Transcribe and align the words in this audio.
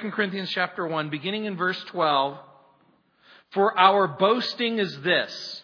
2 0.00 0.10
Corinthians 0.10 0.50
chapter 0.50 0.86
1, 0.86 1.10
beginning 1.10 1.46
in 1.46 1.56
verse 1.56 1.82
12. 1.84 2.38
For 3.50 3.76
our 3.78 4.06
boasting 4.06 4.78
is 4.78 5.00
this 5.00 5.62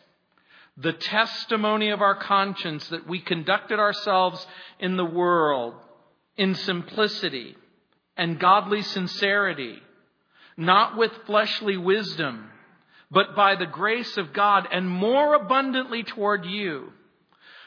the 0.76 0.92
testimony 0.92 1.90
of 1.90 2.00
our 2.00 2.16
conscience 2.16 2.88
that 2.88 3.06
we 3.06 3.20
conducted 3.20 3.78
ourselves 3.78 4.44
in 4.80 4.96
the 4.96 5.04
world 5.04 5.74
in 6.36 6.56
simplicity 6.56 7.56
and 8.16 8.40
godly 8.40 8.82
sincerity, 8.82 9.78
not 10.56 10.96
with 10.96 11.12
fleshly 11.26 11.76
wisdom, 11.76 12.50
but 13.10 13.36
by 13.36 13.54
the 13.54 13.66
grace 13.66 14.16
of 14.16 14.32
God 14.32 14.66
and 14.72 14.88
more 14.88 15.34
abundantly 15.34 16.02
toward 16.02 16.44
you. 16.44 16.92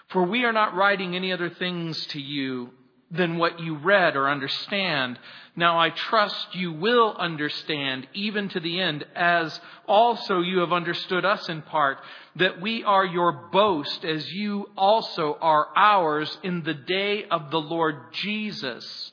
For 0.10 0.24
we 0.24 0.44
are 0.44 0.54
not 0.54 0.76
writing 0.76 1.16
any 1.16 1.32
other 1.32 1.50
things 1.50 2.06
to 2.08 2.20
you 2.20 2.72
than 3.10 3.38
what 3.38 3.60
you 3.60 3.78
read 3.78 4.16
or 4.16 4.30
understand. 4.30 5.18
Now 5.56 5.80
I 5.80 5.90
trust 5.90 6.56
you 6.56 6.74
will 6.74 7.16
understand 7.18 8.08
even 8.14 8.50
to 8.50 8.60
the 8.60 8.80
end, 8.80 9.06
as 9.16 9.60
also 9.88 10.42
you 10.42 10.60
have 10.60 10.74
understood 10.74 11.24
us 11.24 11.48
in 11.48 11.62
part, 11.62 12.00
that 12.36 12.62
we 12.62 12.84
are 12.84 13.06
your 13.06 13.32
boast 13.52 14.04
as 14.04 14.32
you 14.32 14.70
also 14.78 15.38
are 15.40 15.68
ours 15.76 16.38
in 16.44 16.64
the 16.64 16.74
day 16.74 17.26
of 17.32 17.50
the 17.50 17.62
Lord 17.62 17.96
Jesus. 18.14 19.12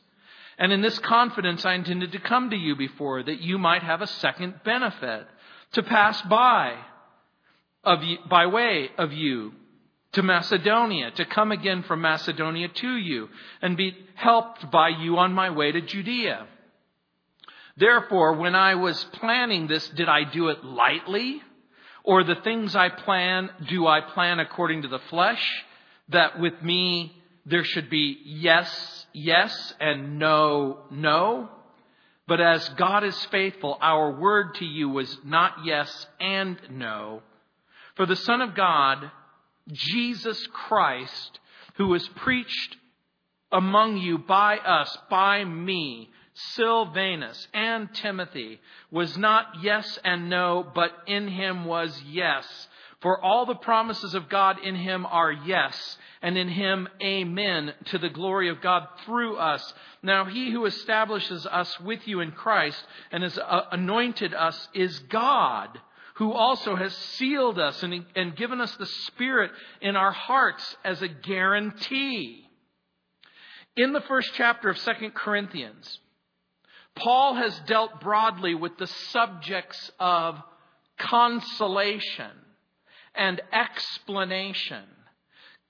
And 0.58 0.72
in 0.72 0.82
this 0.82 0.98
confidence 0.98 1.64
I 1.64 1.74
intended 1.74 2.12
to 2.12 2.20
come 2.20 2.50
to 2.50 2.56
you 2.56 2.76
before, 2.76 3.22
that 3.22 3.40
you 3.40 3.58
might 3.58 3.82
have 3.82 4.02
a 4.02 4.06
second 4.06 4.54
benefit, 4.64 5.26
to 5.72 5.82
pass 5.82 6.20
by 6.22 6.76
of 7.84 8.02
you, 8.02 8.18
by 8.28 8.46
way 8.46 8.88
of 8.96 9.12
you 9.12 9.52
to 10.14 10.22
Macedonia, 10.22 11.10
to 11.12 11.24
come 11.24 11.52
again 11.52 11.82
from 11.82 12.00
Macedonia 12.00 12.68
to 12.68 12.96
you, 12.96 13.28
and 13.62 13.76
be 13.76 13.96
helped 14.14 14.70
by 14.70 14.88
you 14.88 15.18
on 15.18 15.32
my 15.32 15.50
way 15.50 15.72
to 15.72 15.80
Judea. 15.80 16.46
Therefore, 17.76 18.34
when 18.34 18.54
I 18.54 18.76
was 18.76 19.02
planning 19.12 19.66
this, 19.66 19.88
did 19.90 20.08
I 20.08 20.24
do 20.24 20.48
it 20.48 20.64
lightly? 20.64 21.42
Or 22.04 22.22
the 22.22 22.36
things 22.36 22.76
I 22.76 22.90
plan, 22.90 23.50
do 23.68 23.86
I 23.86 24.00
plan 24.00 24.38
according 24.38 24.82
to 24.82 24.88
the 24.88 25.00
flesh? 25.10 25.42
That 26.10 26.38
with 26.38 26.62
me 26.62 27.16
there 27.46 27.64
should 27.64 27.90
be 27.90 28.18
yes, 28.24 29.06
yes, 29.12 29.74
and 29.80 30.18
no, 30.18 30.82
no? 30.90 31.48
But 32.26 32.40
as 32.40 32.66
God 32.70 33.04
is 33.04 33.24
faithful, 33.26 33.76
our 33.80 34.12
word 34.12 34.54
to 34.56 34.64
you 34.64 34.88
was 34.88 35.18
not 35.24 35.64
yes 35.64 36.06
and 36.20 36.58
no. 36.70 37.22
For 37.96 38.06
the 38.06 38.16
Son 38.16 38.40
of 38.40 38.54
God, 38.54 39.10
Jesus 39.72 40.46
Christ, 40.48 41.40
who 41.76 41.88
was 41.88 42.06
preached 42.08 42.76
among 43.50 43.98
you 43.98 44.18
by 44.18 44.58
us, 44.58 44.96
by 45.08 45.44
me, 45.44 46.10
Silvanus 46.34 47.46
and 47.54 47.92
Timothy, 47.94 48.60
was 48.90 49.16
not 49.16 49.46
yes 49.62 49.98
and 50.04 50.28
no, 50.28 50.68
but 50.74 50.90
in 51.06 51.28
him 51.28 51.64
was 51.64 52.02
yes. 52.02 52.68
For 53.00 53.22
all 53.22 53.46
the 53.46 53.54
promises 53.54 54.14
of 54.14 54.28
God 54.28 54.58
in 54.64 54.74
him 54.74 55.06
are 55.06 55.30
yes, 55.30 55.98
and 56.22 56.36
in 56.38 56.48
him 56.48 56.88
amen 57.02 57.74
to 57.86 57.98
the 57.98 58.08
glory 58.08 58.48
of 58.48 58.62
God 58.62 58.88
through 59.04 59.36
us. 59.36 59.74
Now 60.02 60.24
he 60.24 60.50
who 60.50 60.64
establishes 60.64 61.46
us 61.46 61.78
with 61.80 62.08
you 62.08 62.20
in 62.20 62.32
Christ 62.32 62.82
and 63.12 63.22
has 63.22 63.38
anointed 63.70 64.32
us 64.34 64.68
is 64.74 64.98
God 65.00 65.78
who 66.14 66.32
also 66.32 66.76
has 66.76 66.94
sealed 66.94 67.58
us 67.58 67.82
and, 67.82 68.06
and 68.14 68.36
given 68.36 68.60
us 68.60 68.74
the 68.76 68.86
Spirit 68.86 69.50
in 69.80 69.96
our 69.96 70.12
hearts 70.12 70.76
as 70.84 71.02
a 71.02 71.08
guarantee. 71.08 72.48
In 73.76 73.92
the 73.92 74.00
first 74.02 74.30
chapter 74.34 74.68
of 74.68 74.78
Second 74.78 75.14
Corinthians, 75.14 75.98
Paul 76.94 77.34
has 77.34 77.58
dealt 77.66 78.00
broadly 78.00 78.54
with 78.54 78.78
the 78.78 78.86
subjects 78.86 79.90
of 79.98 80.40
consolation 80.98 82.30
and 83.16 83.40
explanation. 83.52 84.84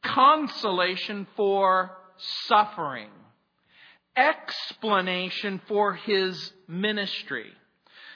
Consolation 0.02 1.26
for 1.34 1.96
suffering. 2.46 3.08
Explanation 4.14 5.62
for 5.66 5.94
his 5.94 6.52
ministry. 6.68 7.50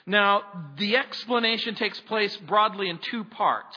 Now, 0.08 0.42
the 0.78 0.96
explanation 0.96 1.74
takes 1.74 2.00
place 2.00 2.34
broadly 2.38 2.88
in 2.88 2.98
two 2.98 3.24
parts. 3.24 3.76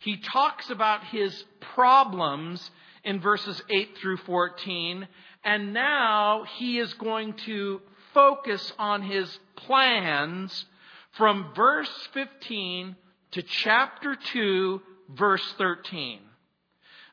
He 0.00 0.16
talks 0.16 0.68
about 0.70 1.04
his 1.04 1.44
problems 1.60 2.68
in 3.04 3.20
verses 3.20 3.62
8 3.70 3.96
through 3.96 4.16
14, 4.18 5.06
and 5.44 5.72
now 5.72 6.44
he 6.56 6.80
is 6.80 6.92
going 6.94 7.34
to 7.46 7.80
focus 8.12 8.72
on 8.76 9.02
his 9.02 9.38
plans 9.54 10.64
from 11.12 11.52
verse 11.54 12.08
15 12.12 12.96
to 13.30 13.42
chapter 13.42 14.16
2, 14.16 14.82
verse 15.10 15.54
13. 15.58 16.18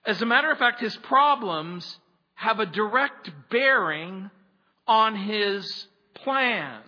As 0.08 0.24
a 0.24 0.26
matter 0.26 0.52
of 0.52 0.58
fact, 0.58 0.82
his 0.82 0.98
problems 0.98 2.00
have 2.34 2.60
a 2.60 2.66
direct 2.66 3.30
bearing 3.52 4.32
on 4.88 5.16
his 5.16 5.86
plans. 6.16 6.84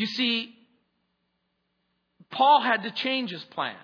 You 0.00 0.06
see, 0.06 0.54
Paul 2.30 2.62
had 2.62 2.84
to 2.84 2.90
change 2.90 3.32
his 3.32 3.44
plans. 3.44 3.76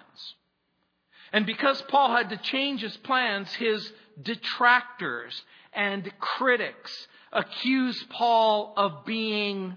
And 1.31 1.45
because 1.45 1.83
Paul 1.91 2.17
had 2.17 2.31
to 2.31 2.39
change 2.39 2.81
his 2.81 2.97
plans, 2.97 3.53
his 3.53 3.93
detractors 4.23 5.39
and 5.75 6.11
critics 6.19 7.07
accused 7.35 8.09
Paul 8.09 8.73
of 8.79 9.05
being 9.05 9.77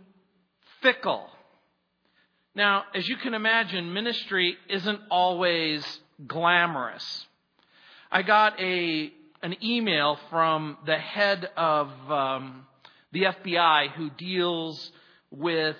fickle. 0.81 1.27
Now, 2.55 2.85
as 2.95 3.05
you 3.09 3.17
can 3.17 3.33
imagine, 3.33 3.91
ministry 3.91 4.55
isn't 4.69 5.01
always 5.11 5.83
glamorous. 6.25 7.27
I 8.09 8.21
got 8.21 8.57
a 8.61 9.11
an 9.41 9.57
email 9.61 10.17
from 10.29 10.77
the 10.85 10.97
head 10.97 11.49
of 11.57 11.89
um, 12.09 12.65
the 13.11 13.23
FBI 13.23 13.91
who 13.91 14.09
deals 14.11 14.89
with 15.31 15.75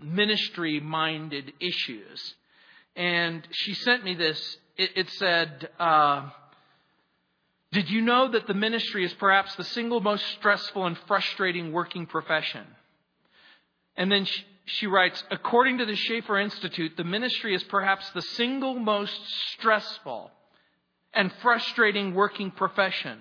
ministry 0.00 0.80
minded 0.80 1.52
issues. 1.60 2.34
And 2.96 3.46
she 3.50 3.74
sent 3.74 4.04
me 4.04 4.14
this. 4.14 4.58
It, 4.76 4.90
it 4.96 5.10
said, 5.10 5.68
uh, 5.78 6.30
Did 7.72 7.90
you 7.90 8.00
know 8.00 8.30
that 8.32 8.46
the 8.46 8.54
ministry 8.54 9.04
is 9.04 9.12
perhaps 9.14 9.54
the 9.56 9.64
single 9.64 10.00
most 10.00 10.24
stressful 10.38 10.86
and 10.86 10.98
frustrating 11.06 11.72
working 11.72 12.06
profession? 12.06 12.66
And 13.96 14.10
then 14.10 14.24
she, 14.24 14.44
she 14.64 14.86
writes, 14.86 15.22
According 15.30 15.78
to 15.78 15.86
the 15.86 15.96
Schaeffer 15.96 16.38
Institute, 16.38 16.96
the 16.96 17.04
ministry 17.04 17.54
is 17.54 17.62
perhaps 17.64 18.10
the 18.10 18.22
single 18.22 18.74
most 18.78 19.20
stressful 19.52 20.30
and 21.12 21.32
frustrating 21.42 22.14
working 22.14 22.50
profession, 22.50 23.18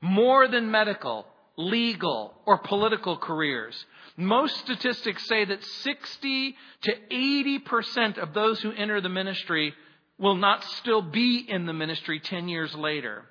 more 0.00 0.48
than 0.48 0.70
medical, 0.70 1.26
legal, 1.56 2.34
or 2.44 2.58
political 2.58 3.16
careers. 3.16 3.86
Most 4.16 4.58
statistics 4.58 5.26
say 5.26 5.44
that 5.44 5.64
60 5.64 6.56
to 6.82 6.92
80% 7.10 8.18
of 8.18 8.34
those 8.34 8.60
who 8.60 8.72
enter 8.72 9.00
the 9.00 9.08
ministry 9.08 9.74
will 10.18 10.36
not 10.36 10.62
still 10.64 11.02
be 11.02 11.44
in 11.48 11.66
the 11.66 11.72
ministry 11.72 12.20
10 12.20 12.48
years 12.48 12.74
later. 12.74 13.24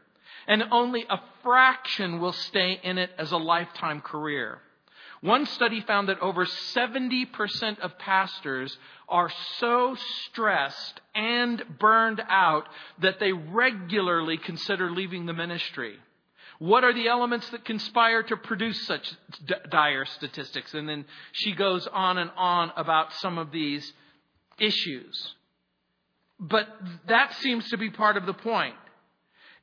And 0.48 0.64
only 0.72 1.06
a 1.10 1.22
fraction 1.44 2.20
will 2.20 2.34
stay 2.34 2.80
in 2.84 2.98
it 2.98 3.12
as 3.18 3.32
a 3.32 3.38
lifetime 3.38 4.02
career. 4.02 4.60
One 5.22 5.46
study 5.46 5.82
found 5.82 6.10
that 6.10 6.20
over 6.20 6.46
70% 6.46 7.80
of 7.80 8.00
pastors 8.00 8.76
are 9.08 9.30
so 9.60 9.96
stressed 10.26 11.00
and 11.14 11.64
burned 11.80 12.24
out 12.28 12.68
that 13.02 13.20
they 13.20 13.32
regularly 13.32 14.38
consider 14.38 14.90
leaving 14.90 15.28
the 15.28 15.34
ministry. 15.34 16.00
What 16.62 16.84
are 16.84 16.94
the 16.94 17.08
elements 17.08 17.50
that 17.50 17.66
conspire 17.66 18.22
to 18.22 18.38
produce 18.38 18.86
such 18.86 19.16
d- 19.48 19.56
dire 19.72 20.06
statistics? 20.06 20.76
And 20.76 20.88
then 20.88 21.06
she 21.32 21.54
goes 21.54 21.88
on 21.88 22.20
and 22.20 22.30
on 22.38 22.72
about 22.78 23.14
some 23.14 23.40
of 23.40 23.52
these 23.52 23.92
issues. 24.60 25.34
But 26.40 26.68
that 27.08 27.34
seems 27.40 27.68
to 27.72 27.78
be 27.78 27.90
part 27.90 28.16
of 28.16 28.28
the 28.28 28.36
point. 28.36 28.76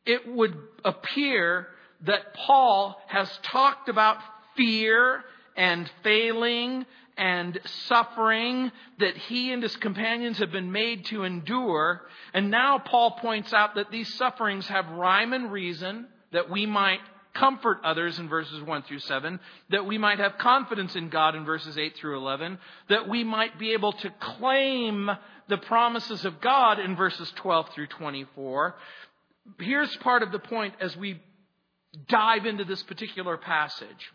It 0.07 0.27
would 0.27 0.57
appear 0.85 1.69
that 2.01 2.35
Paul 2.35 3.01
has 3.07 3.31
talked 3.45 3.89
about 3.89 4.17
fear 4.57 5.23
and 5.57 5.89
failing 6.03 6.85
and 7.17 7.61
suffering 7.87 8.73
that 8.99 9.17
he 9.17 9.53
and 9.53 9.63
his 9.63 9.77
companions 9.77 10.39
have 10.39 10.51
been 10.51 10.73
made 10.73 11.05
to 11.07 11.23
endure. 11.23 12.09
And 12.35 12.51
now 12.51 12.81
Paul 12.81 13.13
points 13.21 13.53
out 13.53 13.77
that 13.77 13.93
these 13.93 14.13
sufferings 14.17 14.67
have 14.67 14.89
rhyme 14.91 15.33
and 15.33 15.53
reason 15.53 16.09
that 16.33 16.51
we 16.51 16.67
might 16.67 17.01
comfort 17.35 17.79
others 17.85 18.19
in 18.19 18.29
verses 18.29 18.63
1 18.63 18.83
through 18.83 18.99
7, 18.99 19.39
that 19.71 19.87
we 19.87 19.99
might 19.99 20.19
have 20.19 20.39
confidence 20.39 20.97
in 20.97 21.09
God 21.09 21.35
in 21.35 21.45
verses 21.45 21.79
8 21.79 21.97
through 21.97 22.17
11, 22.17 22.59
that 22.89 23.09
we 23.09 23.25
might 23.25 23.59
be 23.59 23.73
able 23.73 23.93
to 23.93 24.11
claim 24.19 25.11
the 25.49 25.59
promises 25.59 26.25
of 26.25 26.41
God 26.41 26.79
in 26.79 26.97
verses 26.97 27.33
12 27.37 27.71
through 27.75 27.87
24. 27.87 28.75
Here's 29.61 29.95
part 29.99 30.23
of 30.23 30.33
the 30.33 30.39
point 30.39 30.75
as 30.81 30.97
we 30.97 31.21
dive 32.09 32.45
into 32.45 32.65
this 32.65 32.83
particular 32.83 33.37
passage. 33.37 34.13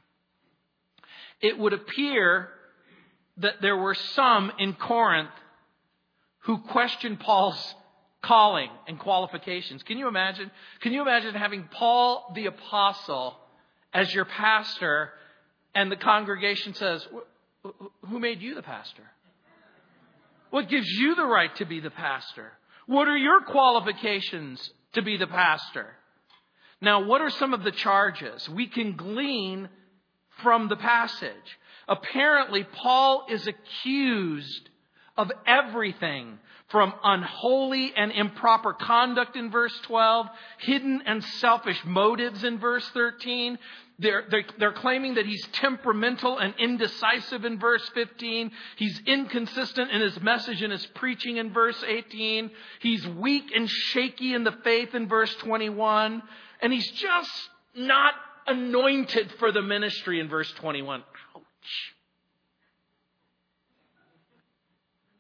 It 1.42 1.58
would 1.58 1.74
appear 1.74 2.50
that 3.38 3.62
there 3.62 3.78
were 3.78 3.96
some 3.96 4.52
in 4.60 4.74
Corinth 4.74 5.32
who 6.40 6.60
questioned 6.60 7.20
Paul's 7.20 7.76
calling 8.24 8.70
and 8.88 8.98
qualifications. 8.98 9.84
Can 9.84 9.98
you 9.98 10.08
imagine? 10.08 10.50
Can 10.82 10.94
you 10.94 11.02
imagine 11.02 11.36
having 11.36 11.70
Paul 11.72 12.32
the 12.34 12.48
apostle 12.48 13.36
as 13.94 14.14
your 14.14 14.26
pastor 14.26 15.12
and 15.76 15.92
the 15.92 15.98
congregation 15.98 16.74
says, 16.74 17.06
Who 18.10 18.20
made 18.20 18.42
you 18.42 18.56
the 18.56 18.64
pastor? 18.64 19.04
What 20.50 20.70
gives 20.70 20.88
you 20.88 21.16
the 21.16 21.26
right 21.26 21.56
to 21.58 21.66
be 21.66 21.80
the 21.80 21.92
pastor? 21.92 22.54
What 22.86 23.08
are 23.08 23.18
your 23.18 23.42
qualifications 23.42 24.72
to 24.94 25.02
be 25.02 25.18
the 25.18 25.28
pastor? 25.28 25.88
Now, 26.82 27.06
what 27.06 27.22
are 27.22 27.30
some 27.30 27.54
of 27.54 27.64
the 27.64 27.72
charges? 27.72 28.48
We 28.50 28.68
can 28.68 28.96
glean 28.96 29.70
from 30.42 30.68
the 30.68 30.76
passage. 30.76 31.58
Apparently, 31.88 32.64
Paul 32.64 33.26
is 33.30 33.48
accused 33.48 34.70
of 35.18 35.32
everything 35.46 36.40
from 36.70 36.94
unholy 37.04 37.94
and 37.96 38.12
improper 38.12 38.74
conduct 38.74 39.36
in 39.36 39.52
verse 39.52 39.78
12, 39.84 40.28
hidden 40.60 41.04
and 41.06 41.24
selfish 41.24 41.80
motives 41.86 42.44
in 42.44 42.58
verse 42.58 42.88
13. 42.94 43.60
They're, 44.00 44.24
they're, 44.30 44.46
they're, 44.58 44.74
claiming 44.74 45.16
that 45.16 45.28
he's 45.28 45.46
temperamental 45.54 46.40
and 46.40 46.56
indecisive 46.58 47.46
in 47.46 47.60
verse 47.60 47.88
15. 47.94 48.52
He's 48.76 49.00
inconsistent 49.06 49.92
in 49.92 50.02
his 50.02 50.20
message 50.20 50.64
and 50.64 50.72
his 50.72 50.86
preaching 50.96 51.38
in 51.38 51.54
verse 51.54 51.82
18. 51.88 52.50
He's 52.80 53.08
weak 53.08 53.52
and 53.56 53.70
shaky 53.70 54.34
in 54.34 54.44
the 54.44 54.56
faith 54.64 54.96
in 54.96 55.08
verse 55.08 55.34
21. 55.36 56.24
And 56.60 56.74
he's 56.74 56.90
just 56.90 57.50
not 57.76 58.16
anointed 58.48 59.32
for 59.38 59.52
the 59.52 59.62
ministry 59.62 60.20
in 60.20 60.28
verse 60.28 60.52
21. 60.54 61.04
Ouch. 61.36 61.44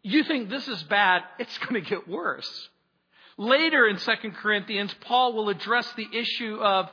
You 0.03 0.23
think 0.23 0.50
this 0.50 0.67
is 0.67 0.83
bad, 0.83 1.23
it's 1.39 1.57
going 1.59 1.81
to 1.81 1.89
get 1.89 2.07
worse. 2.07 2.69
Later 3.38 3.88
in 3.88 3.97
2 3.97 4.11
Corinthians, 4.35 4.94
Paul 5.01 5.33
will 5.33 5.50
address 5.50 5.91
the 5.95 6.07
issue 6.13 6.57
of, 6.61 6.89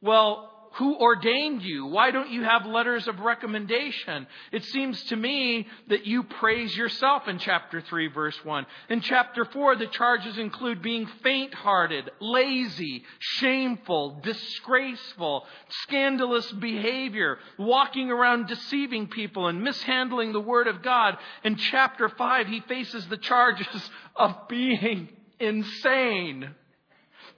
well, 0.00 0.50
who 0.76 0.96
ordained 0.96 1.62
you? 1.62 1.86
Why 1.86 2.10
don't 2.10 2.30
you 2.30 2.44
have 2.44 2.66
letters 2.66 3.08
of 3.08 3.20
recommendation? 3.20 4.26
It 4.52 4.62
seems 4.64 5.02
to 5.04 5.16
me 5.16 5.66
that 5.88 6.06
you 6.06 6.22
praise 6.22 6.76
yourself 6.76 7.28
in 7.28 7.38
chapter 7.38 7.80
3, 7.80 8.08
verse 8.08 8.38
1. 8.44 8.66
In 8.90 9.00
chapter 9.00 9.46
4, 9.46 9.76
the 9.76 9.86
charges 9.86 10.36
include 10.36 10.82
being 10.82 11.06
faint 11.22 11.54
hearted, 11.54 12.10
lazy, 12.20 13.04
shameful, 13.18 14.20
disgraceful, 14.22 15.46
scandalous 15.84 16.50
behavior, 16.52 17.38
walking 17.58 18.10
around 18.10 18.46
deceiving 18.46 19.08
people, 19.08 19.48
and 19.48 19.62
mishandling 19.64 20.34
the 20.34 20.40
Word 20.40 20.66
of 20.66 20.82
God. 20.82 21.16
In 21.42 21.56
chapter 21.56 22.10
5, 22.10 22.48
he 22.48 22.60
faces 22.60 23.06
the 23.06 23.16
charges 23.16 23.66
of 24.16 24.48
being 24.48 25.08
insane. 25.40 26.54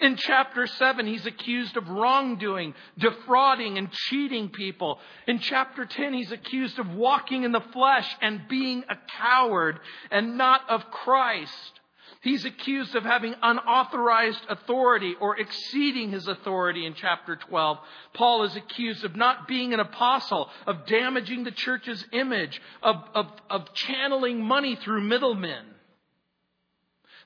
In 0.00 0.16
chapter 0.16 0.66
7, 0.66 1.06
he's 1.06 1.26
accused 1.26 1.76
of 1.76 1.88
wrongdoing, 1.88 2.74
defrauding, 2.98 3.78
and 3.78 3.90
cheating 3.90 4.48
people. 4.48 5.00
In 5.26 5.40
chapter 5.40 5.84
10, 5.84 6.14
he's 6.14 6.30
accused 6.30 6.78
of 6.78 6.94
walking 6.94 7.42
in 7.42 7.50
the 7.50 7.64
flesh 7.72 8.08
and 8.20 8.46
being 8.48 8.84
a 8.88 8.96
coward 9.20 9.80
and 10.10 10.38
not 10.38 10.62
of 10.70 10.88
Christ. 10.90 11.80
He's 12.20 12.44
accused 12.44 12.94
of 12.94 13.04
having 13.04 13.34
unauthorized 13.42 14.40
authority 14.48 15.14
or 15.20 15.38
exceeding 15.38 16.10
his 16.10 16.26
authority 16.28 16.86
in 16.86 16.94
chapter 16.94 17.36
12. 17.36 17.78
Paul 18.14 18.44
is 18.44 18.56
accused 18.56 19.04
of 19.04 19.16
not 19.16 19.48
being 19.48 19.72
an 19.72 19.80
apostle, 19.80 20.48
of 20.66 20.86
damaging 20.86 21.44
the 21.44 21.50
church's 21.50 22.04
image, 22.12 22.60
of, 22.82 22.96
of, 23.14 23.26
of 23.50 23.74
channeling 23.74 24.44
money 24.44 24.76
through 24.76 25.02
middlemen. 25.02 25.64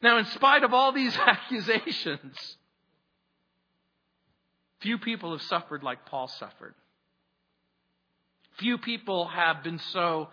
Now, 0.03 0.19
in 0.19 0.25
spite 0.27 0.65
of 0.65 0.75
all 0.75 0.93
these 0.93 1.17
accusations, 1.27 2.57
Few 4.83 4.99
people 4.99 5.33
have 5.33 5.43
suffered 5.43 5.83
like 5.83 6.07
Paul 6.07 6.29
suffered. 6.29 6.75
Few 8.59 8.79
people 8.79 9.29
have 9.29 9.63
been 9.63 9.79
so 9.79 10.29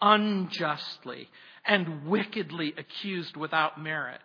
unjustly 0.00 1.28
and 1.64 2.06
wickedly 2.06 2.74
accused 2.76 3.36
without 3.36 3.80
merit. 3.80 4.20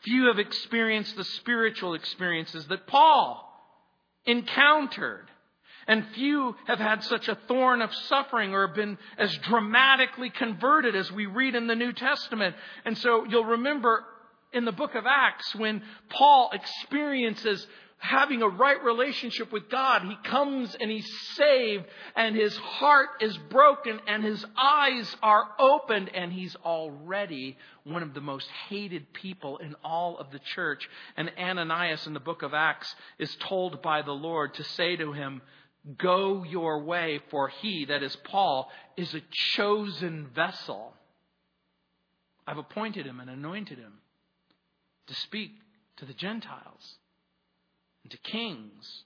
Few 0.00 0.26
have 0.26 0.38
experienced 0.38 1.16
the 1.16 1.24
spiritual 1.24 1.94
experiences 1.94 2.66
that 2.66 2.86
Paul 2.86 3.44
encountered. 4.26 5.26
And 5.86 6.04
few 6.14 6.54
have 6.66 6.78
had 6.78 7.02
such 7.04 7.28
a 7.28 7.38
thorn 7.48 7.80
of 7.80 7.94
suffering 7.94 8.52
or 8.52 8.68
been 8.68 8.98
as 9.16 9.34
dramatically 9.38 10.30
converted 10.30 10.94
as 10.94 11.10
we 11.10 11.26
read 11.26 11.54
in 11.54 11.66
the 11.66 11.74
New 11.74 11.92
Testament. 11.92 12.54
And 12.84 12.98
so 12.98 13.24
you'll 13.24 13.44
remember 13.44 14.04
in 14.52 14.64
the 14.64 14.72
book 14.72 14.94
of 14.94 15.04
Acts 15.06 15.54
when 15.54 15.82
Paul 16.10 16.50
experiences 16.52 17.66
having 17.98 18.42
a 18.42 18.48
right 18.48 18.82
relationship 18.84 19.52
with 19.52 19.68
God. 19.68 20.02
He 20.02 20.16
comes 20.24 20.74
and 20.80 20.90
he's 20.90 21.10
saved 21.34 21.84
and 22.14 22.34
his 22.36 22.56
heart 22.56 23.08
is 23.20 23.36
broken 23.50 24.00
and 24.06 24.22
his 24.22 24.44
eyes 24.56 25.16
are 25.22 25.48
opened 25.58 26.10
and 26.14 26.32
he's 26.32 26.56
already 26.64 27.58
one 27.84 28.02
of 28.02 28.14
the 28.14 28.20
most 28.20 28.48
hated 28.68 29.12
people 29.12 29.58
in 29.58 29.74
all 29.84 30.16
of 30.18 30.30
the 30.30 30.38
church. 30.38 30.88
And 31.16 31.32
Ananias 31.38 32.06
in 32.06 32.14
the 32.14 32.20
book 32.20 32.42
of 32.42 32.54
Acts 32.54 32.94
is 33.18 33.34
told 33.36 33.82
by 33.82 34.02
the 34.02 34.12
Lord 34.12 34.54
to 34.54 34.64
say 34.64 34.96
to 34.96 35.12
him, 35.12 35.42
Go 35.96 36.44
your 36.44 36.82
way, 36.82 37.20
for 37.30 37.48
he, 37.48 37.86
that 37.86 38.02
is 38.02 38.16
Paul, 38.16 38.70
is 38.96 39.14
a 39.14 39.22
chosen 39.30 40.28
vessel. 40.34 40.92
I've 42.46 42.58
appointed 42.58 43.06
him 43.06 43.20
and 43.20 43.30
anointed 43.30 43.78
him 43.78 43.94
to 45.06 45.14
speak 45.14 45.52
to 45.96 46.04
the 46.04 46.14
Gentiles 46.14 46.98
and 48.08 48.10
to 48.10 48.30
kings. 48.30 49.04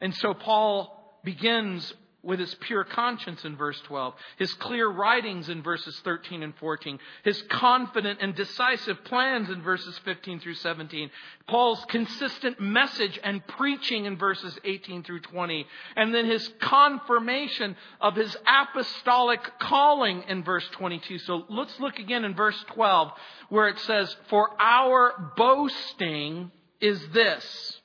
And 0.00 0.14
so 0.14 0.34
Paul 0.34 1.20
begins 1.24 1.92
with 2.22 2.40
his 2.40 2.52
pure 2.56 2.82
conscience 2.82 3.44
in 3.44 3.56
verse 3.56 3.80
12, 3.86 4.12
his 4.36 4.52
clear 4.54 4.88
writings 4.88 5.48
in 5.48 5.62
verses 5.62 5.96
13 6.02 6.42
and 6.42 6.56
14, 6.56 6.98
his 7.22 7.40
confident 7.42 8.18
and 8.20 8.34
decisive 8.34 9.04
plans 9.04 9.48
in 9.48 9.62
verses 9.62 9.96
15 10.04 10.40
through 10.40 10.54
17, 10.54 11.08
Paul's 11.46 11.84
consistent 11.88 12.60
message 12.60 13.20
and 13.22 13.46
preaching 13.46 14.06
in 14.06 14.16
verses 14.16 14.58
18 14.64 15.04
through 15.04 15.20
20, 15.20 15.64
and 15.94 16.12
then 16.12 16.26
his 16.26 16.50
confirmation 16.60 17.76
of 18.00 18.16
his 18.16 18.36
apostolic 18.44 19.40
calling 19.60 20.24
in 20.26 20.42
verse 20.42 20.68
22. 20.72 21.20
So 21.20 21.44
let's 21.48 21.78
look 21.78 22.00
again 22.00 22.24
in 22.24 22.34
verse 22.34 22.60
12 22.72 23.12
where 23.50 23.68
it 23.68 23.78
says, 23.78 24.16
For 24.28 24.50
our 24.60 25.32
boasting 25.36 26.50
is 26.80 27.00
this 27.12 27.80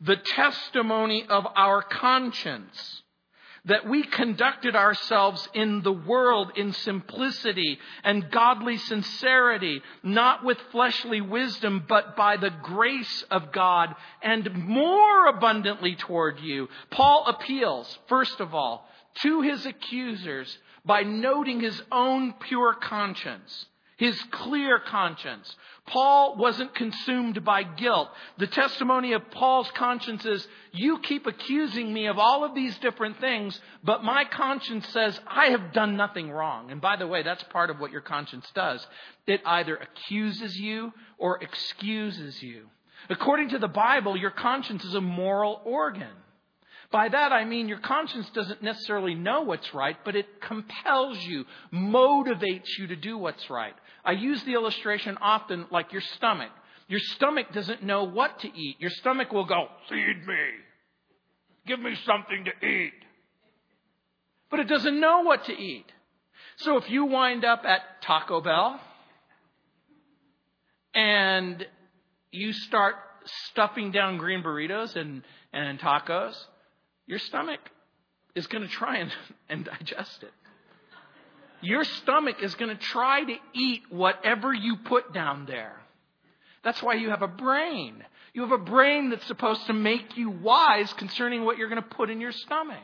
the 0.00 0.16
testimony 0.16 1.26
of 1.28 1.46
our 1.56 1.82
conscience 1.82 3.02
that 3.64 3.86
we 3.86 4.02
conducted 4.02 4.74
ourselves 4.74 5.46
in 5.52 5.82
the 5.82 5.92
world 5.92 6.52
in 6.56 6.72
simplicity 6.72 7.78
and 8.04 8.30
godly 8.30 8.78
sincerity, 8.78 9.82
not 10.02 10.44
with 10.44 10.58
fleshly 10.72 11.20
wisdom, 11.20 11.84
but 11.88 12.16
by 12.16 12.36
the 12.36 12.52
grace 12.62 13.24
of 13.30 13.52
God 13.52 13.94
and 14.22 14.52
more 14.54 15.26
abundantly 15.26 15.96
toward 15.96 16.40
you. 16.40 16.68
Paul 16.90 17.26
appeals, 17.26 17.98
first 18.08 18.40
of 18.40 18.54
all, 18.54 18.88
to 19.22 19.42
his 19.42 19.66
accusers 19.66 20.56
by 20.84 21.02
noting 21.02 21.60
his 21.60 21.82
own 21.90 22.34
pure 22.40 22.74
conscience 22.74 23.66
his 23.98 24.18
clear 24.30 24.78
conscience. 24.78 25.54
Paul 25.86 26.36
wasn't 26.36 26.74
consumed 26.74 27.44
by 27.44 27.64
guilt. 27.64 28.08
The 28.38 28.46
testimony 28.46 29.12
of 29.12 29.30
Paul's 29.32 29.70
conscience 29.72 30.24
is, 30.24 30.46
you 30.72 31.00
keep 31.00 31.26
accusing 31.26 31.92
me 31.92 32.06
of 32.06 32.16
all 32.16 32.44
of 32.44 32.54
these 32.54 32.78
different 32.78 33.20
things, 33.20 33.60
but 33.82 34.04
my 34.04 34.24
conscience 34.24 34.88
says 34.90 35.18
I 35.26 35.46
have 35.46 35.72
done 35.72 35.96
nothing 35.96 36.30
wrong. 36.30 36.70
And 36.70 36.80
by 36.80 36.94
the 36.96 37.08
way, 37.08 37.24
that's 37.24 37.42
part 37.44 37.70
of 37.70 37.80
what 37.80 37.90
your 37.90 38.00
conscience 38.00 38.46
does. 38.54 38.86
It 39.26 39.40
either 39.44 39.76
accuses 39.76 40.56
you 40.56 40.92
or 41.18 41.42
excuses 41.42 42.40
you. 42.40 42.66
According 43.10 43.50
to 43.50 43.58
the 43.58 43.68
Bible, 43.68 44.16
your 44.16 44.30
conscience 44.30 44.84
is 44.84 44.94
a 44.94 45.00
moral 45.00 45.60
organ. 45.64 46.14
By 46.90 47.08
that 47.08 47.32
I 47.32 47.44
mean 47.44 47.68
your 47.68 47.80
conscience 47.80 48.30
doesn't 48.30 48.62
necessarily 48.62 49.14
know 49.14 49.42
what's 49.42 49.74
right, 49.74 49.96
but 50.04 50.16
it 50.16 50.40
compels 50.40 51.18
you, 51.18 51.44
motivates 51.72 52.78
you 52.78 52.86
to 52.86 52.96
do 52.96 53.18
what's 53.18 53.50
right. 53.50 53.74
I 54.04 54.12
use 54.12 54.42
the 54.44 54.54
illustration 54.54 55.18
often 55.20 55.66
like 55.70 55.92
your 55.92 56.02
stomach. 56.16 56.50
Your 56.88 57.00
stomach 57.00 57.52
doesn't 57.52 57.82
know 57.82 58.04
what 58.04 58.40
to 58.40 58.48
eat. 58.48 58.76
Your 58.80 58.90
stomach 58.90 59.32
will 59.32 59.44
go, 59.44 59.66
feed 59.88 60.26
me. 60.26 60.44
Give 61.66 61.80
me 61.80 61.94
something 62.06 62.46
to 62.46 62.66
eat. 62.66 62.92
But 64.50 64.60
it 64.60 64.68
doesn't 64.68 64.98
know 64.98 65.20
what 65.20 65.44
to 65.44 65.52
eat. 65.52 65.84
So 66.58 66.76
if 66.78 66.88
you 66.88 67.04
wind 67.04 67.44
up 67.44 67.64
at 67.64 67.80
Taco 68.02 68.40
Bell 68.40 68.80
and 70.94 71.64
you 72.32 72.52
start 72.52 72.94
stuffing 73.50 73.92
down 73.92 74.16
green 74.16 74.42
burritos 74.42 74.96
and, 74.96 75.22
and 75.52 75.78
tacos, 75.78 76.34
your 77.06 77.18
stomach 77.18 77.60
is 78.34 78.46
going 78.46 78.62
to 78.62 78.68
try 78.68 78.98
and, 78.98 79.10
and 79.48 79.64
digest 79.64 80.22
it. 80.22 80.32
Your 81.60 81.84
stomach 81.84 82.36
is 82.42 82.54
going 82.54 82.76
to 82.76 82.82
try 82.82 83.24
to 83.24 83.34
eat 83.54 83.82
whatever 83.90 84.52
you 84.52 84.76
put 84.84 85.12
down 85.12 85.46
there. 85.46 85.74
That's 86.62 86.82
why 86.82 86.94
you 86.94 87.10
have 87.10 87.22
a 87.22 87.28
brain. 87.28 88.04
You 88.32 88.42
have 88.42 88.52
a 88.52 88.58
brain 88.58 89.10
that's 89.10 89.26
supposed 89.26 89.66
to 89.66 89.72
make 89.72 90.16
you 90.16 90.30
wise 90.30 90.92
concerning 90.94 91.44
what 91.44 91.58
you're 91.58 91.68
going 91.68 91.82
to 91.82 91.88
put 91.88 92.10
in 92.10 92.20
your 92.20 92.32
stomach. 92.32 92.78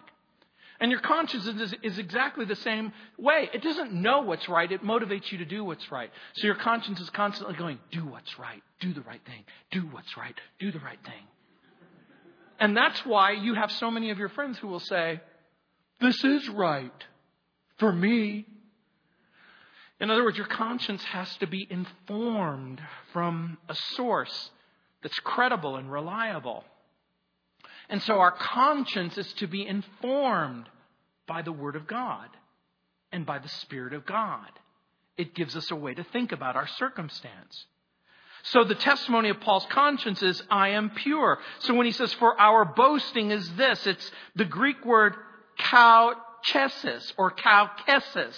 And 0.81 0.90
your 0.90 1.00
conscience 1.00 1.47
is, 1.47 1.75
is, 1.83 1.99
exactly 1.99 2.45
the 2.45 2.57
same 2.57 2.93
way. 3.16 3.49
It 3.54 3.62
doesn't 3.62 3.93
know 3.93 4.23
what's 4.23 4.49
right, 4.49 4.71
it 4.71 4.83
motivates 4.83 5.31
you 5.31 5.38
to 5.38 5.45
do 5.45 5.64
what's 5.64 5.90
right. 5.93 6.11
So 6.35 6.47
your 6.47 6.57
conscience 6.57 7.00
is 7.00 7.11
constantly 7.11 7.54
going, 7.54 7.78
do 7.93 8.04
what's 8.04 8.38
right, 8.38 8.61
do 8.81 8.93
the 8.93 9.02
right 9.02 9.21
thing, 9.25 9.45
do 9.71 9.83
what's 9.93 10.16
right, 10.16 10.35
do 10.59 10.73
the 10.73 10.81
right 10.81 10.99
thing. 11.04 11.23
And 12.59 12.76
that's 12.76 13.04
why 13.07 13.33
you 13.33 13.54
have 13.54 13.71
so 13.71 13.90
many 13.90 14.11
of 14.11 14.19
your 14.19 14.28
friends 14.31 14.59
who 14.59 14.69
will 14.69 14.81
say, 14.81 15.21
This 16.00 16.23
is 16.25 16.49
right 16.49 16.93
for 17.78 17.93
me. 17.93 18.47
In 20.01 20.11
other 20.11 20.25
words, 20.25 20.37
your 20.37 20.47
conscience 20.47 21.03
has 21.05 21.37
to 21.37 21.47
be 21.47 21.67
informed 21.71 22.81
from 23.13 23.59
a 23.69 23.75
source 23.75 24.51
that's 25.03 25.19
credible 25.21 25.77
and 25.77 25.91
reliable. 25.91 26.65
And 27.89 28.03
so 28.03 28.19
our 28.19 28.33
conscience 28.33 29.17
is 29.19 29.33
to 29.35 29.47
be 29.47 29.67
informed 29.67 30.69
by 31.27 31.43
the 31.43 31.53
Word 31.53 31.77
of 31.77 31.87
God 31.87 32.29
and 33.13 33.25
by 33.25 33.39
the 33.39 33.49
Spirit 33.49 33.93
of 33.93 34.05
God. 34.05 34.51
It 35.17 35.35
gives 35.35 35.55
us 35.55 35.71
a 35.71 35.77
way 35.77 35.95
to 35.95 36.05
think 36.05 36.33
about 36.33 36.57
our 36.57 36.67
circumstance. 36.67 37.67
So 38.45 38.65
the 38.65 38.75
testimony 38.75 39.31
of 39.31 39.41
Paul's 39.41 39.67
conscience 39.71 40.23
is, 40.23 40.43
I 40.51 40.71
am 40.71 40.91
pure. 40.91 41.39
So 41.61 41.75
when 41.75 41.87
he 41.87 41.93
says, 41.93 42.13
for 42.15 42.39
our 42.39 42.65
boasting 42.65 43.31
is 43.31 43.55
this, 43.55 43.87
it's 43.87 44.11
the 44.35 44.45
Greek 44.45 44.85
word 44.85 45.15
kauchesis 45.59 47.13
or 47.17 47.31
kaukesis. 47.31 48.37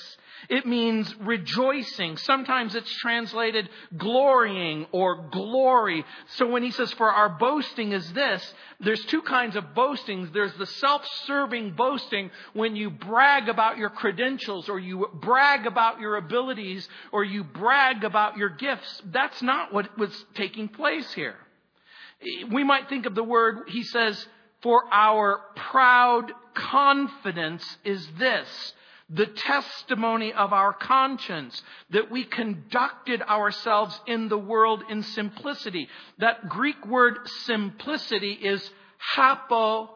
It 0.49 0.67
means 0.67 1.15
rejoicing. 1.21 2.17
Sometimes 2.19 2.75
it's 2.75 2.93
translated 2.99 3.69
glorying 3.97 4.87
or 4.93 5.29
glory. 5.31 6.05
So 6.37 6.47
when 6.47 6.63
he 6.63 6.71
says, 6.71 6.93
for 6.93 7.11
our 7.11 7.29
boasting 7.29 7.93
is 7.93 8.13
this, 8.13 8.55
there's 8.81 9.05
two 9.07 9.23
kinds 9.23 9.57
of 9.57 9.75
boastings. 9.75 10.31
There's 10.33 10.55
the 10.55 10.67
self-serving 10.67 11.73
boasting 11.73 12.31
when 12.53 12.77
you 12.77 12.91
brag 12.91 13.49
about 13.49 13.79
your 13.79 13.91
credentials 13.91 14.69
or 14.69 14.79
you 14.79 15.09
brag 15.15 15.67
about 15.67 16.01
your 16.01 16.17
abilities 16.17 16.89
or 17.13 17.25
you 17.25 17.43
brag 17.43 18.05
about 18.05 18.37
your 18.37 18.51
gifts. 18.51 19.03
That's 19.07 19.43
not 19.43 19.73
what 19.73 19.99
was 19.99 20.25
taking 20.35 20.69
place 20.69 21.13
here. 21.13 21.37
We 22.51 22.65
might 22.65 22.89
think 22.89 23.07
of 23.07 23.15
the 23.15 23.25
word, 23.25 23.69
he 23.69 23.83
says, 23.83 24.27
for 24.63 24.85
our 24.91 25.41
proud 25.55 26.33
confidence 26.55 27.65
is 27.85 28.07
this 28.19 28.75
the 29.09 29.27
testimony 29.27 30.33
of 30.33 30.53
our 30.53 30.73
conscience, 30.73 31.63
that 31.91 32.11
we 32.11 32.25
conducted 32.25 33.23
ourselves 33.23 33.99
in 34.07 34.29
the 34.29 34.39
world 34.39 34.83
in 34.91 35.03
simplicity. 35.03 35.89
That 36.19 36.49
Greek 36.49 36.85
word 36.87 37.19
simplicity 37.45 38.33
is 38.33 38.69
hapo, 39.17 39.91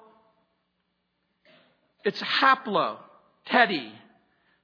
it's 2.04 2.22
haplo, 2.22 2.98
teddy. 3.46 3.92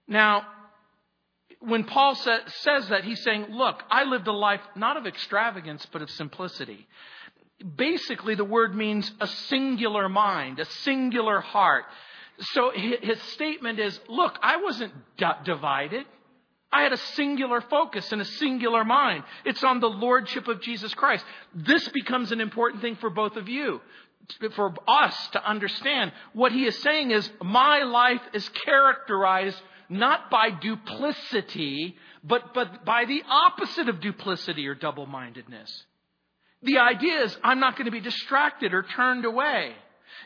Now, 0.06 0.46
when 1.60 1.84
Paul 1.84 2.14
sa- 2.14 2.46
says 2.46 2.88
that, 2.88 3.04
he's 3.04 3.22
saying, 3.22 3.46
look, 3.50 3.82
I 3.90 4.04
lived 4.04 4.26
a 4.28 4.32
life 4.32 4.60
not 4.76 4.96
of 4.96 5.06
extravagance, 5.06 5.86
but 5.92 6.02
of 6.02 6.10
simplicity. 6.10 6.86
Basically, 7.76 8.34
the 8.34 8.44
word 8.44 8.74
means 8.76 9.10
a 9.20 9.26
singular 9.26 10.08
mind, 10.08 10.60
a 10.60 10.66
singular 10.66 11.40
heart. 11.40 11.84
So 12.38 12.70
his 12.74 13.20
statement 13.34 13.78
is 13.78 13.98
look, 14.08 14.38
I 14.42 14.56
wasn't 14.58 14.92
divided. 15.44 16.06
I 16.72 16.82
had 16.82 16.92
a 16.92 16.98
singular 16.98 17.60
focus 17.60 18.10
and 18.12 18.20
a 18.20 18.24
singular 18.24 18.84
mind. 18.84 19.24
It's 19.44 19.64
on 19.64 19.80
the 19.80 19.88
Lordship 19.88 20.48
of 20.48 20.60
Jesus 20.60 20.92
Christ. 20.94 21.24
This 21.54 21.88
becomes 21.88 22.32
an 22.32 22.40
important 22.40 22.82
thing 22.82 22.96
for 22.96 23.08
both 23.08 23.36
of 23.36 23.48
you, 23.48 23.80
for 24.54 24.74
us 24.86 25.28
to 25.28 25.48
understand. 25.48 26.12
What 26.32 26.52
he 26.52 26.66
is 26.66 26.76
saying 26.82 27.12
is, 27.12 27.30
my 27.42 27.84
life 27.84 28.20
is 28.34 28.46
characterized 28.48 29.60
not 29.88 30.30
by 30.30 30.50
duplicity, 30.50 31.96
but, 32.24 32.52
but 32.52 32.84
by 32.84 33.04
the 33.04 33.22
opposite 33.28 33.88
of 33.88 34.00
duplicity 34.00 34.66
or 34.66 34.74
double 34.74 35.06
mindedness. 35.06 35.84
The 36.62 36.78
idea 36.78 37.22
is, 37.22 37.36
I'm 37.44 37.60
not 37.60 37.76
going 37.76 37.84
to 37.84 37.92
be 37.92 38.00
distracted 38.00 38.74
or 38.74 38.82
turned 38.82 39.24
away. 39.24 39.74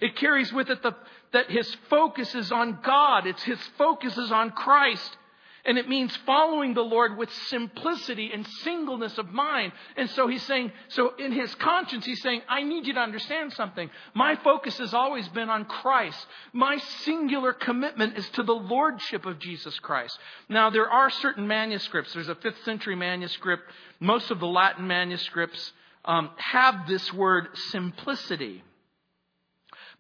It 0.01 0.17
carries 0.17 0.53
with 0.53 0.71
it 0.71 0.83
the, 0.83 0.95
that 1.33 1.51
his 1.51 1.75
focus 1.89 2.35
is 2.35 2.51
on 2.53 2.79
God. 2.83 3.27
It's 3.27 3.43
his 3.43 3.61
focus 3.77 4.17
is 4.17 4.33
on 4.33 4.51
Christ. 4.51 5.17
And 5.65 5.77
it 5.77 5.89
means 5.89 6.17
following 6.25 6.73
the 6.73 6.81
Lord 6.81 7.19
with 7.19 7.31
simplicity 7.49 8.31
and 8.33 8.47
singleness 8.63 9.19
of 9.19 9.31
mind. 9.31 9.73
And 9.97 10.09
so 10.11 10.27
he's 10.27 10.43
saying, 10.45 10.73
so 10.89 11.15
in 11.19 11.33
his 11.33 11.55
conscience, 11.57 12.07
he's 12.07 12.23
saying, 12.23 12.41
I 12.49 12.63
need 12.63 12.87
you 12.87 12.95
to 12.95 13.01
understand 13.01 13.53
something. 13.53 13.91
My 14.15 14.37
focus 14.37 14.79
has 14.79 14.95
always 14.95 15.29
been 15.29 15.51
on 15.51 15.67
Christ. 15.67 16.27
My 16.55 16.79
singular 17.05 17.53
commitment 17.53 18.17
is 18.17 18.27
to 18.31 18.43
the 18.43 18.55
Lordship 18.55 19.27
of 19.27 19.39
Jesus 19.39 19.79
Christ. 19.81 20.19
Now, 20.49 20.71
there 20.71 20.89
are 20.89 21.11
certain 21.11 21.47
manuscripts. 21.47 22.15
There's 22.15 22.29
a 22.29 22.37
fifth 22.37 22.65
century 22.65 22.97
manuscript. 22.97 23.65
Most 24.01 24.31
of 24.31 24.41
the 24.41 24.47
Latin 24.47 24.87
manuscripts 24.87 25.73
um, 26.07 26.31
have 26.37 26.87
this 26.89 27.13
word 27.13 27.49
simplicity. 27.71 28.65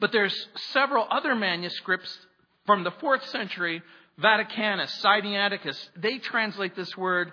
But 0.00 0.12
there's 0.12 0.48
several 0.72 1.06
other 1.10 1.34
manuscripts 1.34 2.18
from 2.66 2.84
the 2.84 2.90
fourth 2.92 3.26
century, 3.28 3.82
Vaticanus, 4.18 4.90
Sinaiticus, 5.02 5.88
they 5.96 6.18
translate 6.18 6.74
this 6.74 6.96
word 6.96 7.32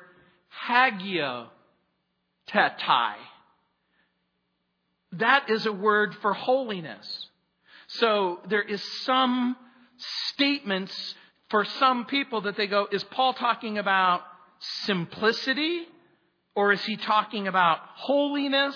hagiotetai. 0.68 1.50
That 5.14 5.50
is 5.50 5.66
a 5.66 5.72
word 5.72 6.16
for 6.22 6.34
holiness. 6.34 7.30
So 7.88 8.40
there 8.50 8.62
is 8.62 8.84
some 9.04 9.56
statements 9.98 11.16
for 11.50 11.64
some 11.64 12.06
people 12.06 12.42
that 12.42 12.58
they 12.58 12.68
go, 12.68 12.88
is 12.92 13.04
Paul 13.06 13.34
talking 13.34 13.78
about 13.78 14.22
simplicity 14.60 15.84
or 16.56 16.74
is 16.74 16.84
he 16.84 16.98
talking 16.98 17.48
about 17.48 17.80
holiness? 17.96 18.76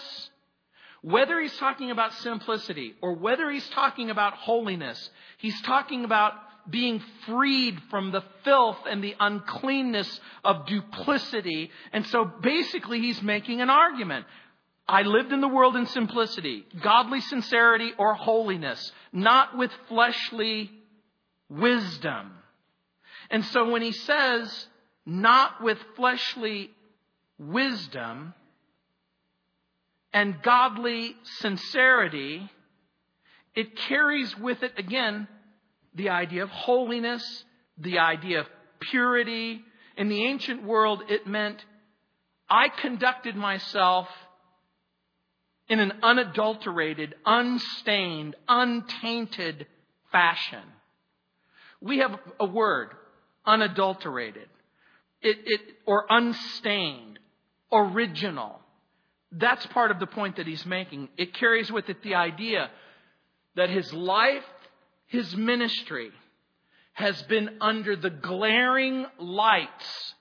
Whether 1.01 1.39
he's 1.39 1.55
talking 1.57 1.89
about 1.89 2.13
simplicity 2.15 2.93
or 3.01 3.13
whether 3.15 3.49
he's 3.49 3.67
talking 3.69 4.09
about 4.09 4.33
holiness, 4.33 5.09
he's 5.37 5.59
talking 5.61 6.05
about 6.05 6.33
being 6.69 7.01
freed 7.25 7.81
from 7.89 8.11
the 8.11 8.23
filth 8.43 8.77
and 8.87 9.03
the 9.03 9.15
uncleanness 9.19 10.19
of 10.43 10.67
duplicity. 10.67 11.71
And 11.91 12.05
so 12.07 12.23
basically, 12.25 12.99
he's 12.99 13.21
making 13.21 13.61
an 13.61 13.69
argument. 13.69 14.25
I 14.87 15.03
lived 15.03 15.31
in 15.31 15.41
the 15.41 15.47
world 15.47 15.75
in 15.75 15.87
simplicity, 15.87 16.65
godly 16.81 17.21
sincerity 17.21 17.91
or 17.97 18.13
holiness, 18.13 18.91
not 19.11 19.57
with 19.57 19.71
fleshly 19.87 20.69
wisdom. 21.49 22.31
And 23.29 23.45
so 23.45 23.69
when 23.69 23.81
he 23.81 23.93
says, 23.93 24.67
not 25.05 25.63
with 25.63 25.77
fleshly 25.95 26.69
wisdom, 27.39 28.33
and 30.13 30.41
godly 30.41 31.15
sincerity, 31.39 32.49
it 33.55 33.75
carries 33.75 34.37
with 34.37 34.63
it, 34.63 34.73
again, 34.77 35.27
the 35.95 36.09
idea 36.09 36.43
of 36.43 36.49
holiness, 36.49 37.43
the 37.77 37.99
idea 37.99 38.41
of 38.41 38.45
purity. 38.79 39.61
In 39.97 40.09
the 40.09 40.25
ancient 40.25 40.63
world, 40.63 41.03
it 41.09 41.27
meant 41.27 41.63
I 42.49 42.69
conducted 42.69 43.35
myself 43.35 44.07
in 45.69 45.79
an 45.79 45.93
unadulterated, 46.03 47.15
unstained, 47.25 48.35
untainted 48.47 49.67
fashion. 50.11 50.63
We 51.79 51.99
have 51.99 52.19
a 52.39 52.45
word, 52.45 52.89
unadulterated, 53.45 54.49
it, 55.21 55.37
it, 55.45 55.61
or 55.85 56.05
unstained, 56.09 57.19
original. 57.71 58.59
That's 59.31 59.65
part 59.67 59.91
of 59.91 59.99
the 59.99 60.07
point 60.07 60.37
that 60.37 60.47
he's 60.47 60.65
making. 60.65 61.09
It 61.17 61.33
carries 61.33 61.71
with 61.71 61.89
it 61.89 62.03
the 62.03 62.15
idea 62.15 62.69
that 63.55 63.69
his 63.69 63.91
life, 63.93 64.43
his 65.07 65.35
ministry, 65.35 66.11
has 66.93 67.21
been 67.23 67.57
under 67.61 67.95
the 67.95 68.09
glaring 68.09 69.05
lights 69.17 70.13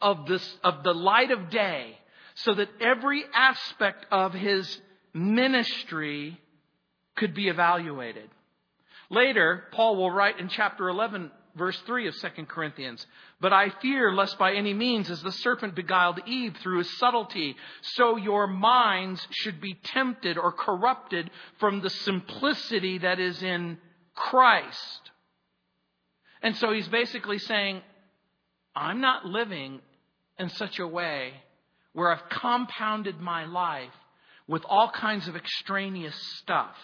of, 0.00 0.26
this, 0.26 0.56
of 0.64 0.82
the 0.82 0.94
light 0.94 1.30
of 1.30 1.50
day, 1.50 1.98
so 2.34 2.54
that 2.54 2.68
every 2.80 3.24
aspect 3.34 4.06
of 4.10 4.32
his 4.32 4.80
ministry 5.12 6.40
could 7.16 7.34
be 7.34 7.48
evaluated. 7.48 8.30
Later, 9.10 9.64
Paul 9.72 9.96
will 9.96 10.10
write 10.10 10.38
in 10.38 10.48
chapter 10.48 10.88
11 10.88 11.30
verse 11.58 11.78
3 11.86 12.08
of 12.08 12.16
2 12.16 12.28
Corinthians. 12.46 13.06
But 13.40 13.52
I 13.52 13.70
fear 13.82 14.12
lest 14.12 14.38
by 14.38 14.54
any 14.54 14.72
means, 14.72 15.10
as 15.10 15.22
the 15.22 15.32
serpent 15.32 15.74
beguiled 15.74 16.20
Eve 16.26 16.56
through 16.62 16.78
his 16.78 16.98
subtlety, 16.98 17.56
so 17.82 18.16
your 18.16 18.46
minds 18.46 19.26
should 19.30 19.60
be 19.60 19.74
tempted 19.74 20.38
or 20.38 20.52
corrupted 20.52 21.30
from 21.58 21.82
the 21.82 21.90
simplicity 21.90 22.98
that 22.98 23.18
is 23.18 23.42
in 23.42 23.78
Christ. 24.14 25.10
And 26.42 26.56
so 26.56 26.72
he's 26.72 26.88
basically 26.88 27.38
saying, 27.38 27.82
I'm 28.74 29.00
not 29.00 29.26
living 29.26 29.80
in 30.38 30.48
such 30.50 30.78
a 30.78 30.86
way 30.86 31.32
where 31.92 32.12
I've 32.12 32.28
compounded 32.28 33.20
my 33.20 33.44
life 33.44 33.92
with 34.46 34.62
all 34.68 34.90
kinds 34.90 35.26
of 35.28 35.36
extraneous 35.36 36.16
stuff. 36.38 36.74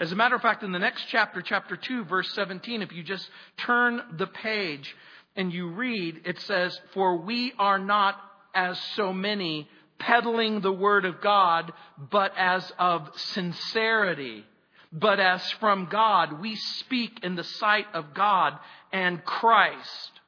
As 0.00 0.10
a 0.10 0.16
matter 0.16 0.34
of 0.34 0.42
fact, 0.42 0.62
in 0.62 0.72
the 0.72 0.78
next 0.78 1.06
chapter, 1.08 1.40
chapter 1.40 1.76
2, 1.76 2.04
verse 2.04 2.32
17, 2.34 2.82
if 2.82 2.92
you 2.92 3.02
just 3.02 3.28
turn 3.58 4.00
the 4.16 4.26
page 4.26 4.94
and 5.36 5.52
you 5.52 5.68
read, 5.68 6.22
it 6.24 6.40
says, 6.40 6.78
For 6.92 7.16
we 7.18 7.52
are 7.58 7.78
not 7.78 8.16
as 8.54 8.78
so 8.96 9.12
many 9.12 9.68
peddling 9.98 10.60
the 10.60 10.72
word 10.72 11.04
of 11.04 11.20
God, 11.20 11.72
but 12.10 12.32
as 12.36 12.70
of 12.78 13.08
sincerity. 13.16 14.44
But 14.92 15.18
as 15.18 15.48
from 15.52 15.86
God, 15.86 16.40
we 16.40 16.56
speak 16.56 17.20
in 17.22 17.34
the 17.34 17.44
sight 17.44 17.86
of 17.94 18.14
God 18.14 18.58
and 18.92 19.24
Christ. 19.24 20.20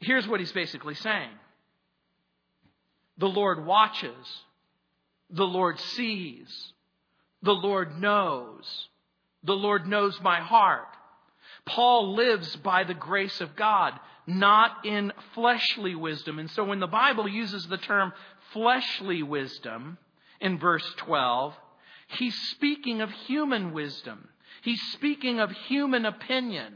Here's 0.00 0.26
what 0.26 0.40
he's 0.40 0.52
basically 0.52 0.94
saying 0.94 1.30
The 3.18 3.28
Lord 3.28 3.64
watches, 3.64 4.42
the 5.30 5.44
Lord 5.44 5.78
sees, 5.78 6.72
the 7.46 7.52
Lord 7.52 7.98
knows, 8.00 8.88
the 9.42 9.54
Lord 9.54 9.86
knows 9.86 10.20
my 10.20 10.40
heart. 10.40 10.88
Paul 11.64 12.14
lives 12.14 12.56
by 12.56 12.84
the 12.84 12.94
grace 12.94 13.40
of 13.40 13.56
God, 13.56 13.94
not 14.26 14.84
in 14.84 15.12
fleshly 15.34 15.94
wisdom. 15.94 16.38
And 16.38 16.50
so 16.50 16.64
when 16.64 16.80
the 16.80 16.86
Bible 16.86 17.28
uses 17.28 17.66
the 17.66 17.78
term 17.78 18.12
fleshly 18.52 19.22
wisdom 19.22 19.96
in 20.40 20.58
verse 20.58 20.86
12, 20.98 21.54
he's 22.18 22.34
speaking 22.50 23.00
of 23.00 23.10
human 23.10 23.72
wisdom. 23.72 24.28
He's 24.62 24.82
speaking 24.92 25.40
of 25.40 25.50
human 25.50 26.04
opinion. 26.04 26.74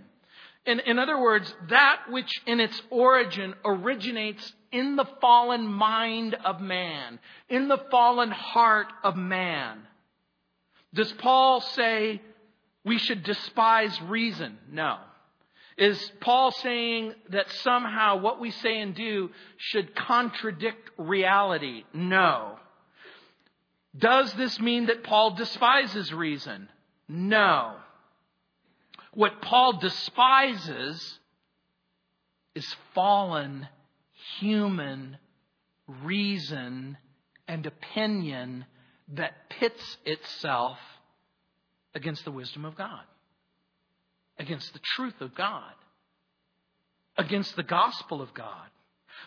In, 0.67 0.81
in 0.81 0.99
other 0.99 1.21
words, 1.21 1.53
that 1.69 2.03
which 2.11 2.43
in 2.47 2.61
its 2.61 2.81
origin 2.91 3.55
originates 3.65 4.53
in 4.71 4.97
the 4.97 5.07
fallen 5.21 5.67
mind 5.67 6.35
of 6.45 6.61
man, 6.61 7.19
in 7.49 7.69
the 7.69 7.83
fallen 7.91 8.31
heart 8.31 8.93
of 9.03 9.17
man. 9.17 9.87
Does 10.95 11.13
Paul 11.13 11.61
say 11.61 12.21
we 12.85 12.99
should 12.99 13.23
despise 13.23 14.01
reason? 14.03 14.59
No. 14.71 14.99
Is 15.77 16.13
Paul 16.21 16.51
saying 16.51 17.15
that 17.31 17.51
somehow 17.51 18.17
what 18.17 18.41
we 18.41 18.51
say 18.51 18.81
and 18.81 18.95
do 18.95 19.31
should 19.57 19.95
contradict 19.95 20.91
reality? 20.99 21.85
No. 21.95 22.59
Does 23.97 24.33
this 24.35 24.61
mean 24.61 24.87
that 24.87 25.05
Paul 25.05 25.33
despises 25.33 26.13
reason? 26.13 26.69
No. 27.09 27.77
What 29.15 29.43
Paul 29.43 29.79
despises 29.79 31.19
is 32.55 32.77
fallen 32.95 33.67
human 34.39 35.17
reason 35.87 36.97
and 37.49 37.67
opinion 37.67 38.67
that 39.15 39.51
pits 39.51 39.97
itself 40.05 40.79
against 41.95 42.25
the 42.25 42.31
wisdom 42.31 42.65
of 42.65 42.77
God, 42.77 43.03
against 44.39 44.73
the 44.73 44.81
truth 44.97 45.21
of 45.21 45.35
God, 45.35 45.73
against 47.17 47.57
the 47.57 47.63
gospel 47.63 48.23
of 48.23 48.33
God. 48.35 48.69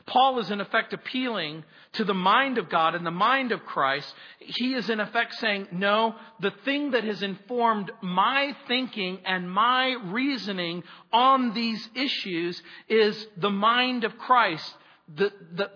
Paul 0.05 0.39
is 0.39 0.49
in 0.49 0.59
effect 0.59 0.93
appealing 0.93 1.63
to 1.93 2.03
the 2.03 2.13
mind 2.13 2.57
of 2.57 2.69
God 2.69 2.95
and 2.95 3.05
the 3.05 3.11
mind 3.11 3.51
of 3.51 3.63
Christ. 3.65 4.11
He 4.39 4.73
is 4.73 4.89
in 4.89 4.99
effect 4.99 5.35
saying, 5.35 5.67
no, 5.71 6.15
the 6.39 6.53
thing 6.65 6.91
that 6.91 7.03
has 7.03 7.21
informed 7.21 7.91
my 8.01 8.55
thinking 8.67 9.19
and 9.25 9.49
my 9.49 9.95
reasoning 10.05 10.83
on 11.11 11.53
these 11.53 11.87
issues 11.95 12.61
is 12.89 13.27
the 13.37 13.51
mind 13.51 14.03
of 14.03 14.17
Christ. 14.17 14.73
The, 15.15 15.31
the, 15.53 15.69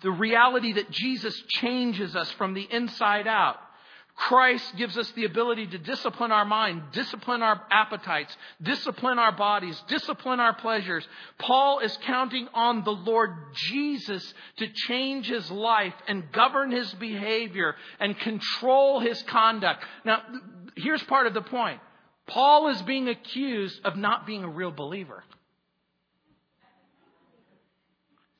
the 0.00 0.10
reality 0.10 0.74
that 0.74 0.90
Jesus 0.90 1.40
changes 1.48 2.14
us 2.14 2.30
from 2.32 2.54
the 2.54 2.66
inside 2.70 3.26
out. 3.26 3.56
Christ 4.16 4.76
gives 4.76 4.96
us 4.96 5.10
the 5.12 5.24
ability 5.24 5.66
to 5.68 5.78
discipline 5.78 6.30
our 6.30 6.44
mind, 6.44 6.82
discipline 6.92 7.42
our 7.42 7.60
appetites, 7.68 8.36
discipline 8.62 9.18
our 9.18 9.32
bodies, 9.32 9.82
discipline 9.88 10.38
our 10.38 10.54
pleasures. 10.54 11.06
Paul 11.38 11.80
is 11.80 11.96
counting 12.02 12.46
on 12.54 12.84
the 12.84 12.92
Lord 12.92 13.30
Jesus 13.54 14.34
to 14.58 14.68
change 14.68 15.26
his 15.26 15.50
life 15.50 15.94
and 16.06 16.30
govern 16.30 16.70
his 16.70 16.92
behavior 16.94 17.74
and 17.98 18.16
control 18.16 19.00
his 19.00 19.20
conduct. 19.22 19.84
Now, 20.04 20.22
here's 20.76 21.02
part 21.02 21.26
of 21.26 21.34
the 21.34 21.42
point. 21.42 21.80
Paul 22.28 22.68
is 22.68 22.80
being 22.82 23.08
accused 23.08 23.84
of 23.84 23.96
not 23.96 24.26
being 24.26 24.44
a 24.44 24.48
real 24.48 24.70
believer. 24.70 25.24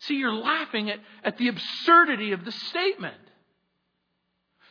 See, 0.07 0.17
you're 0.17 0.35
laughing 0.35 0.91
at, 0.91 0.99
at 1.23 1.39
the 1.39 1.49
absurdity 1.49 2.33
of 2.33 2.45
the 2.45 2.53
statement. 2.53 3.17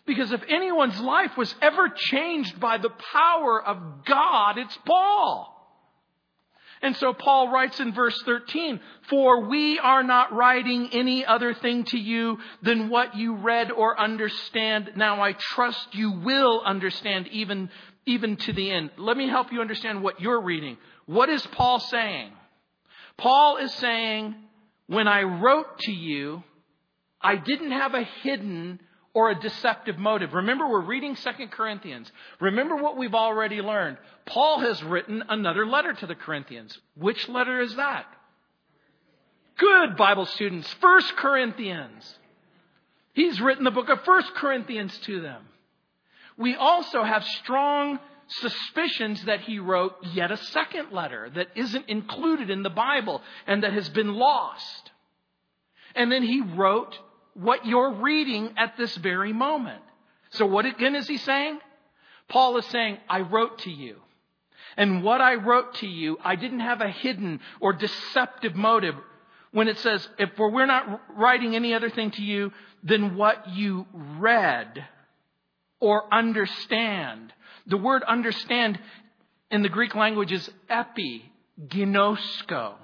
Because 0.05 0.31
if 0.31 0.41
anyone's 0.49 0.99
life 0.99 1.37
was 1.37 1.53
ever 1.61 1.89
changed 1.89 2.59
by 2.59 2.77
the 2.77 2.89
power 3.13 3.61
of 3.63 4.05
God, 4.05 4.57
it's 4.57 4.77
Paul. 4.85 5.49
And 6.81 6.97
so 6.97 7.13
Paul 7.13 7.49
writes 7.49 7.79
in 7.79 7.93
verse 7.93 8.21
13, 8.23 8.81
For 9.09 9.45
we 9.47 9.79
are 9.79 10.03
not 10.03 10.33
writing 10.33 10.89
any 10.91 11.25
other 11.25 11.53
thing 11.53 11.85
to 11.85 11.97
you 11.97 12.39
than 12.61 12.89
what 12.89 13.15
you 13.15 13.35
read 13.35 13.71
or 13.71 13.97
understand. 13.97 14.91
Now 14.97 15.21
I 15.21 15.31
trust 15.31 15.95
you 15.95 16.11
will 16.11 16.61
understand 16.65 17.29
even, 17.29 17.69
even 18.05 18.35
to 18.35 18.51
the 18.51 18.69
end. 18.69 18.91
Let 18.97 19.15
me 19.15 19.29
help 19.29 19.53
you 19.53 19.61
understand 19.61 20.03
what 20.03 20.19
you're 20.19 20.41
reading. 20.41 20.77
What 21.05 21.29
is 21.29 21.45
Paul 21.47 21.79
saying? 21.79 22.33
Paul 23.15 23.57
is 23.57 23.73
saying, 23.75 24.35
When 24.93 25.07
I 25.07 25.23
wrote 25.23 25.79
to 25.79 25.91
you, 25.91 26.43
I 27.19 27.35
didn't 27.35 27.71
have 27.71 27.95
a 27.95 28.03
hidden 28.03 28.79
or 29.15 29.31
a 29.31 29.39
deceptive 29.39 29.97
motive. 29.97 30.35
Remember, 30.35 30.69
we're 30.69 30.85
reading 30.85 31.15
Second 31.15 31.49
Corinthians. 31.49 32.11
Remember 32.39 32.75
what 32.75 32.95
we've 32.95 33.15
already 33.15 33.59
learned. 33.61 33.97
Paul 34.27 34.59
has 34.59 34.83
written 34.83 35.23
another 35.29 35.65
letter 35.65 35.93
to 35.93 36.05
the 36.05 36.13
Corinthians. 36.13 36.77
Which 36.95 37.27
letter 37.27 37.59
is 37.61 37.75
that? 37.75 38.05
Good 39.57 39.97
Bible 39.97 40.27
students. 40.27 40.71
First 40.79 41.15
Corinthians. 41.15 42.19
He's 43.13 43.41
written 43.41 43.63
the 43.63 43.71
book 43.71 43.89
of 43.89 44.03
First 44.03 44.35
Corinthians 44.35 44.95
to 45.05 45.21
them. 45.21 45.41
We 46.37 46.55
also 46.55 47.03
have 47.03 47.23
strong 47.23 47.97
suspicions 48.27 49.23
that 49.25 49.41
he 49.41 49.59
wrote 49.59 49.95
yet 50.13 50.31
a 50.31 50.37
second 50.37 50.91
letter 50.91 51.29
that 51.35 51.47
isn't 51.55 51.89
included 51.89 52.49
in 52.49 52.63
the 52.63 52.69
Bible 52.69 53.21
and 53.47 53.63
that 53.63 53.73
has 53.73 53.89
been 53.89 54.13
lost. 54.13 54.91
And 55.95 56.11
then 56.11 56.23
he 56.23 56.41
wrote 56.41 56.97
what 57.33 57.65
you're 57.65 57.93
reading 57.93 58.53
at 58.57 58.77
this 58.77 58.95
very 58.97 59.33
moment. 59.33 59.81
So, 60.31 60.45
what 60.45 60.65
again 60.65 60.95
is 60.95 61.07
he 61.07 61.17
saying? 61.17 61.59
Paul 62.27 62.57
is 62.57 62.65
saying, 62.67 62.97
I 63.09 63.21
wrote 63.21 63.59
to 63.59 63.71
you. 63.71 63.97
And 64.75 65.03
what 65.03 65.21
I 65.21 65.35
wrote 65.35 65.75
to 65.75 65.87
you, 65.87 66.17
I 66.23 66.35
didn't 66.35 66.61
have 66.61 66.81
a 66.81 66.89
hidden 66.89 67.41
or 67.59 67.73
deceptive 67.73 68.55
motive. 68.55 68.95
When 69.51 69.67
it 69.67 69.77
says, 69.77 70.07
if 70.17 70.31
we're 70.39 70.65
not 70.65 71.01
writing 71.15 71.55
any 71.55 71.75
other 71.75 71.91
thing 71.91 72.09
to 72.11 72.23
you 72.23 72.51
than 72.83 73.15
what 73.15 73.49
you 73.49 73.85
read 73.93 74.83
or 75.79 76.11
understand. 76.11 77.33
The 77.67 77.77
word 77.77 78.03
understand 78.03 78.79
in 79.49 79.61
the 79.61 79.69
Greek 79.69 79.95
language 79.95 80.31
is 80.31 80.49
epi, 80.69 81.31
ginosko. 81.67 82.75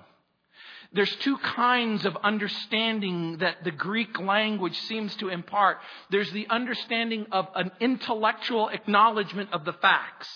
There's 0.92 1.16
two 1.18 1.38
kinds 1.38 2.06
of 2.06 2.18
understanding 2.24 3.38
that 3.40 3.64
the 3.64 3.72
Greek 3.72 4.20
language 4.20 4.76
seems 4.88 5.16
to 5.18 5.30
impart. 5.30 5.78
There's 6.10 6.32
the 6.32 6.48
understanding 6.50 7.28
of 7.32 7.48
an 7.54 7.72
intellectual 7.80 8.70
acknowledgement 8.70 9.54
of 9.54 9.66
the 9.66 9.74
facts. 9.74 10.28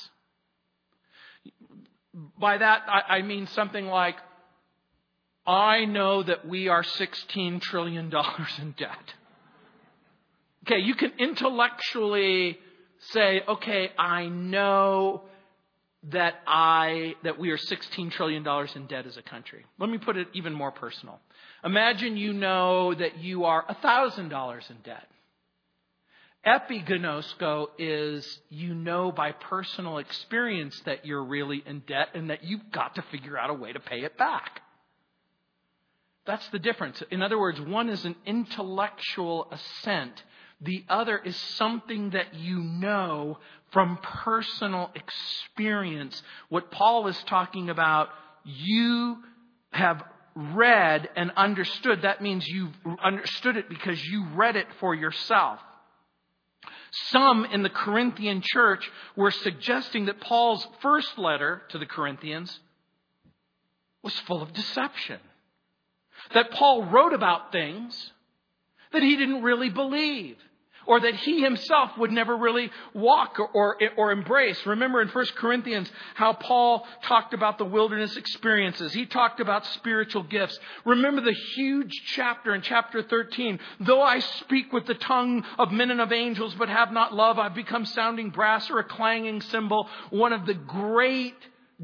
By 2.40 2.60
that, 2.60 2.84
I, 2.88 3.24
mean 3.24 3.48
something 3.48 3.88
like, 3.88 4.16
I 5.48 5.86
know 5.86 6.22
that 6.22 6.48
we 6.48 6.68
are 6.68 6.84
$16 6.84 7.60
trillion 7.62 8.14
in 8.62 8.72
debt. 8.78 9.14
Okay, 10.68 10.80
you 10.80 10.94
can 10.94 11.14
intellectually 11.18 12.60
say, 13.12 13.42
okay, 13.48 13.92
I 13.98 14.28
know 14.28 15.24
that 16.12 16.36
I 16.46 17.16
that 17.24 17.40
we 17.40 17.52
are 17.52 17.58
16 17.58 18.10
trillion 18.10 18.44
dollars 18.44 18.76
in 18.76 18.88
debt 18.88 19.06
as 19.06 19.18
a 19.18 19.22
country. 19.22 19.66
Let 19.80 19.90
me 19.90 19.98
put 19.98 20.18
it 20.18 20.28
even 20.34 20.54
more 20.54 20.72
personal. 20.72 21.20
Imagine 21.64 22.18
you 22.18 22.34
know 22.34 22.94
that 22.94 23.20
you 23.20 23.46
are 23.46 23.66
$1,000 23.66 24.70
in 24.70 24.78
debt. 24.84 25.08
Epignosko 26.46 27.68
is 27.78 28.40
you 28.50 28.76
know 28.76 29.14
by 29.14 29.32
personal 29.32 29.98
experience 30.00 30.78
that 30.86 31.06
you're 31.06 31.24
really 31.24 31.64
in 31.66 31.80
debt 31.88 32.10
and 32.14 32.30
that 32.30 32.44
you've 32.44 32.70
got 32.72 32.96
to 32.96 33.02
figure 33.12 33.38
out 33.38 33.50
a 33.50 33.54
way 33.54 33.72
to 33.72 33.80
pay 33.80 34.02
it 34.02 34.18
back. 34.18 34.62
That's 36.26 36.48
the 36.50 36.60
difference. 36.60 37.02
In 37.12 37.22
other 37.22 37.40
words, 37.40 37.62
one 37.62 37.90
is 37.90 38.04
an 38.04 38.16
intellectual 38.26 39.48
assent 39.52 40.22
the 40.64 40.84
other 40.90 41.18
is 41.18 41.36
something 41.58 42.12
that 42.12 42.36
you 42.36 42.60
know 42.60 43.40
from 43.72 43.98
personal 44.02 44.92
experience. 44.96 46.22
What 46.50 46.72
Paul 46.72 47.08
is 47.08 47.22
talking 47.26 47.70
about 47.70 48.10
you 48.46 49.18
have 49.72 50.04
read 50.36 51.10
and 51.16 51.32
understood. 51.36 52.04
That 52.04 52.22
means 52.22 52.48
you've 52.48 52.74
understood 53.04 53.58
it 53.58 53.70
because 53.70 54.04
you 54.04 54.26
read 54.36 54.56
it 54.56 54.68
for 54.80 54.96
yourself. 54.96 55.60
Some 57.10 57.46
in 57.46 57.64
the 57.64 57.70
Corinthian 57.70 58.42
church 58.44 58.90
were 59.16 59.32
suggesting 59.32 60.06
that 60.06 60.22
Paul's 60.22 60.66
first 60.82 61.18
letter 61.18 61.64
to 61.70 61.80
the 61.80 61.86
Corinthians 61.86 62.60
was 64.04 64.18
full 64.22 64.42
of 64.42 64.54
deception. 64.54 65.20
That 66.34 66.52
Paul 66.52 66.86
wrote 66.86 67.14
about 67.14 67.52
things 67.52 68.12
that 68.92 69.02
he 69.02 69.18
didn't 69.18 69.42
really 69.42 69.70
believe 69.70 70.38
or 70.86 71.00
that 71.00 71.16
he 71.16 71.42
himself 71.42 71.98
would 71.98 72.12
never 72.12 72.36
really 72.36 72.72
walk 72.94 73.40
or, 73.40 73.50
or, 73.54 73.78
or, 73.98 74.12
embrace. 74.12 74.66
Remember 74.66 75.02
in 75.02 75.08
1 75.08 75.26
Corinthians 75.36 75.92
how 76.16 76.34
Paul 76.34 76.86
talked 77.04 77.34
about 77.34 77.58
the 77.58 77.66
wilderness 77.66 78.16
experiences. 78.18 78.94
He 78.94 79.06
talked 79.06 79.40
about 79.40 79.66
spiritual 79.68 80.24
gifts. 80.24 80.60
Remember 80.86 81.22
the 81.22 81.36
huge 81.56 81.92
chapter 82.08 82.54
in 82.54 82.62
chapter 82.62 83.02
13. 83.04 83.60
Though 83.80 84.02
I 84.02 84.20
speak 84.20 84.74
with 84.74 84.86
the 84.86 84.96
tongue 84.96 85.44
of 85.58 85.72
men 85.72 85.92
and 85.92 86.02
of 86.02 86.12
angels 86.12 86.56
but 86.56 86.70
have 86.70 86.92
not 86.92 87.14
love, 87.14 87.40
I've 87.40 87.56
become 87.56 87.86
sounding 87.86 88.30
brass 88.30 88.70
or 88.70 88.80
a 88.80 88.84
clanging 88.84 89.42
cymbal. 89.42 89.88
One 90.10 90.34
of 90.34 90.46
the 90.46 90.54
great 90.54 91.36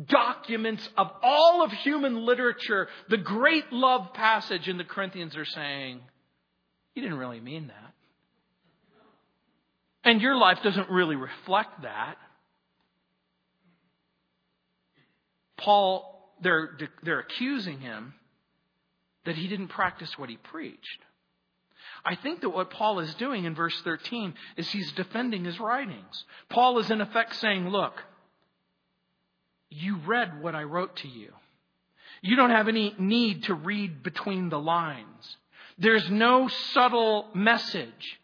documents 0.08 0.88
of 0.98 1.12
all 1.24 1.64
of 1.64 1.72
human 1.72 2.26
literature, 2.26 2.88
the 3.10 3.18
great 3.18 3.72
love 3.72 4.14
passage 4.14 4.68
in 4.68 4.78
the 4.78 4.84
Corinthians 4.84 5.36
are 5.36 5.46
saying, 5.46 6.02
he 6.94 7.02
didn't 7.02 7.18
really 7.18 7.40
mean 7.40 7.68
that. 7.68 7.89
And 10.04 10.22
your 10.22 10.36
life 10.36 10.60
doesn't 10.64 10.90
really 10.90 11.16
reflect 11.16 11.82
that. 11.82 12.16
Paul, 15.58 16.34
they're, 16.42 16.78
they're 17.04 17.20
accusing 17.20 17.80
him 17.80 18.14
that 19.26 19.36
he 19.36 19.48
didn't 19.48 19.68
practice 19.68 20.18
what 20.18 20.30
he 20.30 20.38
preached. 20.38 21.00
I 22.06 22.16
think 22.16 22.42
that 22.42 22.50
what 22.50 22.70
Paul 22.72 23.00
is 23.00 23.14
doing 23.16 23.46
in 23.46 23.56
verse 23.56 23.80
13 23.82 24.34
is 24.58 24.70
he's 24.70 24.92
defending 24.94 25.44
his 25.44 25.60
writings. 25.60 26.24
Paul 26.48 26.80
is 26.80 26.90
in 26.90 27.02
effect 27.02 27.36
saying, 27.36 27.68
Look, 27.68 28.02
you 29.70 29.98
read 29.98 30.42
what 30.42 30.56
I 30.56 30.64
wrote 30.64 30.96
to 30.98 31.08
you. 31.08 31.34
You 32.22 32.36
don't 32.36 32.50
have 32.50 32.68
any 32.68 32.96
need 32.98 33.44
to 33.46 33.54
read 33.54 34.04
between 34.04 34.50
the 34.50 34.60
lines. 34.60 35.38
There's 35.78 36.10
no 36.10 36.48
subtle 36.48 37.28
message. 37.34 38.20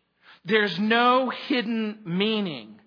There's 0.45 0.77
no 0.79 1.31
hidden 1.47 1.99
meaning. 2.05 2.79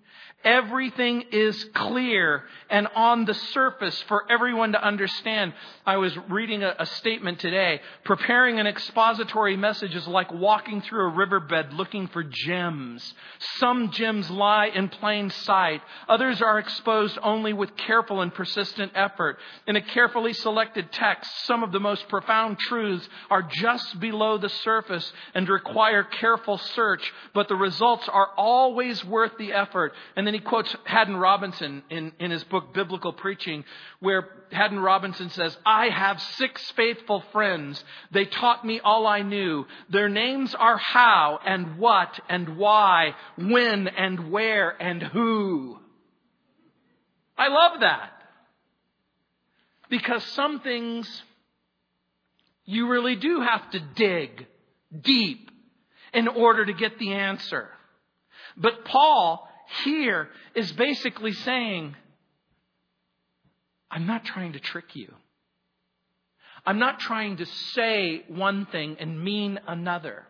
Everything 0.45 1.25
is 1.33 1.65
clear 1.73 2.43
and 2.69 2.87
on 2.95 3.25
the 3.25 3.33
surface 3.33 4.01
for 4.03 4.23
everyone 4.31 4.71
to 4.71 4.81
understand. 4.81 5.53
I 5.85 5.97
was 5.97 6.15
reading 6.29 6.63
a, 6.63 6.73
a, 6.79 6.85
statement 6.85 7.39
today. 7.39 7.81
Preparing 8.05 8.57
an 8.57 8.65
expository 8.65 9.57
message 9.57 9.93
is 9.95 10.07
like 10.07 10.31
walking 10.31 10.81
through 10.81 11.07
a 11.07 11.13
riverbed 11.13 11.73
looking 11.73 12.07
for 12.07 12.23
gems. 12.23 13.13
Some 13.57 13.91
gems 13.91 14.29
lie 14.29 14.67
in 14.67 14.87
plain 14.87 15.29
sight. 15.29 15.81
Others 16.07 16.41
are 16.41 16.57
exposed 16.57 17.17
only 17.21 17.51
with 17.51 17.75
careful 17.75 18.21
and 18.21 18.33
persistent 18.33 18.93
effort. 18.95 19.39
In 19.67 19.75
a 19.75 19.81
carefully 19.81 20.31
selected 20.31 20.89
text, 20.93 21.29
some 21.47 21.63
of 21.63 21.73
the 21.73 21.81
most 21.81 22.07
profound 22.07 22.59
truths 22.59 23.09
are 23.29 23.41
just 23.41 23.99
below 23.99 24.37
the 24.37 24.47
surface 24.47 25.11
and 25.33 25.49
require 25.49 26.05
careful 26.05 26.57
search, 26.59 27.11
but 27.33 27.49
the 27.49 27.55
results 27.57 28.07
are 28.07 28.29
always 28.37 29.03
worth 29.03 29.37
the 29.37 29.51
effort. 29.51 29.91
And 30.15 30.28
then 30.29 30.35
he 30.35 30.41
quotes 30.41 30.75
Haddon 30.83 31.17
Robinson 31.17 31.81
in, 31.89 32.11
in 32.19 32.29
his 32.29 32.43
book, 32.43 32.71
Biblical 32.71 33.11
Preaching, 33.11 33.65
where 33.99 34.29
Haddon 34.51 34.79
Robinson 34.79 35.31
says, 35.31 35.57
I 35.65 35.89
have 35.89 36.21
six 36.21 36.61
faithful 36.75 37.23
friends. 37.31 37.83
They 38.11 38.25
taught 38.25 38.63
me 38.63 38.79
all 38.79 39.07
I 39.07 39.23
knew. 39.23 39.65
Their 39.89 40.07
names 40.07 40.53
are 40.53 40.77
how 40.77 41.39
and 41.43 41.79
what 41.79 42.19
and 42.29 42.57
why, 42.57 43.15
when 43.39 43.87
and 43.87 44.29
where 44.29 44.69
and 44.79 45.01
who. 45.01 45.79
I 47.35 47.47
love 47.47 47.79
that. 47.79 48.11
Because 49.89 50.23
some 50.33 50.59
things 50.59 51.23
you 52.65 52.87
really 52.87 53.15
do 53.15 53.41
have 53.41 53.67
to 53.71 53.79
dig 53.79 54.45
deep 55.01 55.49
in 56.13 56.27
order 56.27 56.67
to 56.67 56.73
get 56.73 56.99
the 56.99 57.13
answer. 57.13 57.69
But 58.55 58.85
Paul 58.85 59.48
here 59.83 60.29
is 60.55 60.71
basically 60.71 61.33
saying, 61.33 61.95
I'm 63.91 64.05
not 64.05 64.25
trying 64.25 64.53
to 64.53 64.59
trick 64.59 64.95
you. 64.95 65.13
I'm 66.65 66.79
not 66.79 66.99
trying 66.99 67.37
to 67.37 67.45
say 67.45 68.23
one 68.27 68.65
thing 68.67 68.97
and 68.99 69.23
mean 69.23 69.59
another. 69.67 70.25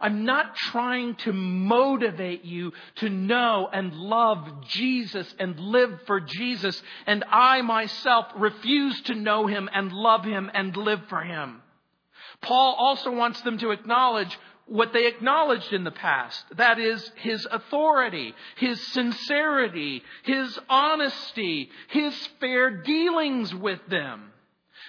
I'm 0.00 0.24
not 0.24 0.54
trying 0.54 1.14
to 1.16 1.32
motivate 1.32 2.44
you 2.44 2.72
to 2.96 3.08
know 3.08 3.68
and 3.72 3.94
love 3.94 4.66
Jesus 4.68 5.34
and 5.38 5.58
live 5.58 6.00
for 6.06 6.20
Jesus. 6.20 6.80
And 7.06 7.24
I 7.30 7.62
myself 7.62 8.26
refuse 8.36 9.00
to 9.02 9.14
know 9.14 9.46
him 9.46 9.70
and 9.72 9.92
love 9.92 10.24
him 10.24 10.50
and 10.52 10.76
live 10.76 11.00
for 11.08 11.22
him. 11.22 11.62
Paul 12.42 12.76
also 12.78 13.10
wants 13.10 13.40
them 13.40 13.58
to 13.58 13.70
acknowledge 13.70 14.38
what 14.66 14.92
they 14.92 15.06
acknowledged 15.06 15.72
in 15.72 15.84
the 15.84 15.90
past. 15.90 16.44
That 16.56 16.78
is 16.78 17.10
his 17.16 17.46
authority, 17.50 18.34
his 18.56 18.84
sincerity, 18.88 20.02
his 20.24 20.58
honesty, 20.68 21.70
his 21.88 22.14
fair 22.40 22.70
dealings 22.70 23.54
with 23.54 23.80
them. 23.88 24.32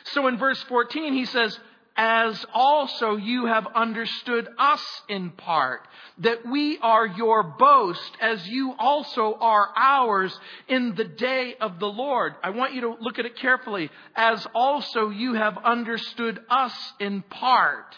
So 0.05 0.27
in 0.27 0.37
verse 0.37 0.61
14 0.63 1.13
he 1.13 1.25
says, 1.25 1.57
as 1.97 2.45
also 2.53 3.15
you 3.15 3.47
have 3.47 3.65
understood 3.73 4.47
us 4.59 4.83
in 5.09 5.31
part, 5.31 5.81
that 6.19 6.45
we 6.45 6.77
are 6.77 7.07
your 7.07 7.41
boast, 7.41 8.11
as 8.21 8.47
you 8.47 8.75
also 8.77 9.35
are 9.39 9.69
ours 9.75 10.39
in 10.67 10.93
the 10.93 11.03
day 11.03 11.55
of 11.59 11.79
the 11.79 11.87
Lord. 11.87 12.35
I 12.43 12.51
want 12.51 12.75
you 12.75 12.81
to 12.81 12.95
look 13.01 13.17
at 13.17 13.25
it 13.25 13.35
carefully. 13.37 13.89
As 14.15 14.45
also 14.53 15.09
you 15.09 15.33
have 15.33 15.57
understood 15.57 16.39
us 16.51 16.93
in 16.99 17.23
part. 17.23 17.95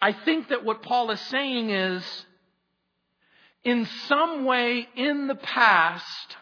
I 0.00 0.12
think 0.12 0.48
that 0.48 0.64
what 0.64 0.82
Paul 0.82 1.10
is 1.10 1.20
saying 1.20 1.70
is, 1.70 2.26
in 3.62 3.86
some 4.08 4.44
way 4.44 4.86
in 4.94 5.26
the 5.26 5.34
past, 5.34 6.36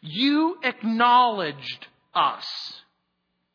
you 0.00 0.58
acknowledged 0.62 1.86
us 2.14 2.46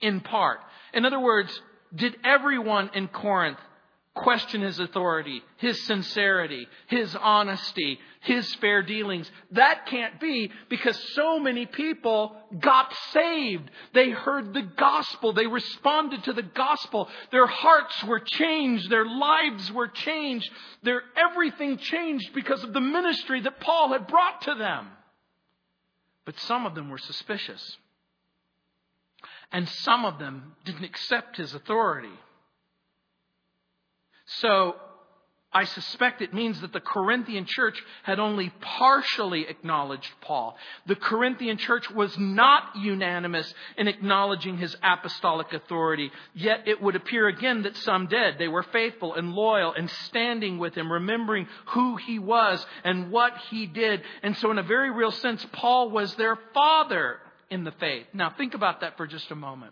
in 0.02 0.20
part. 0.20 0.60
In 0.94 1.06
other 1.06 1.20
words, 1.20 1.62
did 1.94 2.18
everyone 2.24 2.92
in 2.94 3.08
Corinth 3.08 3.60
question 4.14 4.62
his 4.62 4.80
authority, 4.80 5.42
his 5.58 5.82
sincerity, 5.84 6.68
his 6.88 7.16
honesty, 7.16 8.00
his 8.26 8.54
fair 8.56 8.82
dealings. 8.82 9.30
That 9.52 9.86
can't 9.86 10.20
be 10.20 10.52
because 10.70 10.98
so 11.14 11.40
many 11.40 11.66
people 11.66 12.36
got 12.60 12.94
saved. 13.14 13.70
They 13.94 14.10
heard 14.10 14.54
the 14.54 14.64
gospel. 14.64 15.34
They 15.34 15.48
responded 15.48 16.24
to 16.26 16.34
the 16.34 16.44
gospel. 16.44 17.08
Their 17.32 17.48
hearts 17.48 18.04
were 18.04 18.20
changed. 18.20 18.90
Their 18.90 19.06
lives 19.06 19.72
were 19.72 19.88
changed. 19.88 20.50
Their 20.84 21.02
everything 21.16 21.78
changed 21.78 22.34
because 22.34 22.64
of 22.64 22.74
the 22.74 22.82
ministry 22.82 23.42
that 23.42 23.60
Paul 23.60 23.94
had 23.94 24.08
brought 24.08 24.42
to 24.44 24.56
them. 24.56 24.88
But 26.26 26.40
some 26.40 26.66
of 26.66 26.74
them 26.74 26.90
were 26.90 26.98
suspicious. 26.98 27.78
And 29.52 29.70
some 29.70 30.04
of 30.04 30.18
them 30.18 30.56
didn't 30.66 30.84
accept 30.84 31.38
his 31.38 31.54
authority. 31.54 32.10
So 34.26 34.76
I 35.56 35.64
suspect 35.64 36.22
it 36.22 36.34
means 36.34 36.60
that 36.60 36.74
the 36.74 36.82
Corinthian 36.82 37.46
church 37.46 37.82
had 38.04 38.20
only 38.20 38.52
partially 38.60 39.48
acknowledged 39.48 40.12
Paul. 40.20 40.58
The 40.86 40.98
Corinthian 40.98 41.56
church 41.56 41.90
was 41.90 42.14
not 42.18 42.76
unanimous 42.76 43.54
in 43.78 43.88
acknowledging 43.88 44.58
his 44.58 44.76
apostolic 44.84 45.54
authority, 45.54 46.12
yet 46.34 46.68
it 46.68 46.82
would 46.82 46.98
appear 46.98 47.30
again 47.30 47.62
that 47.62 47.78
some 47.78 48.08
did. 48.08 48.38
They 48.38 48.50
were 48.50 48.64
faithful 48.64 49.14
and 49.14 49.32
loyal 49.32 49.72
and 49.72 49.90
standing 49.90 50.58
with 50.58 50.76
him, 50.76 50.92
remembering 50.92 51.48
who 51.68 51.96
he 51.96 52.20
was 52.20 52.66
and 52.84 53.10
what 53.10 53.32
he 53.50 53.66
did. 53.66 54.02
And 54.24 54.36
so, 54.36 54.52
in 54.52 54.58
a 54.58 54.64
very 54.64 54.92
real 54.92 55.14
sense, 55.14 55.46
Paul 55.54 55.90
was 55.90 56.14
their 56.16 56.38
father 56.54 57.20
in 57.50 57.64
the 57.64 57.72
faith. 57.72 58.08
Now, 58.14 58.30
think 58.30 58.56
about 58.56 58.82
that 58.82 58.98
for 58.98 59.08
just 59.08 59.32
a 59.32 59.36
moment. 59.36 59.72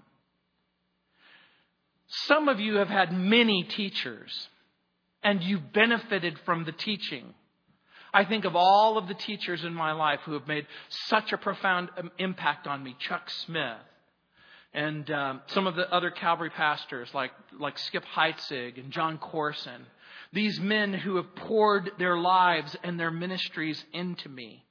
Some 2.08 2.48
of 2.48 2.62
you 2.62 2.76
have 2.76 2.88
had 2.88 3.12
many 3.12 3.64
teachers 3.64 4.48
and 5.24 5.42
you've 5.44 5.74
benefited 5.74 6.40
from 6.46 6.66
the 6.66 6.72
teaching. 6.72 7.34
I 8.14 8.26
think 8.26 8.46
of 8.46 8.56
all 8.56 8.98
of 8.98 9.08
the 9.08 9.16
teachers 9.16 9.64
in 9.64 9.74
my 9.74 9.92
life 9.94 10.20
who 10.26 10.34
have 10.34 10.48
made 10.48 10.68
such 10.90 11.34
a 11.34 11.38
profound 11.38 11.90
um, 11.98 12.12
impact 12.20 12.68
on 12.68 12.84
me. 12.84 12.96
Chuck 13.00 13.30
Smith 13.30 13.78
and 14.74 15.10
um, 15.12 15.42
some 15.48 15.68
of 15.68 15.76
the 15.76 15.92
other 15.94 16.12
Calvary 16.12 16.50
pastors 16.50 17.10
like, 17.14 17.32
like 17.60 17.78
Skip 17.78 18.04
Heitzig 18.16 18.80
and 18.80 18.92
Jon 18.92 19.18
Courson. 19.18 19.86
These 20.32 20.60
men 20.60 20.94
who 20.94 21.16
have 21.18 21.36
poured 21.36 21.92
their 21.98 22.18
lives 22.18 22.76
and 22.84 23.00
their 23.00 23.12
ministries 23.12 23.84
into 23.94 24.30
me. 24.30 24.64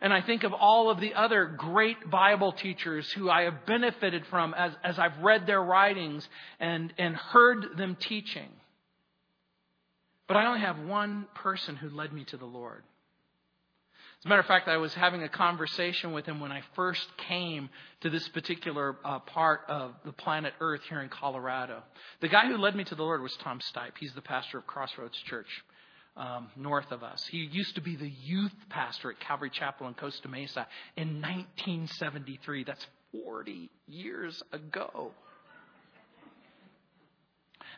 And 0.00 0.12
I 0.14 0.22
think 0.22 0.44
of 0.44 0.54
all 0.54 0.88
of 0.88 1.00
the 1.00 1.14
other 1.14 1.44
great 1.44 2.10
Bible 2.10 2.52
teachers 2.52 3.10
who 3.12 3.28
I 3.28 3.42
have 3.42 3.66
benefited 3.66 4.24
from 4.26 4.54
as, 4.54 4.72
as 4.82 4.98
I've 4.98 5.18
read 5.18 5.46
their 5.46 5.62
writings 5.62 6.26
and, 6.58 6.92
and 6.96 7.14
heard 7.14 7.76
them 7.76 7.96
teaching. 8.00 8.48
But 10.30 10.36
I 10.36 10.46
only 10.46 10.60
have 10.60 10.78
one 10.78 11.26
person 11.34 11.74
who 11.74 11.90
led 11.90 12.12
me 12.12 12.22
to 12.26 12.36
the 12.36 12.46
Lord. 12.46 12.84
As 14.20 14.26
a 14.26 14.28
matter 14.28 14.42
of 14.42 14.46
fact, 14.46 14.68
I 14.68 14.76
was 14.76 14.94
having 14.94 15.24
a 15.24 15.28
conversation 15.28 16.12
with 16.12 16.24
him 16.24 16.38
when 16.38 16.52
I 16.52 16.62
first 16.76 17.04
came 17.28 17.68
to 18.02 18.10
this 18.10 18.28
particular 18.28 18.94
uh, 19.04 19.18
part 19.18 19.62
of 19.68 19.92
the 20.04 20.12
planet 20.12 20.54
Earth 20.60 20.82
here 20.88 21.00
in 21.00 21.08
Colorado. 21.08 21.82
The 22.20 22.28
guy 22.28 22.46
who 22.46 22.58
led 22.58 22.76
me 22.76 22.84
to 22.84 22.94
the 22.94 23.02
Lord 23.02 23.22
was 23.22 23.36
Tom 23.38 23.58
Stipe. 23.58 23.98
He's 23.98 24.12
the 24.12 24.20
pastor 24.20 24.58
of 24.58 24.68
Crossroads 24.68 25.18
Church 25.26 25.48
um, 26.16 26.48
north 26.54 26.92
of 26.92 27.02
us. 27.02 27.26
He 27.26 27.38
used 27.38 27.74
to 27.74 27.80
be 27.80 27.96
the 27.96 28.12
youth 28.22 28.54
pastor 28.68 29.10
at 29.10 29.18
Calvary 29.18 29.50
Chapel 29.50 29.88
in 29.88 29.94
Costa 29.94 30.28
Mesa 30.28 30.68
in 30.96 31.20
1973. 31.20 32.62
That's 32.62 32.86
40 33.10 33.68
years 33.88 34.40
ago. 34.52 35.10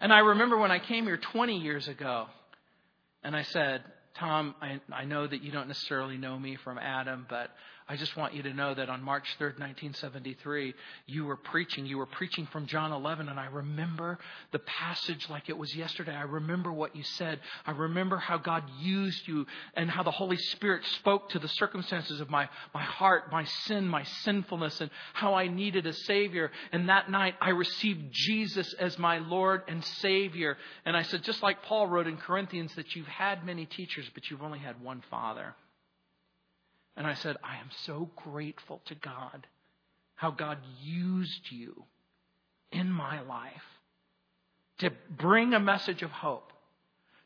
And 0.03 0.13
I 0.13 0.19
remember 0.19 0.59
when 0.59 0.71
I 0.71 0.81
came 0.81 1.05
here 1.05 1.17
20 1.17 1.57
years 1.57 1.89
ago, 1.89 2.27
and 3.25 3.37
I 3.37 3.43
said, 3.43 3.83
Tom, 4.19 4.55
I, 4.61 4.81
I 4.93 5.05
know 5.05 5.27
that 5.27 5.43
you 5.43 5.53
don't 5.53 5.69
necessarily 5.69 6.19
know 6.19 6.39
me 6.39 6.57
from 6.63 6.79
Adam, 6.79 7.27
but 7.29 7.51
I 7.89 7.97
just 7.97 8.17
want 8.17 8.35
you 8.35 8.43
to 8.45 8.53
know 8.53 8.75
that 8.75 8.89
on 8.89 9.03
March 9.03 9.27
3rd, 9.39 9.59
1973, 9.59 10.75
you 11.07 11.25
were 11.25 11.37
preaching. 11.37 11.85
You 11.85 11.99
were 11.99 12.07
preaching 12.07 12.47
from 12.47 12.67
John 12.67 12.93
11, 12.93 13.29
and 13.29 13.39
I 13.41 13.47
remember 13.47 14.19
the 14.53 14.61
passage 14.61 15.29
like 15.29 15.49
it 15.49 15.59
was 15.59 15.75
yesterday. 15.75 16.15
I 16.15 16.23
remember 16.23 16.73
what 16.73 16.95
you 16.95 17.03
said. 17.03 17.41
I 17.67 17.73
remember 17.73 18.19
how 18.19 18.39
God 18.39 18.65
used 18.81 19.27
you 19.27 19.47
and 19.75 19.91
how 19.91 20.03
the 20.05 20.13
Holy 20.13 20.37
Spirit 20.37 20.85
spoke 20.95 21.31
to 21.31 21.39
the 21.39 21.49
circumstances 21.49 22.21
of 22.21 22.31
my, 22.31 22.49
my 22.73 22.83
heart, 22.83 23.33
my 23.33 23.45
sin, 23.45 23.89
my 23.89 24.05
sinfulness, 24.05 24.81
and 24.81 24.91
how 25.13 25.35
I 25.35 25.49
needed 25.49 25.87
a 25.87 25.93
Savior. 25.93 26.53
And 26.71 26.89
that 26.89 27.11
night, 27.11 27.35
I 27.41 27.51
received 27.51 28.13
Jesus 28.13 28.73
as 28.75 28.99
my 28.99 29.19
Lord 29.19 29.63
and 29.67 29.85
Savior. 29.85 30.57
And 30.85 30.97
I 30.97 31.03
said, 31.03 31.25
just 31.25 31.43
like 31.43 31.63
Paul 31.63 31.89
wrote 31.89 32.07
in 32.07 32.17
Corinthians, 32.17 32.75
that 32.77 32.95
you've 32.95 33.07
had 33.07 33.45
many 33.45 33.67
teachers, 33.67 34.09
but 34.15 34.31
you've 34.31 34.43
only 34.43 34.61
had 34.61 34.81
one 34.81 35.03
Father. 35.11 35.55
And 36.97 37.07
I 37.07 37.15
said, 37.15 37.37
I 37.43 37.57
am 37.57 37.71
so 37.85 38.11
grateful 38.17 38.83
to 38.87 38.95
God 38.95 39.47
how 40.15 40.31
God 40.31 40.59
used 40.81 41.51
you 41.51 41.85
in 42.71 42.91
my 42.91 43.23
life 43.23 43.63
to 44.79 44.91
bring 45.11 45.55
a 45.55 45.61
message 45.61 46.03
of 46.03 46.11
hope, 46.11 46.53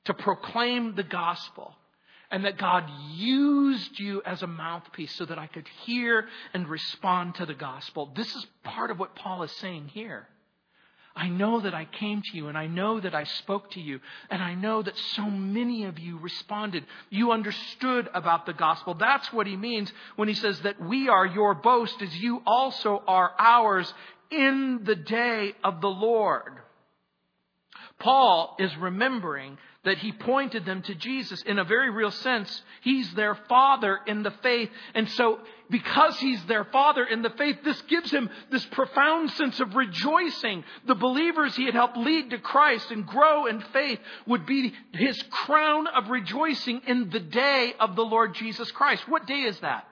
to 0.05 0.15
proclaim 0.15 0.95
the 0.95 1.03
gospel, 1.03 1.75
and 2.31 2.45
that 2.45 2.59
God 2.59 2.85
used 3.13 3.99
you 3.99 4.23
as 4.25 4.43
a 4.43 4.47
mouthpiece 4.47 5.15
so 5.15 5.25
that 5.25 5.39
I 5.39 5.47
could 5.47 5.69
hear 5.85 6.27
and 6.55 6.69
respond 6.69 7.37
to 7.37 7.47
the 7.47 7.55
gospel. 7.55 8.13
This 8.17 8.35
is 8.35 8.47
part 8.65 8.91
of 8.91 8.99
what 8.99 9.15
Paul 9.15 9.43
is 9.43 9.53
saying 9.53 9.89
here. 9.89 10.27
I 11.17 11.29
know 11.29 11.61
that 11.61 11.75
I 11.75 11.87
came 11.87 12.21
to 12.21 12.37
you 12.37 12.49
and 12.49 12.59
I 12.59 12.67
know 12.67 13.01
that 13.01 13.15
I 13.15 13.25
spoke 13.25 13.71
to 13.73 13.81
you 13.81 14.01
and 14.29 14.43
I 14.43 14.55
know 14.55 14.83
that 14.83 14.97
so 15.15 15.31
many 15.31 15.85
of 15.85 15.99
you 15.99 16.19
responded. 16.19 16.85
You 17.09 17.33
understood 17.33 18.11
about 18.13 18.45
the 18.45 18.53
gospel. 18.53 18.93
That's 18.95 19.33
what 19.33 19.47
he 19.47 19.57
means 19.57 19.91
when 20.17 20.29
he 20.29 20.35
says 20.35 20.61
that 20.61 20.79
we 20.81 21.09
are 21.09 21.25
your 21.25 21.55
boast 21.55 22.03
as 22.03 22.15
you 22.17 22.43
also 22.47 23.03
are 23.09 23.33
ours 23.39 23.93
in 24.31 24.81
the 24.85 24.95
day 24.97 25.55
of 25.65 25.81
the 25.81 25.89
Lord. 25.89 26.53
Paul 27.99 28.57
is 28.59 28.77
remembering 28.77 29.57
that 29.85 29.99
he 29.99 30.13
pointed 30.13 30.67
them 30.67 30.83
to 30.83 30.95
Jesus. 30.95 31.41
In 31.43 31.59
a 31.59 31.65
very 31.65 31.91
real 31.91 32.11
sense, 32.11 32.63
he's 32.83 33.11
their 33.15 33.37
father 33.49 34.01
in 34.07 34.23
the 34.23 34.33
faith. 34.43 34.69
And 34.95 35.09
so, 35.11 35.39
because 35.71 36.19
he's 36.19 36.45
their 36.45 36.65
father 36.65 37.05
in 37.05 37.23
the 37.23 37.31
faith, 37.31 37.59
this 37.65 37.81
gives 37.83 38.11
him 38.11 38.31
this 38.51 38.65
profound 38.67 39.31
sense 39.33 39.59
of 39.61 39.75
rejoicing. 39.75 40.65
The 40.87 40.95
believers 40.95 41.57
he 41.57 41.65
had 41.65 41.75
helped 41.75 41.97
lead 41.97 42.31
to 42.31 42.39
Christ 42.39 42.91
and 42.91 43.07
grow 43.07 43.47
in 43.47 43.61
faith 43.73 43.99
would 44.27 44.47
be 44.47 44.73
his 44.93 45.21
crown 45.31 45.87
of 45.89 46.09
rejoicing 46.09 46.83
in 46.87 47.11
the 47.11 47.21
day 47.21 47.75
of 47.81 47.97
the 47.97 48.05
Lord 48.05 48.35
Jesus 48.35 48.71
Christ. 48.71 49.09
What 49.09 49.27
day 49.27 49.41
is 49.41 49.59
that? 49.61 49.87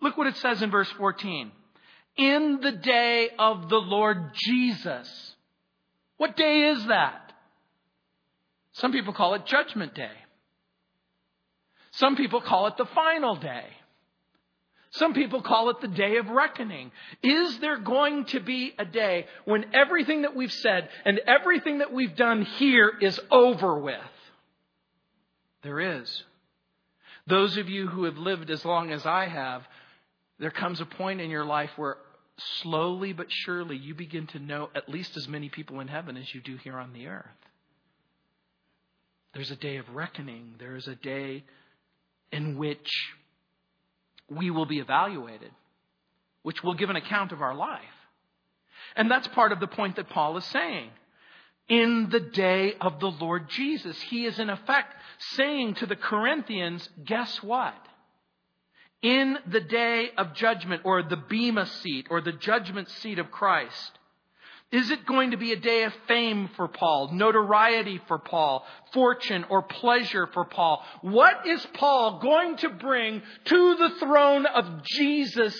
Look 0.00 0.16
what 0.16 0.26
it 0.26 0.36
says 0.36 0.62
in 0.62 0.70
verse 0.70 0.90
14. 0.92 1.52
In 2.16 2.60
the 2.60 2.72
day 2.72 3.30
of 3.38 3.68
the 3.68 3.76
Lord 3.76 4.32
Jesus. 4.34 5.34
What 6.16 6.36
day 6.36 6.68
is 6.68 6.86
that? 6.86 7.32
Some 8.72 8.92
people 8.92 9.12
call 9.12 9.34
it 9.34 9.46
Judgment 9.46 9.94
Day. 9.94 10.10
Some 11.92 12.16
people 12.16 12.42
call 12.42 12.66
it 12.66 12.76
the 12.76 12.86
final 12.86 13.36
day. 13.36 13.64
Some 14.98 15.14
people 15.14 15.42
call 15.42 15.70
it 15.70 15.80
the 15.80 15.88
day 15.88 16.16
of 16.16 16.28
reckoning. 16.28 16.90
Is 17.22 17.58
there 17.58 17.78
going 17.78 18.24
to 18.26 18.40
be 18.40 18.74
a 18.78 18.84
day 18.84 19.26
when 19.44 19.66
everything 19.74 20.22
that 20.22 20.34
we've 20.34 20.52
said 20.52 20.88
and 21.04 21.20
everything 21.26 21.78
that 21.78 21.92
we've 21.92 22.16
done 22.16 22.42
here 22.42 22.92
is 23.00 23.20
over 23.30 23.78
with? 23.78 24.00
There 25.62 25.80
is. 25.80 26.24
Those 27.26 27.56
of 27.56 27.68
you 27.68 27.88
who 27.88 28.04
have 28.04 28.16
lived 28.16 28.50
as 28.50 28.64
long 28.64 28.90
as 28.90 29.04
I 29.04 29.26
have, 29.26 29.62
there 30.38 30.50
comes 30.50 30.80
a 30.80 30.86
point 30.86 31.20
in 31.20 31.30
your 31.30 31.44
life 31.44 31.70
where 31.76 31.96
slowly 32.62 33.12
but 33.12 33.26
surely 33.28 33.76
you 33.76 33.94
begin 33.94 34.26
to 34.28 34.38
know 34.38 34.70
at 34.74 34.88
least 34.88 35.16
as 35.16 35.28
many 35.28 35.48
people 35.48 35.80
in 35.80 35.88
heaven 35.88 36.16
as 36.16 36.34
you 36.34 36.40
do 36.40 36.56
here 36.56 36.78
on 36.78 36.92
the 36.92 37.06
earth. 37.08 37.26
There's 39.34 39.50
a 39.50 39.56
day 39.56 39.76
of 39.76 39.88
reckoning. 39.90 40.54
There 40.58 40.76
is 40.76 40.86
a 40.88 40.94
day 40.94 41.44
in 42.32 42.56
which 42.56 42.90
we 44.28 44.50
will 44.50 44.66
be 44.66 44.78
evaluated, 44.78 45.50
which 46.42 46.62
will 46.62 46.74
give 46.74 46.90
an 46.90 46.96
account 46.96 47.32
of 47.32 47.42
our 47.42 47.54
life. 47.54 47.82
And 48.94 49.10
that's 49.10 49.28
part 49.28 49.52
of 49.52 49.60
the 49.60 49.66
point 49.66 49.96
that 49.96 50.10
Paul 50.10 50.36
is 50.36 50.44
saying. 50.46 50.90
In 51.68 52.08
the 52.10 52.20
day 52.20 52.74
of 52.80 53.00
the 53.00 53.10
Lord 53.10 53.48
Jesus, 53.48 54.00
he 54.02 54.24
is 54.24 54.38
in 54.38 54.50
effect 54.50 54.94
saying 55.36 55.74
to 55.74 55.86
the 55.86 55.96
Corinthians, 55.96 56.88
guess 57.04 57.42
what? 57.42 57.74
In 59.02 59.36
the 59.46 59.60
day 59.60 60.10
of 60.16 60.34
judgment, 60.34 60.82
or 60.84 61.02
the 61.02 61.16
Bema 61.16 61.66
seat, 61.66 62.06
or 62.08 62.20
the 62.20 62.32
judgment 62.32 62.88
seat 62.88 63.18
of 63.18 63.30
Christ, 63.30 63.95
is 64.76 64.90
it 64.90 65.06
going 65.06 65.30
to 65.30 65.36
be 65.36 65.52
a 65.52 65.56
day 65.56 65.84
of 65.84 65.92
fame 66.08 66.50
for 66.56 66.68
Paul, 66.68 67.10
notoriety 67.12 68.00
for 68.08 68.18
Paul, 68.18 68.64
fortune 68.92 69.44
or 69.48 69.62
pleasure 69.62 70.26
for 70.34 70.44
Paul? 70.44 70.84
What 71.02 71.46
is 71.46 71.64
Paul 71.74 72.18
going 72.20 72.56
to 72.58 72.70
bring 72.70 73.22
to 73.44 73.76
the 73.76 73.90
throne 74.00 74.46
of 74.46 74.82
Jesus 74.84 75.56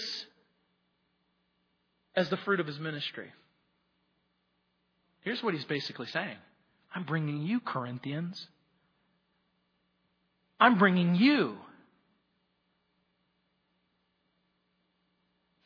as 2.14 2.28
the 2.28 2.36
fruit 2.38 2.60
of 2.60 2.66
his 2.66 2.78
ministry? 2.78 3.32
Here's 5.20 5.42
what 5.42 5.54
he's 5.54 5.64
basically 5.64 6.06
saying 6.06 6.36
I'm 6.94 7.04
bringing 7.04 7.42
you, 7.42 7.60
Corinthians. 7.60 8.46
I'm 10.58 10.78
bringing 10.78 11.14
you. 11.14 11.56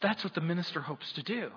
That's 0.01 0.25
what 0.25 0.35
the 0.35 0.41
minister 0.41 0.81
hopes 0.81 1.13
to 1.13 1.23
do. 1.23 1.51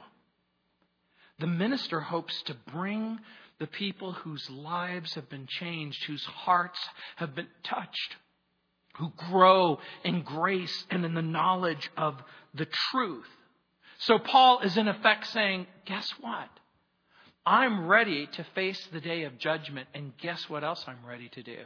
The 1.43 1.47
minister 1.47 1.99
hopes 1.99 2.41
to 2.43 2.53
bring 2.71 3.19
the 3.59 3.67
people 3.67 4.13
whose 4.13 4.49
lives 4.49 5.15
have 5.15 5.29
been 5.29 5.45
changed, 5.45 6.05
whose 6.05 6.23
hearts 6.23 6.79
have 7.17 7.35
been 7.35 7.49
touched, 7.65 8.15
who 8.95 9.11
grow 9.29 9.79
in 10.05 10.21
grace 10.21 10.85
and 10.89 11.03
in 11.03 11.15
the 11.15 11.21
knowledge 11.21 11.91
of 11.97 12.15
the 12.53 12.65
truth. 12.65 13.27
So 13.97 14.19
Paul 14.19 14.61
is 14.61 14.77
in 14.77 14.87
effect 14.87 15.27
saying, 15.27 15.67
guess 15.83 16.09
what? 16.21 16.47
I'm 17.45 17.87
ready 17.87 18.25
to 18.25 18.45
face 18.55 18.87
the 18.93 19.01
day 19.01 19.23
of 19.23 19.37
judgment, 19.37 19.89
and 19.93 20.15
guess 20.19 20.49
what 20.49 20.63
else 20.63 20.85
I'm 20.87 21.05
ready 21.05 21.27
to 21.27 21.43
do? 21.43 21.57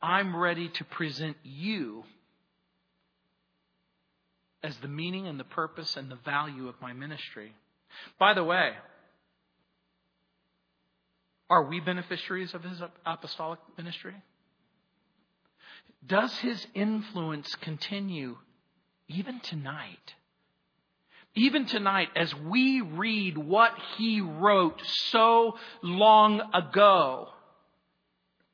I'm 0.00 0.34
ready 0.34 0.70
to 0.70 0.84
present 0.84 1.36
you 1.42 2.04
as 4.62 4.74
the 4.78 4.88
meaning 4.88 5.26
and 5.26 5.38
the 5.38 5.44
purpose 5.44 5.98
and 5.98 6.10
the 6.10 6.18
value 6.24 6.66
of 6.66 6.80
my 6.80 6.94
ministry. 6.94 7.52
By 8.18 8.32
the 8.32 8.44
way, 8.44 8.72
are 11.50 11.64
we 11.64 11.80
beneficiaries 11.80 12.54
of 12.54 12.62
his 12.62 12.80
apostolic 13.06 13.58
ministry? 13.76 14.14
Does 16.06 16.36
his 16.38 16.66
influence 16.74 17.54
continue 17.56 18.36
even 19.08 19.40
tonight? 19.40 20.14
Even 21.34 21.66
tonight, 21.66 22.08
as 22.16 22.34
we 22.34 22.80
read 22.80 23.38
what 23.38 23.72
he 23.96 24.20
wrote 24.20 24.80
so 25.10 25.56
long 25.82 26.40
ago, 26.52 27.28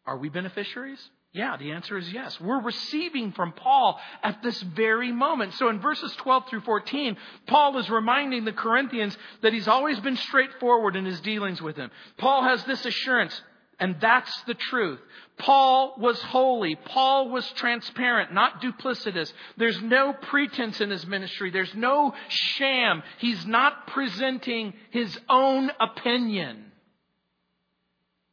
are 0.06 0.18
we 0.18 0.28
beneficiaries? 0.28 1.00
Yeah, 1.34 1.56
the 1.56 1.72
answer 1.72 1.98
is 1.98 2.12
yes. 2.12 2.40
We're 2.40 2.62
receiving 2.62 3.32
from 3.32 3.52
Paul 3.52 3.98
at 4.22 4.40
this 4.44 4.62
very 4.62 5.10
moment. 5.10 5.54
So 5.54 5.68
in 5.68 5.80
verses 5.80 6.14
12 6.18 6.48
through 6.48 6.60
14, 6.60 7.16
Paul 7.48 7.76
is 7.78 7.90
reminding 7.90 8.44
the 8.44 8.52
Corinthians 8.52 9.18
that 9.42 9.52
he's 9.52 9.66
always 9.66 9.98
been 9.98 10.16
straightforward 10.16 10.94
in 10.94 11.04
his 11.04 11.20
dealings 11.20 11.60
with 11.60 11.74
them. 11.74 11.90
Paul 12.18 12.44
has 12.44 12.62
this 12.64 12.86
assurance 12.86 13.42
And 13.80 13.96
that's 14.00 14.42
the 14.42 14.54
truth. 14.54 15.00
Paul 15.38 15.96
was 15.98 16.22
holy. 16.22 16.76
Paul 16.76 17.30
was 17.30 17.44
transparent, 17.56 18.32
not 18.32 18.62
duplicitous. 18.62 19.32
There's 19.56 19.82
no 19.82 20.12
pretense 20.12 20.80
in 20.80 20.90
his 20.90 21.04
ministry. 21.06 21.50
There's 21.50 21.74
no 21.74 22.14
sham. 22.28 23.02
He's 23.18 23.44
not 23.44 23.88
presenting 23.88 24.74
his 24.90 25.18
own 25.28 25.70
opinion. 25.80 26.70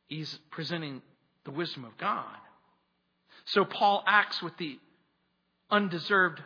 He's 0.07 0.39
presenting 0.51 1.01
the 1.45 1.51
wisdom 1.51 1.85
of 1.85 1.97
God. 1.97 2.37
So 3.45 3.65
Paul 3.65 4.03
acts 4.07 4.41
with 4.41 4.57
the 4.57 4.79
undeserved 5.69 6.41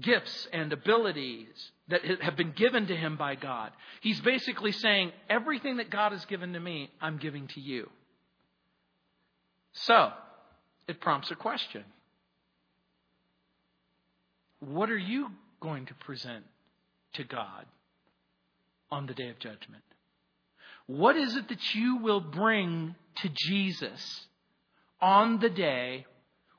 gifts 0.00 0.48
and 0.52 0.72
abilities 0.72 1.70
that 1.88 2.02
have 2.22 2.36
been 2.36 2.52
given 2.52 2.86
to 2.86 2.96
him 2.96 3.16
by 3.16 3.34
God. 3.34 3.72
He's 4.00 4.20
basically 4.20 4.72
saying, 4.72 5.12
everything 5.28 5.76
that 5.76 5.90
God 5.90 6.12
has 6.12 6.24
given 6.24 6.54
to 6.54 6.60
me, 6.60 6.90
I'm 7.00 7.18
giving 7.18 7.48
to 7.48 7.60
you. 7.60 7.90
So, 9.72 10.12
it 10.88 11.00
prompts 11.00 11.30
a 11.30 11.34
question 11.34 11.84
What 14.60 14.90
are 14.90 14.98
you 14.98 15.28
going 15.60 15.86
to 15.86 15.94
present 15.94 16.44
to 17.14 17.24
God 17.24 17.66
on 18.90 19.06
the 19.06 19.14
day 19.14 19.28
of 19.28 19.38
judgment? 19.38 19.82
What 20.86 21.16
is 21.16 21.36
it 21.36 21.48
that 21.48 21.74
you 21.74 21.98
will 21.98 22.20
bring 22.20 22.94
to 23.16 23.28
Jesus 23.28 24.26
on 25.02 25.40
the 25.40 25.50
day 25.50 26.06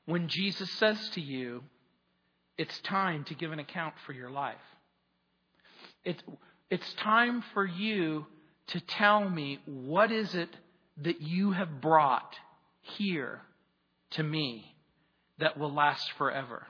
when 0.04 0.28
Jesus 0.28 0.70
says 0.72 1.08
to 1.14 1.20
you, 1.20 1.64
it's 2.58 2.78
time 2.80 3.24
to 3.24 3.34
give 3.34 3.50
an 3.50 3.58
account 3.58 3.94
for 4.06 4.12
your 4.12 4.30
life. 4.30 4.56
It, 6.04 6.22
it's 6.70 6.92
time 6.94 7.42
for 7.54 7.64
you 7.64 8.26
to 8.68 8.80
tell 8.80 9.28
me 9.28 9.58
what 9.64 10.12
is 10.12 10.34
it 10.34 10.50
that 11.02 11.20
you 11.20 11.52
have 11.52 11.80
brought 11.80 12.36
here 12.82 13.40
to 14.10 14.22
me 14.22 14.76
that 15.38 15.58
will 15.58 15.72
last 15.72 16.12
forever. 16.18 16.66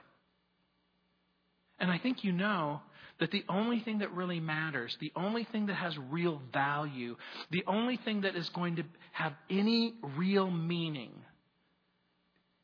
And 1.77 1.91
I 1.91 1.97
think 1.97 2.23
you 2.23 2.31
know 2.31 2.81
that 3.19 3.31
the 3.31 3.43
only 3.47 3.81
thing 3.81 3.99
that 3.99 4.13
really 4.13 4.39
matters, 4.39 4.97
the 4.99 5.11
only 5.15 5.43
thing 5.43 5.67
that 5.67 5.75
has 5.75 5.97
real 6.09 6.41
value, 6.51 7.15
the 7.51 7.63
only 7.67 7.97
thing 7.97 8.21
that 8.21 8.35
is 8.35 8.49
going 8.49 8.77
to 8.77 8.83
have 9.11 9.33
any 9.49 9.93
real 10.17 10.49
meaning 10.49 11.11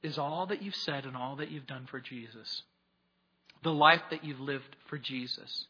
is 0.03 0.17
all 0.17 0.47
that 0.47 0.61
you've 0.61 0.75
said 0.75 1.05
and 1.05 1.15
all 1.15 1.35
that 1.37 1.51
you've 1.51 1.67
done 1.67 1.87
for 1.89 1.99
Jesus 1.99 2.63
the 3.63 3.71
life 3.73 4.01
that 4.09 4.23
you've 4.23 4.39
lived 4.39 4.75
for 4.87 4.97
Jesus, 4.97 5.67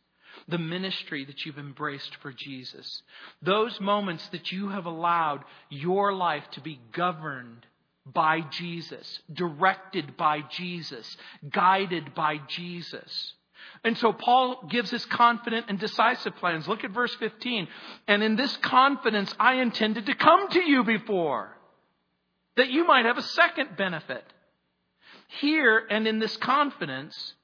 the 0.48 0.58
ministry 0.58 1.26
that 1.26 1.46
you've 1.46 1.58
embraced 1.58 2.15
for 2.22 2.32
Jesus, 2.32 3.02
those 3.41 3.80
moments 3.82 4.28
that 4.30 4.52
you 4.52 4.70
have 4.70 4.86
allowed 4.86 5.44
your 5.70 6.13
life 6.13 6.44
to 6.52 6.62
be 6.62 6.80
governed 6.94 7.65
by 8.06 8.41
Jesus, 8.52 9.20
directed 9.32 10.17
by 10.17 10.41
Jesus, 10.50 11.17
guided 11.50 12.15
by 12.15 12.39
Jesus. 12.48 13.34
And 13.84 13.96
so 13.98 14.12
Paul 14.12 14.65
gives 14.70 14.89
his 14.89 15.06
confident 15.06 15.67
and 15.70 15.78
decisive 15.78 16.36
plans. 16.38 16.67
Look 16.67 16.84
at 16.84 16.91
verse 16.91 17.13
15. 17.15 17.67
And 18.08 18.24
in 18.24 18.36
this 18.36 18.56
confidence 18.58 19.36
I 19.39 19.56
intended 19.56 20.08
to 20.08 20.15
come 20.15 20.50
to 20.50 20.62
you 20.62 20.84
before, 20.84 21.56
that 22.57 22.69
you 22.69 22.85
might 22.85 23.05
have 23.05 23.17
a 23.17 23.23
second 23.23 23.77
benefit. 23.77 24.23
Here 25.39 25.81
and 25.89 26.07
in 26.07 26.19
this 26.19 26.35
confidence, 26.37 27.35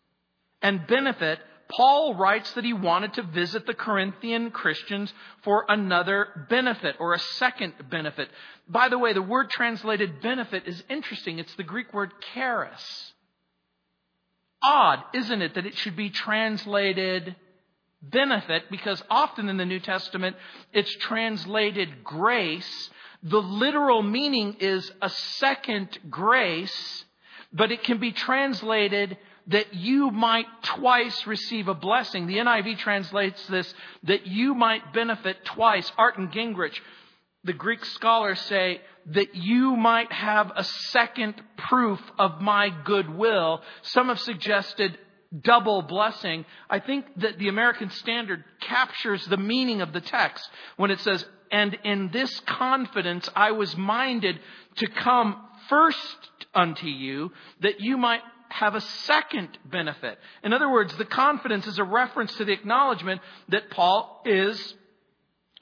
and 0.62 0.86
benefit, 0.88 1.40
Paul 1.70 2.16
writes 2.16 2.52
that 2.54 2.64
he 2.64 2.74
wanted 2.74 3.14
to 3.16 3.24
visit 3.24 3.66
the 3.66 3.74
Corinthian 3.74 4.52
Christians 4.52 5.14
for 5.44 5.66
another 5.68 6.48
benefit 6.50 6.96
or 7.00 7.14
a 7.14 7.20
second 7.20 7.74
benefit. 7.90 8.30
By 8.68 8.90
the 8.90 8.98
way, 8.98 9.14
the 9.14 9.22
word 9.22 9.50
translated 9.50 10.22
benefit 10.22 10.64
is 10.66 10.82
interesting. 10.90 11.40
It's 11.40 11.56
the 11.56 11.64
Greek 11.64 11.94
word 11.94 12.12
charis. 12.34 13.14
Odd, 14.64 15.04
isn't 15.14 15.42
it, 15.42 15.56
that 15.56 15.66
it 15.66 15.78
should 15.78 15.96
be 15.96 16.10
translated 16.10 17.36
benefit 18.02 18.64
because 18.70 19.02
often 19.10 19.50
in 19.50 19.58
the 19.58 19.66
New 19.66 19.80
Testament 19.80 20.36
it's 20.74 20.94
translated 20.98 22.04
grace. 22.04 22.90
The 23.24 23.42
literal 23.42 24.04
meaning 24.04 24.58
is 24.60 24.92
a 25.02 25.10
second 25.10 25.98
grace, 26.10 27.06
but 27.52 27.72
it 27.72 27.84
can 27.84 28.00
be 28.00 28.12
translated 28.12 29.18
that 29.48 29.74
you 29.74 30.12
might 30.12 30.46
twice 30.62 31.26
receive 31.26 31.68
a 31.68 31.74
blessing. 31.74 32.28
The 32.28 32.38
NIV 32.38 32.80
translates 32.80 33.46
this 33.48 33.74
that 34.04 34.28
you 34.28 34.54
might 34.54 34.94
benefit 34.94 35.44
twice. 35.46 35.92
Arndt 35.98 36.18
and 36.18 36.32
Gingrich, 36.32 36.78
the 37.44 37.54
Greek 37.54 37.84
scholars 37.86 38.40
say 38.42 38.82
that 39.08 39.36
you 39.36 39.76
might 39.78 40.12
have 40.12 40.52
a 40.56 40.64
second 40.64 41.36
proof 41.58 42.02
of 42.20 42.42
my 42.42 42.70
goodwill. 42.84 43.62
Some 43.84 44.10
have 44.10 44.20
suggested 44.20 44.98
double 45.42 45.82
blessing. 45.82 46.46
I 46.70 46.80
think 46.80 47.06
that 47.18 47.38
the 47.38 47.50
American 47.50 47.90
Standard 47.90 48.44
captures 48.62 49.26
the 49.26 49.38
meaning 49.38 49.82
of 49.82 49.94
the 49.94 50.02
text 50.02 50.48
when 50.78 50.92
it 50.92 51.00
says, 51.02 51.26
and 51.52 51.78
in 51.84 52.10
this 52.12 52.40
confidence 52.42 53.30
I 53.36 53.52
was 53.52 53.76
minded 53.76 54.40
to 54.78 54.88
come 54.88 55.42
first 55.70 56.18
unto 56.54 56.88
you 56.88 57.32
that 57.62 57.80
you 57.80 57.98
might 57.98 58.22
have 58.50 58.76
a 58.76 58.82
second 58.82 59.50
benefit. 59.66 60.18
In 60.44 60.54
other 60.54 60.70
words, 60.70 60.96
the 60.98 61.06
confidence 61.06 61.68
is 61.68 61.80
a 61.80 61.84
reference 61.84 62.36
to 62.38 62.46
the 62.46 62.54
acknowledgement 62.54 63.22
that 63.50 63.70
Paul 63.70 64.22
is 64.26 64.76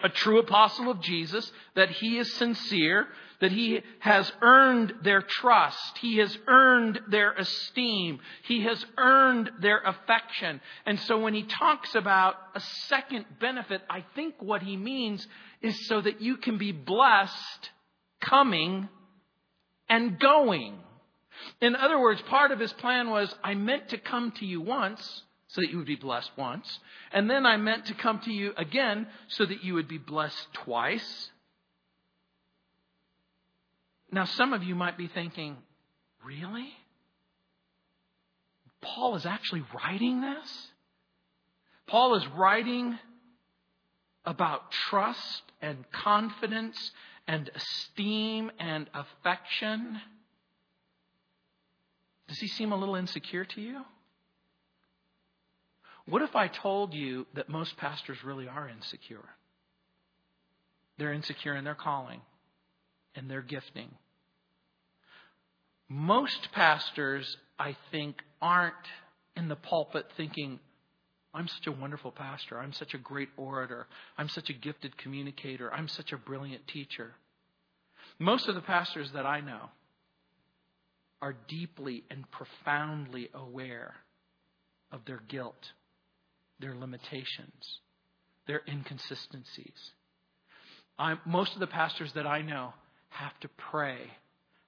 a 0.04 0.10
true 0.10 0.40
apostle 0.40 0.92
of 0.92 1.02
Jesus, 1.02 1.52
that 1.76 1.90
he 1.90 2.18
is 2.18 2.32
sincere, 2.34 3.08
that 3.42 3.52
he 3.52 3.82
has 4.00 4.32
earned 4.42 4.94
their 5.04 5.22
trust, 5.22 5.98
he 6.00 6.18
has 6.18 6.38
earned 6.48 7.00
their 7.10 7.34
esteem, 7.34 8.20
he 8.44 8.64
has 8.64 8.84
earned 8.98 9.52
their 9.60 9.82
affection. 9.82 10.62
And 10.86 11.00
so 11.02 11.20
when 11.20 11.34
he 11.34 11.44
talks 11.44 11.96
about 11.96 12.36
a 12.56 12.60
second 12.88 13.26
benefit, 13.40 13.82
I 13.90 14.06
think 14.16 14.36
what 14.40 14.62
he 14.62 14.78
means 14.78 15.28
is 15.62 15.88
so 15.88 16.02
that 16.02 16.22
you 16.22 16.38
can 16.38 16.58
be 16.58 16.72
blessed 16.72 17.70
coming 18.22 18.90
and 19.90 20.20
going. 20.20 20.78
In 21.62 21.76
other 21.76 22.00
words, 22.00 22.22
part 22.24 22.52
of 22.52 22.60
his 22.60 22.74
plan 22.74 23.10
was 23.10 23.34
I 23.44 23.56
meant 23.56 23.90
to 23.90 23.98
come 23.98 24.32
to 24.40 24.46
you 24.46 24.62
once 24.62 25.24
so 25.48 25.62
that 25.62 25.70
you 25.70 25.78
would 25.78 25.88
be 25.88 25.96
blessed 25.96 26.32
once, 26.38 26.80
and 27.14 27.30
then 27.30 27.46
I 27.46 27.58
meant 27.58 27.86
to 27.86 27.94
come 27.94 28.20
to 28.26 28.32
you 28.32 28.54
again 28.58 29.08
so 29.28 29.46
that 29.46 29.64
you 29.64 29.76
would 29.76 29.88
be 29.88 29.98
blessed 29.98 30.48
twice. 30.54 31.30
Now, 34.12 34.26
some 34.26 34.54
of 34.54 34.64
you 34.64 34.76
might 34.76 34.98
be 34.98 35.08
thinking, 35.08 35.58
really? 36.24 36.70
Paul 38.82 39.16
is 39.16 39.26
actually 39.26 39.64
writing 39.74 40.22
this? 40.22 40.68
Paul 41.88 42.16
is 42.16 42.28
writing 42.28 42.98
about 44.26 44.72
trust 44.72 45.44
and 45.62 45.90
confidence 45.92 46.92
and 47.28 47.50
esteem 47.54 48.52
and 48.60 48.90
affection. 48.94 50.00
Does 52.28 52.40
he 52.40 52.48
seem 52.48 52.72
a 52.72 52.76
little 52.76 52.96
insecure 52.96 53.46
to 53.46 53.62
you? 53.62 53.82
What 56.08 56.22
if 56.22 56.36
I 56.36 56.48
told 56.48 56.94
you 56.94 57.26
that 57.34 57.50
most 57.50 57.78
pastors 57.78 58.24
really 58.24 58.48
are 58.48 58.70
insecure? 58.70 59.26
They're 60.98 61.14
insecure 61.14 61.56
in 61.56 61.64
their 61.64 61.76
calling 61.76 62.22
and 63.16 63.30
their 63.30 63.42
gifting. 63.42 63.90
Most 65.88 66.50
pastors, 66.54 67.38
I 67.60 67.76
think, 67.92 68.18
aren't 68.42 68.74
in 69.36 69.48
the 69.48 69.56
pulpit 69.56 70.06
thinking, 70.18 70.60
I'm 71.34 71.48
such 71.48 71.68
a 71.68 71.72
wonderful 71.72 72.12
pastor. 72.12 72.58
I'm 72.58 72.74
such 72.74 72.94
a 72.94 72.98
great 72.98 73.30
orator. 73.36 73.88
I'm 74.18 74.30
such 74.30 74.50
a 74.50 74.54
gifted 74.54 74.98
communicator. 74.98 75.72
I'm 75.74 75.88
such 75.88 76.14
a 76.14 76.18
brilliant 76.18 76.68
teacher. 76.68 77.14
Most 78.18 78.48
of 78.48 78.56
the 78.56 78.62
pastors 78.62 79.12
that 79.14 79.26
I 79.26 79.42
know 79.42 79.70
are 81.22 81.36
deeply 81.48 82.04
and 82.10 82.24
profoundly 82.32 83.30
aware 83.34 83.96
of 84.92 85.02
their 85.06 85.22
guilt, 85.28 85.72
their 86.60 86.76
limitations, 86.76 87.80
their 88.48 88.62
inconsistencies. 88.68 89.92
I'm, 90.98 91.20
most 91.26 91.54
of 91.54 91.60
the 91.60 91.68
pastors 91.68 92.14
that 92.14 92.26
I 92.26 92.42
know 92.42 92.74
have 93.16 93.40
to 93.42 93.50
pray 93.50 93.98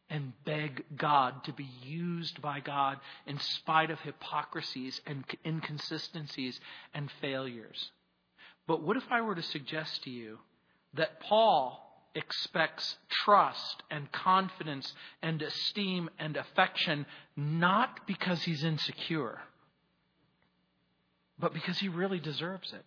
and 0.10 0.32
beg 0.46 0.86
God 0.96 1.44
to 1.46 1.54
be 1.54 1.68
used 1.84 2.42
by 2.42 2.60
God 2.62 2.98
in 3.26 3.40
spite 3.40 3.92
of 3.92 4.00
hypocrisies 4.00 5.02
and 5.06 5.24
inconsistencies 5.46 6.60
and 6.94 7.12
failures. 7.20 7.92
But 8.68 8.82
what 8.82 8.98
if 8.98 9.04
I 9.12 9.22
were 9.22 9.36
to 9.36 9.42
suggest 9.42 10.04
to 10.04 10.10
you 10.10 10.40
that 10.94 11.20
Paul 11.20 11.84
expects 12.16 12.98
trust 13.24 13.84
and 13.92 14.12
confidence 14.12 14.94
and 15.22 15.42
esteem 15.42 16.10
and 16.18 16.36
affection 16.36 17.06
not 17.36 18.08
because 18.08 18.42
he's 18.44 18.64
insecure, 18.64 19.40
but 21.38 21.54
because 21.54 21.78
he 21.78 21.90
really 21.90 22.20
deserves 22.20 22.74
it. 22.74 22.84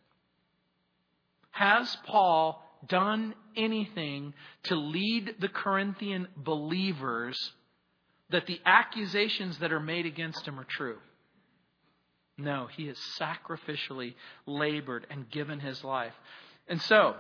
Has 1.51 1.97
Paul 2.07 2.63
done 2.87 3.35
anything 3.57 4.35
to 4.65 4.75
lead 4.75 5.37
the 5.41 5.49
Corinthian 5.49 6.29
believers 6.37 7.53
that 8.31 8.47
the 8.47 8.61
accusations 8.65 9.59
that 9.59 9.73
are 9.73 9.81
made 9.81 10.07
against 10.07 10.47
him 10.47 10.59
are 10.59 10.65
true. 10.65 10.99
No, 12.39 12.69
he 12.75 12.87
has 12.87 12.97
sacrificially 13.19 14.15
labored 14.47 15.07
and 15.11 15.31
given 15.31 15.61
his 15.61 15.85
life. 15.85 16.15
And 16.69 16.81
so, 16.83 17.17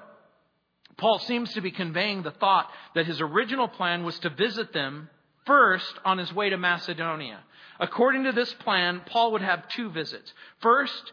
Paul 0.96 1.18
seems 1.18 1.52
to 1.54 1.60
be 1.60 1.70
conveying 1.70 2.22
the 2.22 2.30
thought 2.30 2.70
that 2.94 3.06
his 3.06 3.20
original 3.20 3.68
plan 3.68 4.04
was 4.04 4.18
to 4.20 4.30
visit 4.30 4.72
them 4.72 5.10
first 5.46 5.92
on 6.04 6.18
his 6.18 6.32
way 6.32 6.50
to 6.50 6.56
Macedonia. 6.56 7.40
According 7.78 8.24
to 8.24 8.32
this 8.32 8.52
plan, 8.54 9.02
Paul 9.06 9.32
would 9.32 9.42
have 9.42 9.68
two 9.68 9.90
visits. 9.90 10.32
First, 10.60 11.12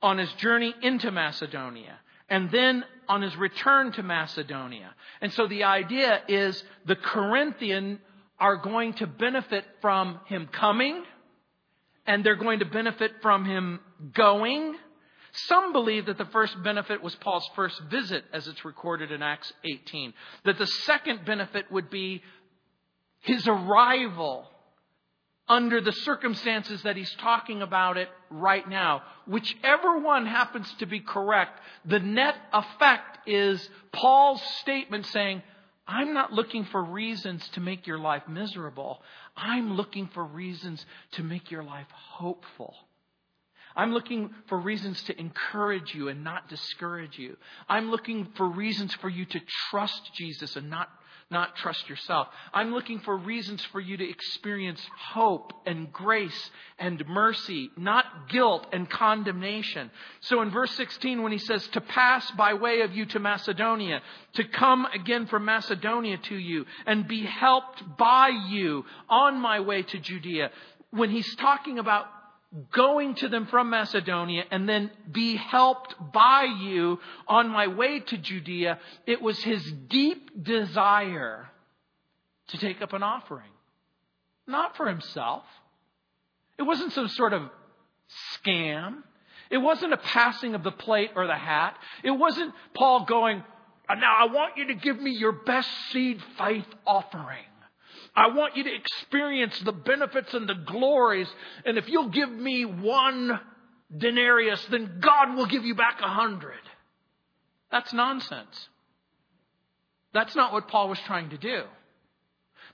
on 0.00 0.18
his 0.18 0.32
journey 0.34 0.74
into 0.82 1.10
Macedonia, 1.10 1.98
and 2.28 2.50
then 2.50 2.84
on 3.08 3.22
his 3.22 3.34
return 3.36 3.92
to 3.92 4.02
Macedonia. 4.02 4.94
And 5.20 5.32
so 5.32 5.46
the 5.46 5.64
idea 5.64 6.20
is 6.28 6.62
the 6.86 6.96
Corinthian 6.96 8.00
are 8.38 8.56
going 8.56 8.94
to 8.94 9.06
benefit 9.06 9.64
from 9.80 10.20
him 10.26 10.48
coming, 10.52 11.02
and 12.06 12.24
they're 12.24 12.36
going 12.36 12.60
to 12.60 12.64
benefit 12.64 13.12
from 13.22 13.44
him 13.44 13.80
going. 14.12 14.76
Some 15.32 15.72
believe 15.72 16.06
that 16.06 16.18
the 16.18 16.24
first 16.26 16.62
benefit 16.62 17.02
was 17.02 17.14
Paul's 17.16 17.48
first 17.54 17.80
visit, 17.90 18.24
as 18.32 18.46
it's 18.46 18.64
recorded 18.64 19.10
in 19.10 19.22
Acts 19.22 19.52
18. 19.64 20.12
That 20.44 20.58
the 20.58 20.66
second 20.66 21.24
benefit 21.24 21.70
would 21.70 21.90
be 21.90 22.22
his 23.20 23.46
arrival 23.46 24.48
under 25.48 25.80
the 25.80 25.92
circumstances 25.92 26.82
that 26.82 26.96
he's 26.96 27.14
talking 27.14 27.62
about 27.62 27.96
it 27.96 28.08
right 28.30 28.68
now. 28.68 29.02
Whichever 29.26 29.98
one 29.98 30.26
happens 30.26 30.72
to 30.78 30.86
be 30.86 31.00
correct, 31.00 31.58
the 31.84 32.00
net 32.00 32.36
effect 32.52 33.28
is 33.28 33.68
Paul's 33.92 34.42
statement 34.60 35.06
saying, 35.06 35.42
I'm 35.86 36.12
not 36.12 36.32
looking 36.32 36.64
for 36.66 36.82
reasons 36.82 37.48
to 37.50 37.60
make 37.60 37.86
your 37.86 37.98
life 37.98 38.28
miserable. 38.28 39.02
I'm 39.34 39.74
looking 39.74 40.08
for 40.08 40.22
reasons 40.22 40.84
to 41.12 41.22
make 41.22 41.50
your 41.50 41.62
life 41.62 41.86
hopeful. 41.90 42.74
I'm 43.74 43.92
looking 43.92 44.30
for 44.48 44.58
reasons 44.58 45.00
to 45.04 45.18
encourage 45.18 45.94
you 45.94 46.08
and 46.08 46.24
not 46.24 46.48
discourage 46.48 47.18
you. 47.18 47.36
I'm 47.68 47.90
looking 47.90 48.28
for 48.36 48.48
reasons 48.48 48.92
for 48.96 49.08
you 49.08 49.24
to 49.24 49.40
trust 49.70 50.02
Jesus 50.14 50.56
and 50.56 50.68
not 50.68 50.90
not 51.30 51.56
trust 51.56 51.88
yourself. 51.90 52.28
I'm 52.54 52.72
looking 52.72 53.00
for 53.00 53.16
reasons 53.16 53.62
for 53.66 53.80
you 53.80 53.96
to 53.98 54.08
experience 54.08 54.80
hope 55.12 55.52
and 55.66 55.92
grace 55.92 56.50
and 56.78 57.06
mercy, 57.06 57.70
not 57.76 58.30
guilt 58.30 58.66
and 58.72 58.88
condemnation. 58.88 59.90
So 60.20 60.40
in 60.40 60.50
verse 60.50 60.70
16, 60.72 61.22
when 61.22 61.32
he 61.32 61.38
says, 61.38 61.66
to 61.68 61.82
pass 61.82 62.30
by 62.32 62.54
way 62.54 62.80
of 62.80 62.94
you 62.96 63.04
to 63.06 63.18
Macedonia, 63.18 64.00
to 64.34 64.44
come 64.44 64.86
again 64.86 65.26
from 65.26 65.44
Macedonia 65.44 66.16
to 66.16 66.36
you, 66.36 66.64
and 66.86 67.06
be 67.06 67.24
helped 67.24 67.82
by 67.98 68.30
you 68.48 68.84
on 69.10 69.38
my 69.38 69.60
way 69.60 69.82
to 69.82 69.98
Judea, 69.98 70.50
when 70.90 71.10
he's 71.10 71.36
talking 71.36 71.78
about 71.78 72.06
going 72.72 73.14
to 73.16 73.28
them 73.28 73.46
from 73.46 73.70
Macedonia 73.70 74.44
and 74.50 74.68
then 74.68 74.90
be 75.10 75.36
helped 75.36 75.94
by 76.12 76.44
you 76.44 76.98
on 77.26 77.48
my 77.50 77.66
way 77.66 78.00
to 78.00 78.16
Judea, 78.16 78.78
it 79.06 79.20
was 79.20 79.38
his 79.42 79.62
deep 79.88 80.42
desire 80.42 81.50
to 82.48 82.58
take 82.58 82.80
up 82.80 82.92
an 82.92 83.02
offering. 83.02 83.50
Not 84.46 84.76
for 84.76 84.88
himself. 84.88 85.44
It 86.56 86.62
wasn't 86.62 86.92
some 86.92 87.08
sort 87.08 87.34
of 87.34 87.42
scam. 88.36 89.02
It 89.50 89.58
wasn't 89.58 89.92
a 89.92 89.98
passing 89.98 90.54
of 90.54 90.62
the 90.62 90.72
plate 90.72 91.10
or 91.14 91.26
the 91.26 91.36
hat. 91.36 91.76
It 92.02 92.10
wasn't 92.10 92.54
Paul 92.74 93.04
going, 93.04 93.44
now 93.88 94.16
I 94.18 94.32
want 94.32 94.56
you 94.56 94.68
to 94.68 94.74
give 94.74 94.98
me 95.00 95.10
your 95.10 95.32
best 95.32 95.68
seed 95.90 96.22
faith 96.38 96.66
offering. 96.86 97.44
I 98.18 98.26
want 98.34 98.56
you 98.56 98.64
to 98.64 98.74
experience 98.74 99.56
the 99.60 99.70
benefits 99.70 100.34
and 100.34 100.48
the 100.48 100.54
glories. 100.54 101.28
And 101.64 101.78
if 101.78 101.88
you'll 101.88 102.08
give 102.08 102.28
me 102.28 102.64
one 102.64 103.38
denarius, 103.96 104.60
then 104.72 104.98
God 104.98 105.36
will 105.36 105.46
give 105.46 105.64
you 105.64 105.76
back 105.76 106.00
a 106.02 106.08
hundred. 106.08 106.58
That's 107.70 107.92
nonsense. 107.92 108.68
That's 110.12 110.34
not 110.34 110.52
what 110.52 110.66
Paul 110.66 110.88
was 110.88 110.98
trying 111.06 111.30
to 111.30 111.38
do. 111.38 111.62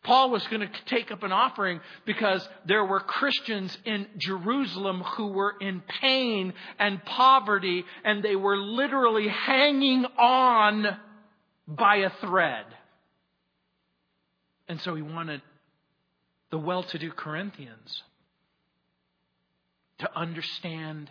Paul 0.02 0.30
was 0.30 0.46
going 0.46 0.62
to 0.62 0.70
take 0.86 1.10
up 1.10 1.22
an 1.22 1.32
offering 1.32 1.80
because 2.06 2.48
there 2.66 2.84
were 2.86 3.00
Christians 3.00 3.76
in 3.84 4.06
Jerusalem 4.16 5.02
who 5.02 5.26
were 5.26 5.56
in 5.60 5.82
pain 6.00 6.54
and 6.78 7.04
poverty, 7.04 7.84
and 8.02 8.22
they 8.22 8.36
were 8.36 8.56
literally 8.56 9.28
hanging 9.28 10.06
on 10.18 10.86
by 11.68 11.96
a 11.96 12.10
thread. 12.22 12.64
And 14.68 14.80
so 14.80 14.94
he 14.94 15.02
wanted 15.02 15.42
the 16.50 16.58
well 16.58 16.82
to 16.84 16.98
do 16.98 17.10
Corinthians 17.10 18.02
to 19.98 20.18
understand 20.18 21.10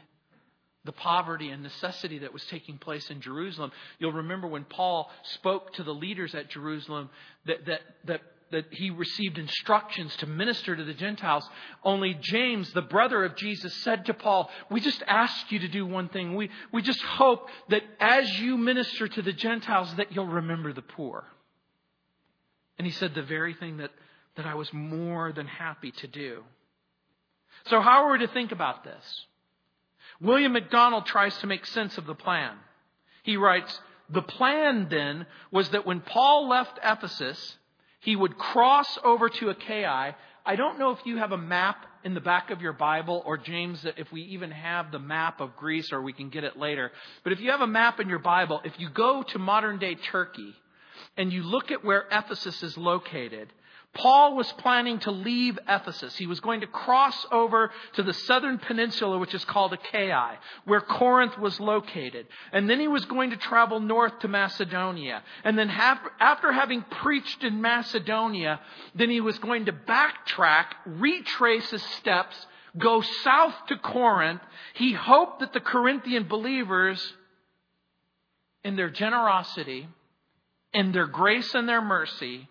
the 0.86 0.92
poverty 0.92 1.50
and 1.50 1.64
necessity 1.64 2.20
that 2.20 2.34
was 2.34 2.44
taking 2.46 2.78
place 2.78 3.10
in 3.10 3.22
Jerusalem. 3.22 3.72
You'll 4.00 4.12
remember 4.12 4.48
when 4.48 4.66
Paul 4.66 5.10
spoke 5.36 5.74
to 5.74 5.84
the 5.84 5.94
leaders 5.94 6.36
at 6.36 6.50
Jerusalem 6.50 7.10
that, 7.46 7.66
that, 7.66 7.82
that, 8.06 8.22
that 8.52 8.66
he 8.72 8.90
received 8.90 9.38
instructions 9.38 10.14
to 10.18 10.28
minister 10.28 10.76
to 10.76 10.84
the 10.84 10.94
Gentiles. 10.94 11.48
Only 11.84 12.16
James, 12.20 12.72
the 12.74 12.82
brother 12.82 13.24
of 13.24 13.38
Jesus, 13.38 13.74
said 13.84 14.06
to 14.06 14.14
Paul, 14.14 14.50
We 14.70 14.82
just 14.82 15.02
ask 15.08 15.52
you 15.52 15.60
to 15.60 15.70
do 15.70 15.86
one 15.86 16.10
thing. 16.10 16.36
We, 16.36 16.50
we 16.74 16.82
just 16.82 17.02
hope 17.02 17.48
that 17.70 17.84
as 18.02 18.30
you 18.40 18.58
minister 18.58 19.08
to 19.08 19.22
the 19.22 19.34
Gentiles, 19.34 19.94
that 19.96 20.12
you'll 20.12 20.28
remember 20.28 20.74
the 20.74 20.82
poor. 20.82 21.24
And 22.78 22.88
he 22.88 22.92
said 22.92 23.14
the 23.14 23.24
very 23.24 23.54
thing 23.54 23.78
that, 23.78 23.92
that 24.36 24.46
I 24.46 24.56
was 24.56 24.72
more 24.74 25.32
than 25.32 25.48
happy 25.48 25.92
to 25.92 26.08
do. 26.08 26.44
So, 27.66 27.82
how 27.82 28.06
are 28.06 28.12
we 28.12 28.20
to 28.20 28.28
think 28.28 28.52
about 28.52 28.84
this? 28.84 29.26
William 30.20 30.54
MacDonald 30.54 31.06
tries 31.06 31.38
to 31.38 31.48
make 31.48 31.66
sense 31.66 31.98
of 31.98 32.06
the 32.06 32.16
plan. 32.16 32.56
He 33.24 33.38
writes, 33.38 33.80
The 34.10 34.22
plan 34.22 34.88
then 34.90 35.26
was 35.52 35.70
that 35.70 35.86
when 35.86 36.02
Paul 36.02 36.50
left 36.50 36.80
Ephesus, 36.84 37.58
he 38.00 38.16
would 38.16 38.38
cross 38.38 38.98
over 39.04 39.30
to 39.30 39.50
Achaia. 39.50 40.16
I 40.46 40.56
don't 40.56 40.78
know 40.78 40.92
if 40.92 41.00
you 41.06 41.18
have 41.18 41.32
a 41.32 41.38
map 41.38 41.86
in 42.04 42.14
the 42.14 42.22
back 42.22 42.52
of 42.52 42.62
your 42.62 42.74
Bible, 42.74 43.24
or 43.26 43.38
James, 43.38 43.82
that 43.84 43.98
if 43.98 44.12
we 44.12 44.22
even 44.24 44.52
have 44.52 44.92
the 44.92 45.00
map 45.00 45.40
of 45.40 45.56
Greece, 45.56 45.94
or 45.94 46.02
we 46.02 46.12
can 46.12 46.30
get 46.30 46.44
it 46.44 46.58
later. 46.58 46.92
But 47.24 47.32
if 47.32 47.40
you 47.40 47.52
have 47.52 47.62
a 47.62 47.68
map 47.68 48.02
in 48.02 48.10
your 48.10 48.20
Bible, 48.20 48.60
if 48.66 48.78
you 48.78 48.90
go 48.90 49.24
to 49.24 49.40
modern 49.40 49.80
day 49.80 49.96
Turkey, 49.96 50.54
and 51.18 51.32
you 51.32 51.44
look 51.44 51.72
at 51.72 51.84
where 51.86 52.06
Ephesus 52.12 52.64
is 52.64 52.78
located, 52.78 53.52
Paul 53.94 54.36
was 54.36 54.52
planning 54.54 54.98
to 55.00 55.12
leave 55.12 55.60
Ephesus. 55.70 56.18
He 56.18 56.26
was 56.26 56.40
going 56.40 56.62
to 56.62 56.68
cross 56.68 57.28
over 57.32 57.70
to 57.94 58.02
the 58.02 58.14
southern 58.14 58.58
peninsula, 58.58 59.20
which 59.20 59.36
is 59.36 59.46
called 59.46 59.72
Achaia, 59.72 60.40
where 60.66 60.82
Corinth 60.82 61.38
was 61.38 61.60
located. 61.60 62.26
And 62.52 62.68
then 62.68 62.80
he 62.80 62.88
was 62.88 63.06
going 63.06 63.30
to 63.30 63.38
travel 63.38 63.80
north 63.80 64.18
to 64.20 64.28
Macedonia. 64.28 65.22
And 65.44 65.56
then 65.60 65.70
after 65.70 66.52
having 66.52 66.82
preached 66.82 67.44
in 67.44 67.62
Macedonia, 67.62 68.60
then 68.96 69.12
he 69.12 69.22
was 69.22 69.38
going 69.38 69.66
to 69.66 69.74
backtrack, 69.74 70.66
retrace 70.88 71.70
his 71.70 71.84
steps, 71.84 72.48
go 72.76 73.02
south 73.02 73.54
to 73.68 73.78
Corinth. 73.78 74.42
He 74.74 74.94
hoped 74.94 75.42
that 75.42 75.54
the 75.54 75.60
Corinthian 75.60 76.28
believers, 76.28 77.14
in 78.64 78.76
their 78.76 78.90
generosity, 78.90 79.88
in 80.74 80.92
their 80.92 81.08
grace 81.08 81.54
and 81.54 81.68
their 81.68 81.82
mercy, 81.82 82.50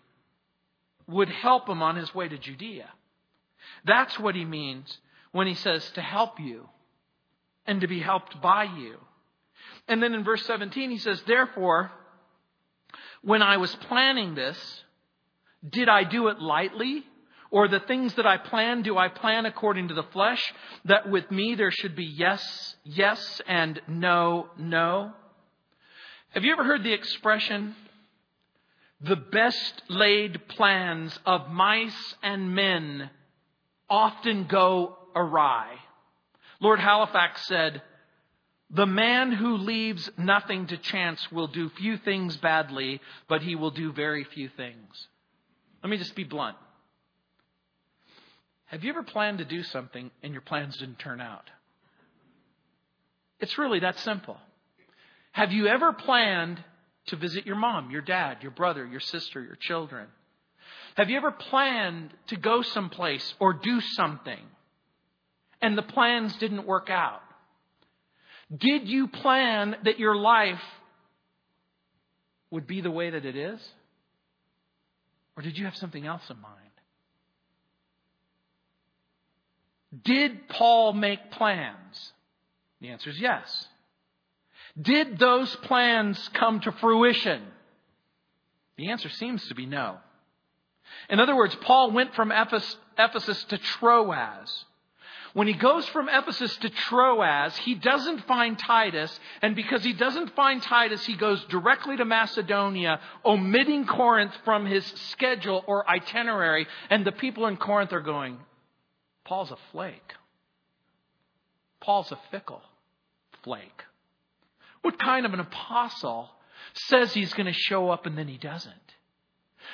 would 1.07 1.29
help 1.29 1.69
him 1.69 1.83
on 1.83 1.97
his 1.97 2.15
way 2.15 2.29
to 2.29 2.39
Judea. 2.39 2.89
That's 3.85 4.19
what 4.19 4.35
he 4.35 4.45
means 4.45 4.99
when 5.33 5.47
he 5.47 5.55
says 5.55 5.89
to 5.95 6.01
help 6.01 6.39
you 6.41 6.69
and 7.67 7.81
to 7.81 7.87
be 7.87 8.01
helped 8.01 8.41
by 8.41 8.65
you. 8.65 8.99
And 9.89 10.03
then 10.03 10.15
in 10.15 10.25
verse 10.25 10.45
17, 10.47 10.91
he 10.91 10.99
says, 10.99 11.23
Therefore, 11.27 11.91
when 13.23 13.43
I 13.43 13.57
was 13.57 13.75
planning 13.75 14.35
this, 14.35 14.85
did 15.69 15.89
I 15.89 16.05
do 16.05 16.29
it 16.29 16.41
lightly? 16.41 17.05
Or 17.51 17.69
the 17.69 17.81
things 17.81 18.15
that 18.15 18.27
I 18.27 18.39
plan, 18.39 18.83
do 18.83 18.97
I 18.97 19.09
plan 19.09 19.45
according 19.45 19.89
to 19.89 19.95
the 19.95 20.05
flesh? 20.05 20.41
That 20.87 21.11
with 21.11 21.31
me 21.31 21.55
there 21.55 21.71
should 21.71 21.95
be 21.95 22.05
yes, 22.05 22.77
yes, 22.83 23.43
and 23.47 23.81
no, 23.87 24.49
no? 24.57 25.13
Have 26.31 26.45
you 26.45 26.53
ever 26.53 26.65
heard 26.65 26.83
the 26.83 26.95
expression, 26.95 27.77
the 29.03 29.17
best 29.17 29.83
laid 29.89 30.49
plans 30.49 31.19
of 31.27 31.51
mice 31.51 32.15
and 32.23 32.55
men 32.55 33.11
often 33.91 34.45
go 34.45 34.97
awry. 35.15 35.75
Lord 36.61 36.79
Halifax 36.79 37.47
said, 37.47 37.83
The 38.71 38.87
man 38.87 39.33
who 39.33 39.57
leaves 39.57 40.09
nothing 40.17 40.69
to 40.69 40.77
chance 40.77 41.33
will 41.33 41.49
do 41.49 41.69
few 41.71 41.97
things 41.97 42.37
badly, 42.37 43.01
but 43.29 43.43
he 43.43 43.57
will 43.57 43.73
do 43.73 43.93
very 43.93 44.23
few 44.25 44.49
things. 44.49 45.09
Let 45.83 45.91
me 45.91 45.97
just 45.97 46.15
be 46.15 46.25
blunt. 46.25 46.57
Have 48.67 48.85
you 48.85 48.91
ever 48.91 49.03
planned 49.03 49.39
to 49.39 49.45
do 49.45 49.65
something 49.65 50.11
and 50.23 50.33
your 50.33 50.43
plans 50.43 50.77
didn't 50.79 51.01
turn 51.01 51.21
out? 51.21 51.51
It's 53.41 53.59
really 53.59 53.81
that 53.81 53.99
simple. 53.99 54.39
Have 55.33 55.53
you 55.53 55.67
ever 55.67 55.93
planned 55.93 56.63
to 57.07 57.17
visit 57.17 57.47
your 57.47 57.57
mom, 57.57 57.91
your 57.91 58.03
dad, 58.03 58.39
your 58.43 58.53
brother, 58.53 58.87
your 58.87 59.01
sister, 59.01 59.43
your 59.43 59.57
children? 59.57 60.07
Have 60.97 61.11
you 61.11 61.17
ever 61.17 61.31
planned 61.31 62.13
to 62.29 62.37
go 62.37 62.63
someplace 62.63 63.35
or 63.41 63.55
do 63.55 63.81
something 63.81 64.41
and 65.61 65.79
the 65.79 65.83
plans 65.83 66.37
didn't 66.37 66.67
work 66.67 66.91
out? 66.91 67.23
Did 68.55 68.89
you 68.89 69.09
plan 69.09 69.77
that 69.85 69.99
your 69.99 70.17
life 70.17 70.63
would 72.51 72.67
be 72.67 72.83
the 72.83 72.91
way 72.91 73.11
that 73.11 73.25
it 73.25 73.37
is? 73.37 73.61
Or 75.37 75.43
did 75.43 75.57
you 75.57 75.65
have 75.65 75.77
something 75.77 76.07
else 76.07 76.23
in 76.29 76.39
mind? 76.41 76.59
Did 80.05 80.49
Paul 80.49 80.93
make 80.93 81.31
plans? 81.33 82.13
The 82.81 82.89
answer 82.89 83.11
is 83.11 83.19
yes. 83.19 83.67
Did 84.81 85.19
those 85.19 85.55
plans 85.57 86.31
come 86.35 86.61
to 86.61 86.73
fruition? 86.73 87.43
The 88.77 88.91
answer 88.91 89.09
seems 89.11 89.47
to 89.49 89.55
be 89.55 89.67
no. 89.67 89.99
In 91.09 91.21
other 91.21 91.37
words, 91.37 91.55
Paul 91.57 91.91
went 91.91 92.15
from 92.15 92.33
Ephesus 92.33 93.45
to 93.45 93.59
Troas. 93.59 94.65
When 95.35 95.47
he 95.47 95.55
goes 95.55 95.87
from 95.89 96.11
Ephesus 96.11 96.55
to 96.59 96.69
Troas, 96.69 97.57
he 97.59 97.75
doesn't 97.75 98.27
find 98.27 98.59
Titus, 98.59 99.19
and 99.41 99.57
because 99.57 99.83
he 99.83 99.95
doesn't 99.95 100.35
find 100.35 100.63
Titus, 100.63 101.05
he 101.07 101.17
goes 101.17 101.43
directly 101.47 101.97
to 101.97 102.05
Macedonia, 102.05 103.01
omitting 103.25 103.87
Corinth 103.87 104.35
from 104.45 104.67
his 104.67 104.85
schedule 105.11 105.65
or 105.67 105.89
itinerary, 105.89 106.67
and 106.91 107.05
the 107.05 107.13
people 107.13 107.47
in 107.47 107.57
Corinth 107.57 107.95
are 107.95 108.01
going, 108.01 108.39
Paul's 109.25 109.51
a 109.51 109.57
flake. 109.71 110.13
Paul's 111.81 112.13
a 112.13 112.19
fickle 112.31 112.63
flake. 113.43 113.85
What 114.83 114.99
kind 114.99 115.27
of 115.27 115.33
an 115.33 115.41
apostle 115.41 116.29
says 116.75 117.15
he's 117.15 117.33
going 117.35 117.47
to 117.47 117.53
show 117.53 117.91
up 117.91 118.07
and 118.07 118.17
then 118.17 118.29
he 118.29 118.37
doesn't? 118.37 118.75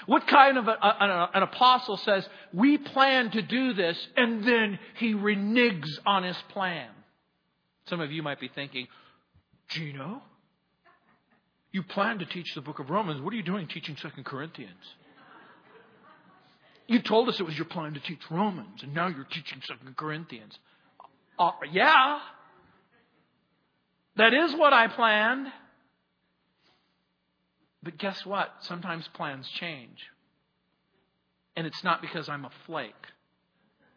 What 0.06 0.26
kind 0.26 0.58
of 0.58 0.68
a, 0.68 0.72
a, 0.72 1.30
an 1.34 1.42
apostle 1.42 1.96
says, 1.96 2.28
we 2.52 2.78
plan 2.78 3.30
to 3.32 3.42
do 3.42 3.72
this, 3.72 3.96
and 4.16 4.44
then 4.44 4.78
he 4.96 5.14
reneges 5.14 5.98
on 6.06 6.22
his 6.22 6.36
plan? 6.50 6.88
Some 7.86 8.00
of 8.00 8.12
you 8.12 8.22
might 8.22 8.38
be 8.38 8.48
thinking, 8.48 8.86
Gino, 9.70 10.22
you 11.72 11.82
plan 11.82 12.18
to 12.18 12.26
teach 12.26 12.54
the 12.54 12.60
book 12.60 12.78
of 12.78 12.90
Romans. 12.90 13.20
What 13.22 13.32
are 13.32 13.36
you 13.36 13.42
doing 13.42 13.66
teaching 13.66 13.96
Second 14.00 14.24
Corinthians? 14.24 14.72
You 16.86 17.00
told 17.00 17.28
us 17.28 17.38
it 17.38 17.42
was 17.44 17.56
your 17.56 17.66
plan 17.66 17.94
to 17.94 18.00
teach 18.00 18.20
Romans, 18.30 18.82
and 18.82 18.94
now 18.94 19.08
you're 19.08 19.24
teaching 19.24 19.60
Second 19.66 19.96
Corinthians. 19.96 20.58
Uh, 21.38 21.50
yeah, 21.70 22.18
that 24.18 24.34
is 24.34 24.54
what 24.54 24.72
I 24.72 24.88
planned. 24.88 25.46
But 27.82 27.98
guess 27.98 28.26
what? 28.26 28.52
Sometimes 28.60 29.08
plans 29.14 29.48
change. 29.48 29.98
And 31.56 31.66
it's 31.66 31.82
not 31.84 32.02
because 32.02 32.28
I'm 32.28 32.44
a 32.44 32.50
flake 32.66 32.92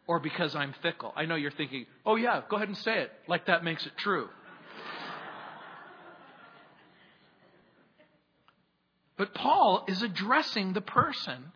or 0.06 0.20
because 0.20 0.54
I'm 0.54 0.74
fickle. 0.80 1.12
I 1.16 1.26
know 1.26 1.34
you're 1.34 1.50
thinking, 1.50 1.86
oh, 2.06 2.16
yeah, 2.16 2.42
go 2.48 2.56
ahead 2.56 2.68
and 2.68 2.78
say 2.78 3.00
it, 3.00 3.12
like 3.28 3.46
that 3.46 3.64
makes 3.64 3.84
it 3.84 3.92
true. 3.96 4.28
but 9.16 9.34
Paul 9.34 9.84
is 9.88 10.02
addressing 10.02 10.72
the 10.72 10.80
person 10.80 11.52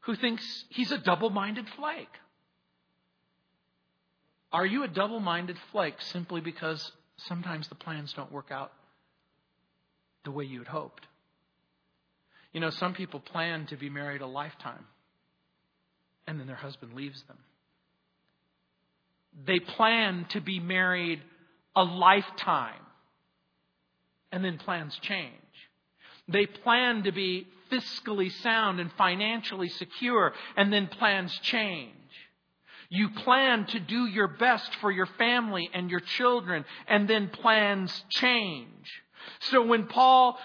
who 0.00 0.16
thinks 0.16 0.64
he's 0.70 0.90
a 0.90 0.98
double 0.98 1.30
minded 1.30 1.66
flake. 1.76 2.08
Are 4.52 4.66
you 4.66 4.82
a 4.82 4.88
double 4.88 5.20
minded 5.20 5.56
flake 5.72 6.00
simply 6.00 6.40
because 6.40 6.92
sometimes 7.26 7.68
the 7.68 7.74
plans 7.74 8.12
don't 8.12 8.32
work 8.32 8.50
out 8.50 8.72
the 10.24 10.30
way 10.30 10.44
you 10.44 10.58
had 10.58 10.68
hoped. 10.68 11.06
You 12.52 12.60
know, 12.60 12.70
some 12.70 12.94
people 12.94 13.20
plan 13.20 13.66
to 13.66 13.76
be 13.76 13.90
married 13.90 14.22
a 14.22 14.26
lifetime, 14.26 14.84
and 16.26 16.40
then 16.40 16.46
their 16.46 16.56
husband 16.56 16.94
leaves 16.94 17.22
them. 17.24 17.38
They 19.46 19.60
plan 19.60 20.26
to 20.30 20.40
be 20.40 20.58
married 20.58 21.22
a 21.76 21.84
lifetime, 21.84 22.80
and 24.32 24.44
then 24.44 24.58
plans 24.58 24.98
change. 25.02 25.32
They 26.28 26.46
plan 26.46 27.04
to 27.04 27.12
be 27.12 27.46
fiscally 27.70 28.32
sound 28.42 28.80
and 28.80 28.90
financially 28.96 29.68
secure, 29.68 30.32
and 30.56 30.72
then 30.72 30.86
plans 30.86 31.38
change. 31.42 31.92
You 32.90 33.10
plan 33.10 33.66
to 33.66 33.80
do 33.80 34.06
your 34.06 34.28
best 34.28 34.74
for 34.76 34.90
your 34.90 35.06
family 35.06 35.68
and 35.74 35.90
your 35.90 36.00
children, 36.00 36.64
and 36.86 37.08
then 37.08 37.28
plans 37.28 38.04
change. 38.08 39.02
So 39.40 39.62
when 39.66 39.86
Paul 39.86 40.38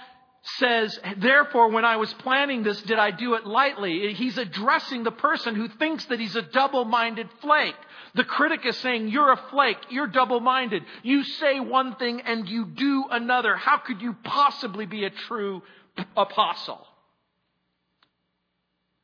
says, 0.58 1.00
therefore, 1.18 1.70
when 1.70 1.86
I 1.86 1.96
was 1.96 2.14
planning 2.16 2.64
this, 2.64 2.82
did 2.82 3.00
I 3.00 3.12
do 3.12 3.36
it 3.36 3.46
lightly? 3.46 4.14
He's 4.14 4.38
addressing 4.38 5.04
the 5.04 5.12
person 5.12 5.56
who 5.56 5.70
thinks 5.70 6.04
that 6.06 6.20
he's 6.20 6.36
a 6.36 6.42
double 6.42 6.84
minded 6.84 7.30
flake. 7.40 7.76
The 8.16 8.26
critic 8.26 8.66
is 8.66 8.78
saying, 8.78 9.08
You're 9.08 9.32
a 9.32 9.42
flake. 9.50 9.78
You're 9.90 10.08
double 10.08 10.42
minded. 10.42 10.84
You 11.02 11.24
say 11.24 11.62
one 11.62 11.96
thing 11.96 12.22
and 12.22 12.48
you 12.48 12.66
do 12.66 13.06
another. 13.10 13.56
How 13.56 13.78
could 13.78 14.02
you 14.02 14.16
possibly 14.24 14.86
be 14.86 15.06
a 15.06 15.10
true 15.10 15.64
apostle? 16.18 16.86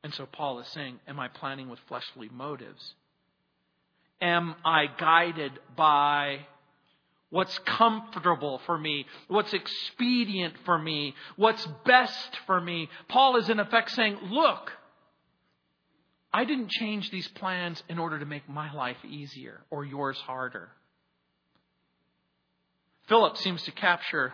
And 0.04 0.14
so 0.14 0.26
Paul 0.26 0.60
is 0.60 0.68
saying, 0.68 1.00
Am 1.08 1.20
I 1.20 1.30
planning 1.30 1.70
with 1.70 1.80
fleshly 1.88 2.30
motives? 2.34 2.96
Am 4.22 4.56
I 4.66 4.86
guided 4.98 5.54
by 5.76 6.46
what's 7.30 7.58
comfortable 7.60 8.60
for 8.66 8.78
me, 8.78 9.06
what's 9.28 9.54
expedient 9.54 10.56
for 10.66 10.78
me, 10.78 11.14
what's 11.36 11.66
best 11.86 12.38
for 12.46 12.60
me. 12.60 12.90
Paul 13.08 13.38
is 13.38 13.50
in 13.50 13.60
effect 13.60 13.92
saying, 13.92 14.18
look, 14.30 14.72
I 16.34 16.46
didn't 16.46 16.70
change 16.70 17.10
these 17.12 17.28
plans 17.28 17.82
in 17.90 18.00
order 18.00 18.20
to 18.20 18.26
make 18.26 18.48
my 18.50 18.72
life 18.74 18.98
easier 19.08 19.62
or 19.70 19.86
yours 19.86 20.18
harder. 20.18 20.70
Philip 23.08 23.38
seems 23.38 23.64
to 23.64 23.72
capture 23.72 24.34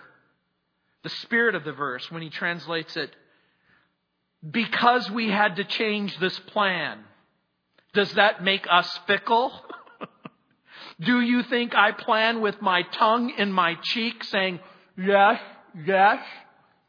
the 1.03 1.09
spirit 1.09 1.55
of 1.55 1.63
the 1.63 1.71
verse 1.71 2.09
when 2.11 2.21
he 2.21 2.29
translates 2.29 2.97
it 2.97 3.15
because 4.49 5.09
we 5.09 5.29
had 5.29 5.55
to 5.55 5.63
change 5.63 6.17
this 6.19 6.37
plan. 6.39 6.99
Does 7.93 8.11
that 8.13 8.43
make 8.43 8.67
us 8.69 8.99
fickle? 9.07 9.53
Do 10.99 11.19
you 11.19 11.43
think 11.43 11.75
I 11.75 11.91
plan 11.91 12.41
with 12.41 12.61
my 12.61 12.83
tongue 12.83 13.33
in 13.37 13.51
my 13.51 13.75
cheek 13.81 14.23
saying, 14.23 14.59
yes, 14.97 15.39
yes, 15.85 16.19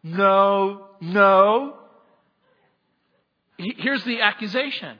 no, 0.03 0.87
no? 1.01 1.77
Here's 3.59 4.05
the 4.05 4.21
accusation. 4.21 4.99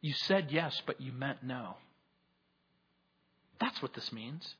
You 0.00 0.14
said 0.14 0.48
yes, 0.50 0.80
but 0.86 1.00
you 1.00 1.12
meant 1.12 1.44
no. 1.44 1.76
That's 3.60 3.80
what 3.80 3.94
this 3.94 4.12
means. 4.12 4.54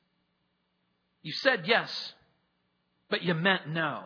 You 1.21 1.33
said 1.33 1.63
yes, 1.65 2.13
but 3.09 3.23
you 3.23 3.33
meant 3.33 3.67
no. 3.67 4.03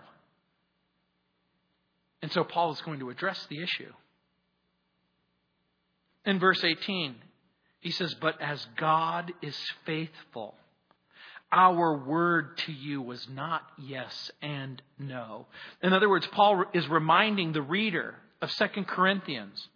And 2.21 2.31
so 2.31 2.43
Paul 2.43 2.71
is 2.73 2.81
going 2.81 2.99
to 2.99 3.09
address 3.09 3.45
the 3.49 3.61
issue. 3.61 3.93
In 6.25 6.39
verse 6.39 6.63
18, 6.63 7.15
he 7.79 7.91
says, 7.91 8.13
But 8.15 8.41
as 8.41 8.65
God 8.77 9.33
is 9.41 9.57
faithful, 9.85 10.55
our 11.51 11.97
word 11.97 12.57
to 12.59 12.71
you 12.71 13.01
was 13.01 13.27
not 13.29 13.63
yes 13.77 14.31
and 14.41 14.81
no. 14.97 15.47
In 15.81 15.93
other 15.93 16.09
words, 16.09 16.27
Paul 16.27 16.65
is 16.73 16.87
reminding 16.87 17.53
the 17.53 17.61
reader 17.61 18.15
of 18.41 18.51
2 18.51 18.67
Corinthians 18.85 19.67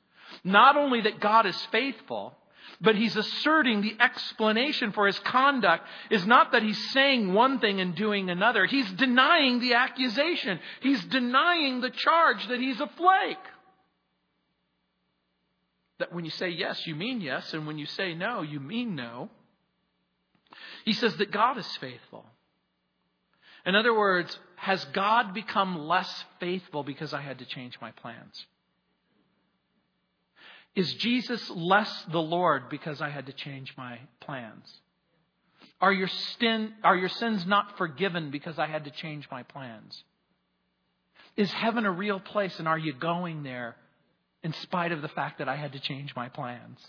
not 0.43 0.78
only 0.78 1.01
that 1.01 1.20
God 1.20 1.45
is 1.45 1.68
faithful, 1.72 2.36
but 2.82 2.95
he's 2.95 3.16
asserting 3.16 3.82
the 3.82 3.95
explanation 3.99 4.91
for 4.91 5.06
his 5.06 5.20
conduct 5.20 5.86
is 6.10 6.26
not 6.26 6.51
that 6.51 6.64
he's 6.64 6.91
saying 6.91 7.34
one 7.34 7.60
thing 7.60 7.80
and 7.80 7.95
doing 7.95 8.30
another. 8.30 8.66
He's 8.66 8.91
denying 8.93 9.60
the 9.60 9.76
accusation. 9.76 10.60
He's 10.82 11.04
denying 11.06 11.82
the 11.82 11.91
charge 11.91 12.47
that 12.47 12.60
he's 12.60 12.80
a 12.80 12.88
flake. 12.88 13.38
That 16.04 16.12
when 16.12 16.26
you 16.26 16.32
say 16.32 16.49
yes, 16.49 16.86
you 16.86 16.95
mean 16.95 17.22
yes, 17.22 17.54
and 17.54 17.66
when 17.66 17.78
you 17.78 17.86
say 17.86 18.14
no, 18.14 18.41
you 18.41 18.60
mean 18.60 18.93
no. 18.93 19.30
He 20.84 20.91
says 20.91 21.16
that 21.16 21.32
God 21.32 21.58
is 21.58 21.78
faithful. 21.78 22.26
In 23.66 23.74
other 23.74 23.97
words, 23.97 24.38
has 24.58 24.84
God 24.91 25.34
become 25.34 25.88
less 25.88 26.26
faithful 26.41 26.84
because 26.84 27.14
I 27.14 27.22
had 27.22 27.39
to 27.39 27.45
change 27.45 27.78
my 27.80 27.91
plans? 27.91 28.45
Is 30.76 30.93
Jesus 30.95 31.49
less 31.49 32.06
the 32.12 32.22
Lord 32.22 32.68
because 32.68 32.99
I 32.99 33.10
had 33.10 33.28
to 33.28 33.34
change 33.34 33.74
my 33.78 33.97
plans? 34.20 34.70
Are 35.80 35.93
your, 35.93 36.10
sin, 36.38 36.74
are 36.84 36.97
your 36.97 37.08
sins 37.08 37.45
not 37.45 37.78
forgiven 37.78 38.30
because 38.30 38.60
I 38.60 38.68
had 38.68 38.84
to 38.84 38.91
change 38.91 39.30
my 39.32 39.43
plans? 39.43 40.04
Is 41.38 41.49
heaven 41.54 41.86
a 41.86 41.91
real 41.91 42.20
place 42.20 42.60
and 42.60 42.68
are 42.68 42.78
you 42.78 42.91
going 42.91 43.43
there 43.43 43.78
in 44.44 44.54
spite 44.54 44.91
of 44.91 45.02
the 45.02 45.08
fact 45.08 45.39
that 45.39 45.50
I 45.50 45.56
had 45.56 45.74
to 45.74 45.80
change 45.80 46.16
my 46.16 46.30
plans. 46.30 46.80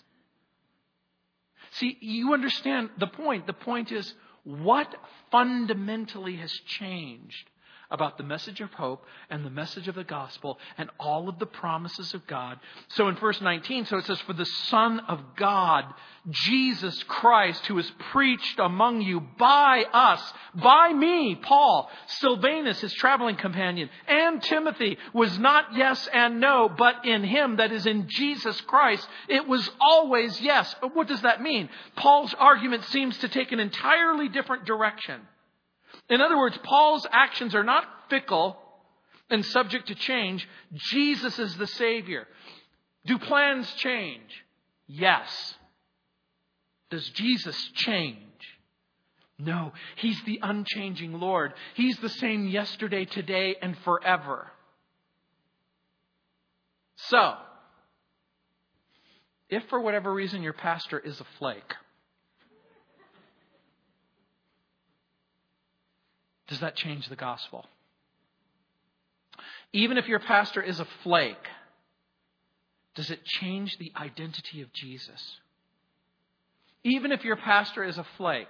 See, 1.73 1.97
you 2.01 2.35
understand 2.35 2.91
the 2.99 3.07
point. 3.07 3.47
The 3.47 3.53
point 3.53 3.91
is 3.93 4.13
what 4.45 4.95
fundamentally 5.31 6.37
has 6.37 6.53
changed 6.67 7.51
about 7.91 8.18
the 8.18 8.24
message 8.24 8.61
of 8.61 8.72
hope 8.72 9.05
and 9.30 9.45
the 9.45 9.51
message 9.51 9.89
of 9.89 9.95
the 9.95 10.05
gospel 10.05 10.59
and 10.78 10.91
all 10.99 11.28
of 11.28 11.39
the 11.39 11.47
promises 11.47 12.14
of 12.14 12.26
God. 12.26 12.59
So 12.89 13.09
in 13.09 13.16
verse 13.16 13.41
19, 13.41 13.87
so 13.87 13.99
it 13.99 14.07
says, 14.07 14.20
For 14.20 14.32
the 14.32 14.45
Son 14.45 15.01
of 15.01 15.20
God, 15.37 15.85
Jesus 16.30 17.03
Christ, 17.05 17.66
who 17.66 17.78
is 17.78 17.91
preached 18.12 18.59
among 18.59 19.03
you 19.03 19.20
by 19.39 19.85
us, 19.93 20.32
by 20.55 20.93
me, 20.93 21.35
Paul, 21.35 21.91
Silvanus, 22.07 22.80
his 22.80 22.95
traveling 22.95 23.37
companion, 23.37 23.91
and 24.09 24.43
Timothy, 24.43 24.97
was 25.12 25.39
not 25.39 25.76
yes 25.76 26.09
and 26.12 26.41
no, 26.41 26.68
but 26.68 27.05
in 27.05 27.24
him, 27.24 27.57
that 27.57 27.72
is 27.72 27.87
in 27.87 28.09
Jesus 28.09 28.61
Christ, 28.62 29.07
it 29.28 29.47
was 29.47 29.68
always 29.80 30.41
yes. 30.41 30.74
But 30.80 30.97
what 30.97 31.09
does 31.09 31.22
that 31.22 31.43
mean? 31.43 31.68
Paul's 31.97 32.35
argument 32.35 32.85
seems 32.85 33.18
to 33.18 33.28
take 33.28 33.53
an 33.53 33.61
entirely 33.61 34.28
different 34.28 34.64
direction. 34.64 35.20
In 36.09 36.21
other 36.21 36.37
words, 36.37 36.59
Paul's 36.63 37.07
actions 37.11 37.55
are 37.55 37.65
not 37.65 37.85
fickle 38.11 38.57
and 39.31 39.45
subject 39.45 39.89
to 39.89 39.95
change. 39.95 40.47
Jesus 40.75 41.39
is 41.39 41.57
the 41.57 41.67
Savior. 41.67 42.27
Do 43.07 43.19
plans 43.19 43.73
change? 43.75 44.45
Yes. 44.87 45.55
Does 46.91 47.09
Jesus 47.11 47.57
change? 47.75 48.19
No. 49.39 49.73
He's 49.97 50.21
the 50.25 50.41
unchanging 50.43 51.19
Lord. 51.19 51.55
He's 51.75 51.97
the 51.99 52.09
same 52.09 52.47
yesterday, 52.49 53.05
today, 53.05 53.57
and 53.61 53.77
forever. 53.79 54.51
So, 56.97 57.35
if 59.49 59.65
for 59.69 59.81
whatever 59.81 60.13
reason 60.13 60.43
your 60.43 60.53
pastor 60.53 60.99
is 60.99 61.21
a 61.21 61.27
flake, 61.39 61.75
Does 66.49 66.61
that 66.61 66.77
change 66.77 67.09
the 67.09 67.17
gospel? 67.17 67.67
Even 69.73 69.99
if 69.99 70.07
your 70.07 70.21
pastor 70.21 70.63
is 70.63 70.79
a 70.79 70.87
flake, 71.03 71.49
does 72.95 73.11
it 73.11 73.25
change 73.25 73.77
the 73.79 73.93
identity 73.97 74.63
of 74.63 74.73
Jesus? 74.73 75.39
Even 76.85 77.13
if 77.13 77.25
your 77.25 77.37
pastor 77.37 77.83
is 77.83 77.99
a 77.99 78.07
flake, 78.17 78.47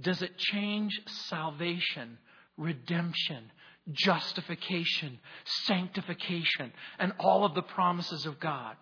does 0.00 0.22
it 0.22 0.36
change 0.36 1.00
salvation, 1.28 2.18
redemption, 2.56 3.50
justification, 3.90 5.18
sanctification, 5.64 6.72
and 6.98 7.12
all 7.18 7.44
of 7.44 7.54
the 7.54 7.62
promises 7.62 8.26
of 8.26 8.38
God? 8.38 8.76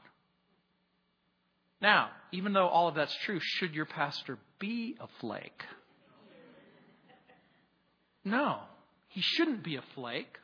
Now, 1.81 2.11
even 2.33 2.53
though 2.53 2.69
all 2.69 2.89
of 2.89 2.95
that's 2.95 3.15
true, 3.25 3.39
should 3.41 3.75
your 3.75 3.87
pastor 3.87 4.39
be 4.59 4.97
a 5.01 5.07
flake? 5.21 5.63
No, 8.25 8.61
he 9.09 9.21
shouldn't 9.21 9.63
be 9.63 9.77
a 9.77 9.85
flake. 9.95 10.39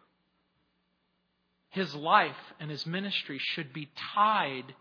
His 1.70 1.94
life 1.94 2.36
and 2.58 2.70
his 2.70 2.84
ministry 2.84 3.38
should 3.40 3.72
be 3.72 3.88
tied 4.14 4.74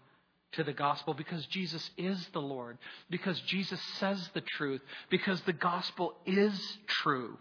to 0.53 0.63
the 0.63 0.73
gospel 0.73 1.13
because 1.13 1.45
Jesus 1.45 1.89
is 1.97 2.27
the 2.33 2.41
Lord, 2.41 2.77
because 3.09 3.39
Jesus 3.41 3.79
says 3.99 4.29
the 4.33 4.41
truth, 4.41 4.81
because 5.09 5.39
the 5.41 5.53
gospel 5.53 6.15
is 6.25 6.77
true. 6.87 7.37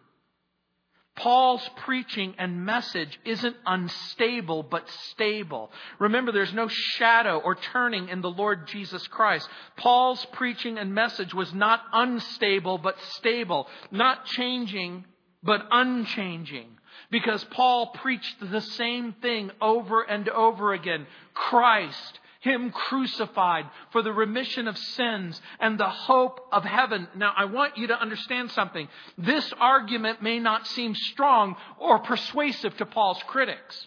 Paul's 1.17 1.69
preaching 1.79 2.35
and 2.39 2.65
message 2.65 3.19
isn't 3.25 3.57
unstable, 3.67 4.63
but 4.63 4.89
stable. 5.11 5.73
Remember, 5.99 6.31
there's 6.31 6.55
no 6.55 6.69
shadow 6.69 7.39
or 7.39 7.57
turning 7.57 8.09
in 8.09 8.21
the 8.21 8.31
Lord 8.31 8.69
Jesus 8.69 9.05
Christ. 9.09 9.49
Paul's 9.77 10.25
preaching 10.33 10.79
and 10.79 10.95
message 10.95 11.35
was 11.35 11.53
not 11.53 11.81
unstable, 11.93 12.79
but 12.79 13.01
stable, 13.17 13.67
not 13.91 14.27
changing, 14.27 15.07
but 15.43 15.67
unchanging. 15.71 16.69
Because 17.11 17.45
Paul 17.45 17.89
preached 17.89 18.37
the 18.41 18.61
same 18.61 19.15
thing 19.23 19.51
over 19.61 20.03
and 20.03 20.29
over 20.29 20.73
again. 20.73 21.07
Christ, 21.33 22.21
Him 22.41 22.71
crucified 22.71 23.67
for 23.93 24.03
the 24.03 24.13
remission 24.13 24.69
of 24.69 24.77
sins 24.77 25.41
and 25.61 25.79
the 25.79 25.89
hope 25.89 26.41
of 26.53 26.65
heaven. 26.65 27.09
Now, 27.17 27.33
I 27.37 27.47
want 27.47 27.79
you 27.79 27.87
to 27.89 28.01
understand 28.01 28.51
something. 28.51 28.89
This 29.17 29.53
argument 29.59 30.23
may 30.23 30.39
not 30.39 30.67
seem 30.67 30.95
strong 30.95 31.57
or 31.79 32.01
persuasive 32.01 32.77
to 32.79 32.87
Paul's 32.87 33.23
critics. 33.27 33.87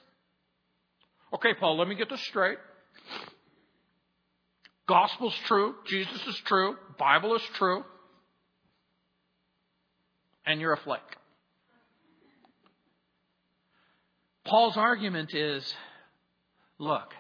Okay, 1.34 1.54
Paul, 1.54 1.78
let 1.78 1.88
me 1.88 1.96
get 1.96 2.10
this 2.10 2.22
straight. 2.22 2.58
Gospel's 4.88 5.38
true, 5.46 5.76
Jesus 5.86 6.28
is 6.28 6.36
true, 6.46 6.76
Bible 6.98 7.36
is 7.36 7.42
true, 7.54 7.86
and 10.46 10.60
you're 10.60 10.74
a 10.74 10.78
flake. 10.78 11.00
Paul's 14.46 14.78
argument 14.78 15.34
is 15.34 15.74
look, 16.80 17.14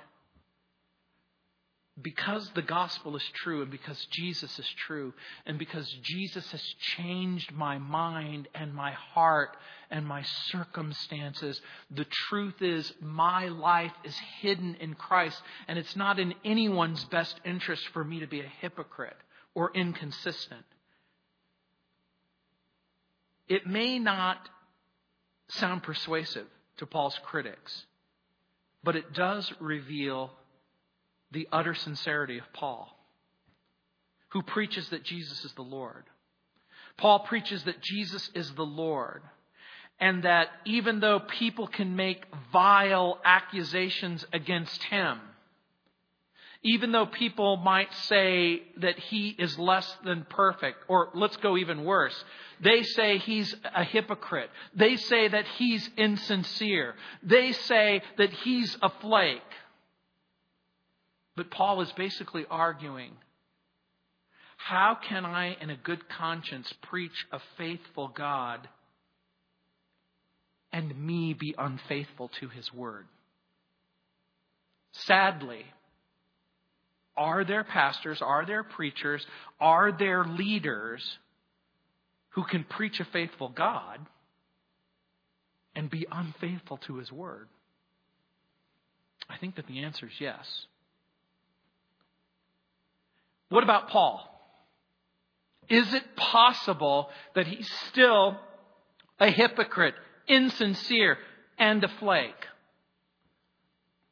because 2.01 2.49
the 2.55 2.61
gospel 2.61 3.15
is 3.15 3.23
true 3.35 3.61
and 3.61 3.69
because 3.69 4.03
Jesus 4.11 4.57
is 4.57 4.67
true 4.87 5.13
and 5.45 5.59
because 5.59 5.87
Jesus 6.01 6.49
has 6.51 6.61
changed 6.97 7.51
my 7.51 7.77
mind 7.77 8.47
and 8.55 8.73
my 8.73 8.91
heart 8.91 9.55
and 9.89 10.05
my 10.05 10.23
circumstances, 10.47 11.61
the 11.91 12.05
truth 12.05 12.61
is 12.61 12.91
my 13.01 13.49
life 13.49 13.91
is 14.03 14.17
hidden 14.39 14.75
in 14.75 14.95
Christ 14.95 15.41
and 15.67 15.77
it's 15.77 15.95
not 15.95 16.19
in 16.19 16.33
anyone's 16.43 17.03
best 17.05 17.39
interest 17.45 17.87
for 17.89 18.03
me 18.03 18.21
to 18.21 18.27
be 18.27 18.39
a 18.39 18.51
hypocrite 18.61 19.17
or 19.53 19.71
inconsistent. 19.75 20.65
It 23.47 23.67
may 23.67 23.99
not 23.99 24.49
sound 25.49 25.83
persuasive 25.83 26.47
to 26.81 26.87
Paul's 26.87 27.19
critics, 27.23 27.85
but 28.83 28.95
it 28.95 29.13
does 29.13 29.53
reveal 29.59 30.31
the 31.31 31.47
utter 31.51 31.75
sincerity 31.75 32.39
of 32.39 32.53
Paul, 32.53 32.89
who 34.29 34.41
preaches 34.41 34.89
that 34.89 35.03
Jesus 35.03 35.45
is 35.45 35.53
the 35.53 35.61
Lord. 35.61 36.05
Paul 36.97 37.19
preaches 37.19 37.63
that 37.65 37.81
Jesus 37.81 38.31
is 38.33 38.51
the 38.55 38.65
Lord, 38.65 39.21
and 39.99 40.23
that 40.23 40.47
even 40.65 40.99
though 40.99 41.19
people 41.19 41.67
can 41.67 41.95
make 41.95 42.25
vile 42.51 43.19
accusations 43.23 44.25
against 44.33 44.81
him, 44.81 45.19
even 46.63 46.91
though 46.91 47.07
people 47.07 47.57
might 47.57 47.91
say 48.07 48.61
that 48.77 48.99
he 48.99 49.29
is 49.29 49.57
less 49.57 49.97
than 50.05 50.25
perfect, 50.29 50.77
or 50.87 51.09
let's 51.15 51.37
go 51.37 51.57
even 51.57 51.83
worse, 51.83 52.23
they 52.61 52.83
say 52.83 53.17
he's 53.17 53.55
a 53.75 53.83
hypocrite. 53.83 54.49
They 54.75 54.95
say 54.95 55.27
that 55.27 55.45
he's 55.57 55.89
insincere. 55.97 56.93
They 57.23 57.53
say 57.53 58.03
that 58.17 58.31
he's 58.31 58.77
a 58.81 58.91
flake. 59.01 59.41
But 61.35 61.49
Paul 61.49 61.81
is 61.81 61.91
basically 61.93 62.45
arguing 62.49 63.13
how 64.57 64.95
can 65.01 65.25
I, 65.25 65.57
in 65.59 65.71
a 65.71 65.75
good 65.75 66.07
conscience, 66.07 66.71
preach 66.83 67.25
a 67.31 67.39
faithful 67.57 68.09
God 68.09 68.69
and 70.71 70.95
me 70.95 71.33
be 71.33 71.55
unfaithful 71.57 72.29
to 72.39 72.47
his 72.47 72.71
word? 72.71 73.07
Sadly, 74.91 75.65
are 77.17 77.43
there 77.43 77.63
pastors, 77.63 78.21
are 78.21 78.45
there 78.45 78.63
preachers, 78.63 79.25
are 79.59 79.91
there 79.91 80.23
leaders 80.25 81.17
who 82.29 82.43
can 82.43 82.63
preach 82.63 82.99
a 82.99 83.05
faithful 83.05 83.49
God 83.49 83.99
and 85.75 85.89
be 85.89 86.07
unfaithful 86.11 86.77
to 86.77 86.97
his 86.97 87.11
word? 87.11 87.47
I 89.29 89.37
think 89.37 89.55
that 89.55 89.67
the 89.67 89.83
answer 89.83 90.07
is 90.07 90.13
yes. 90.19 90.65
What 93.49 93.63
about 93.63 93.89
Paul? 93.89 94.27
Is 95.69 95.93
it 95.93 96.15
possible 96.15 97.09
that 97.35 97.47
he's 97.47 97.69
still 97.89 98.37
a 99.19 99.29
hypocrite, 99.29 99.95
insincere, 100.27 101.17
and 101.57 101.83
a 101.83 101.87
flake? 101.99 102.33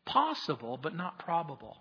Possible, 0.05 0.77
but 0.81 0.95
not 0.95 1.19
probable. 1.19 1.77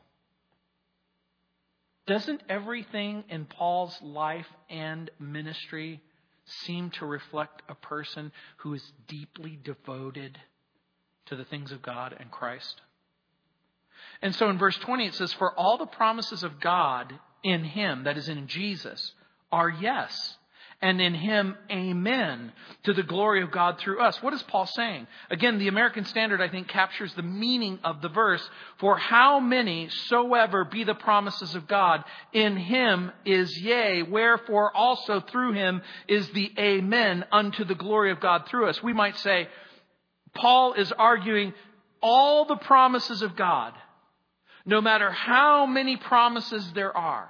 Doesn't 2.08 2.42
everything 2.48 3.24
in 3.28 3.44
Paul's 3.44 3.96
life 4.00 4.46
and 4.70 5.10
ministry 5.20 6.00
seem 6.64 6.88
to 6.92 7.04
reflect 7.04 7.60
a 7.68 7.74
person 7.74 8.32
who 8.58 8.72
is 8.72 8.92
deeply 9.06 9.58
devoted 9.62 10.38
to 11.26 11.36
the 11.36 11.44
things 11.44 11.70
of 11.70 11.82
God 11.82 12.16
and 12.18 12.30
Christ? 12.30 12.80
And 14.22 14.34
so 14.34 14.48
in 14.48 14.56
verse 14.56 14.76
20 14.78 15.06
it 15.06 15.14
says, 15.14 15.34
For 15.34 15.52
all 15.52 15.76
the 15.76 15.84
promises 15.84 16.42
of 16.42 16.60
God 16.60 17.12
in 17.42 17.62
him, 17.62 18.04
that 18.04 18.16
is 18.16 18.30
in 18.30 18.46
Jesus, 18.46 19.12
are 19.52 19.68
yes 19.68 20.38
and 20.80 21.00
in 21.00 21.12
him, 21.12 21.56
amen, 21.72 22.52
to 22.84 22.92
the 22.92 23.02
glory 23.02 23.42
of 23.42 23.50
God 23.50 23.78
through 23.78 24.00
us. 24.00 24.22
What 24.22 24.32
is 24.32 24.42
Paul 24.44 24.66
saying? 24.66 25.08
Again, 25.28 25.58
the 25.58 25.66
American 25.66 26.04
Standard, 26.04 26.40
I 26.40 26.48
think, 26.48 26.68
captures 26.68 27.12
the 27.14 27.22
meaning 27.22 27.80
of 27.82 28.00
the 28.00 28.08
verse. 28.08 28.48
For 28.78 28.96
how 28.96 29.40
many 29.40 29.88
soever 29.88 30.64
be 30.64 30.84
the 30.84 30.94
promises 30.94 31.56
of 31.56 31.66
God, 31.66 32.04
in 32.32 32.56
him 32.56 33.10
is 33.24 33.58
yea, 33.58 34.02
wherefore 34.04 34.74
also 34.76 35.20
through 35.20 35.54
him 35.54 35.82
is 36.06 36.28
the 36.30 36.52
amen 36.56 37.24
unto 37.32 37.64
the 37.64 37.74
glory 37.74 38.12
of 38.12 38.20
God 38.20 38.46
through 38.46 38.68
us. 38.68 38.80
We 38.80 38.92
might 38.92 39.16
say, 39.18 39.48
Paul 40.32 40.74
is 40.74 40.92
arguing 40.92 41.54
all 42.00 42.44
the 42.44 42.56
promises 42.56 43.22
of 43.22 43.34
God, 43.34 43.74
no 44.64 44.80
matter 44.80 45.10
how 45.10 45.66
many 45.66 45.96
promises 45.96 46.72
there 46.72 46.96
are, 46.96 47.28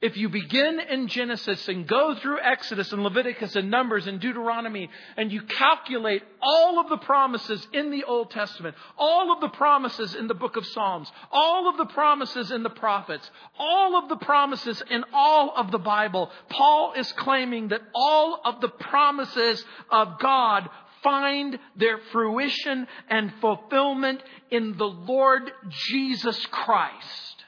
if 0.00 0.16
you 0.16 0.28
begin 0.28 0.78
in 0.80 1.08
Genesis 1.08 1.68
and 1.68 1.86
go 1.86 2.14
through 2.16 2.38
Exodus 2.40 2.92
and 2.92 3.02
Leviticus 3.02 3.56
and 3.56 3.70
Numbers 3.70 4.06
and 4.06 4.20
Deuteronomy 4.20 4.90
and 5.16 5.32
you 5.32 5.42
calculate 5.42 6.22
all 6.42 6.78
of 6.78 6.88
the 6.88 6.98
promises 6.98 7.66
in 7.72 7.90
the 7.90 8.04
Old 8.04 8.30
Testament, 8.30 8.76
all 8.98 9.32
of 9.32 9.40
the 9.40 9.48
promises 9.48 10.14
in 10.14 10.28
the 10.28 10.34
book 10.34 10.56
of 10.56 10.66
Psalms, 10.66 11.10
all 11.30 11.68
of 11.68 11.76
the 11.78 11.92
promises 11.92 12.50
in 12.50 12.62
the 12.62 12.70
prophets, 12.70 13.30
all 13.58 13.96
of 13.96 14.08
the 14.08 14.16
promises 14.16 14.82
in 14.90 15.04
all 15.12 15.52
of 15.56 15.70
the 15.70 15.78
Bible, 15.78 16.30
Paul 16.50 16.92
is 16.96 17.10
claiming 17.12 17.68
that 17.68 17.82
all 17.94 18.40
of 18.44 18.60
the 18.60 18.68
promises 18.68 19.64
of 19.90 20.18
God 20.18 20.68
find 21.02 21.58
their 21.76 21.98
fruition 22.12 22.86
and 23.08 23.32
fulfillment 23.40 24.22
in 24.50 24.76
the 24.76 24.84
Lord 24.84 25.50
Jesus 25.88 26.44
Christ. 26.46 27.44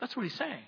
That's 0.00 0.16
what 0.16 0.24
he's 0.24 0.34
saying. 0.34 0.62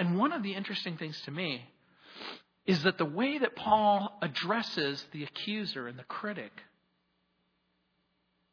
And 0.00 0.16
one 0.16 0.32
of 0.32 0.42
the 0.42 0.54
interesting 0.54 0.96
things 0.96 1.20
to 1.26 1.30
me 1.30 1.62
is 2.64 2.84
that 2.84 2.96
the 2.96 3.04
way 3.04 3.36
that 3.36 3.54
Paul 3.54 4.16
addresses 4.22 5.04
the 5.12 5.24
accuser 5.24 5.86
and 5.88 5.98
the 5.98 6.04
critic 6.04 6.52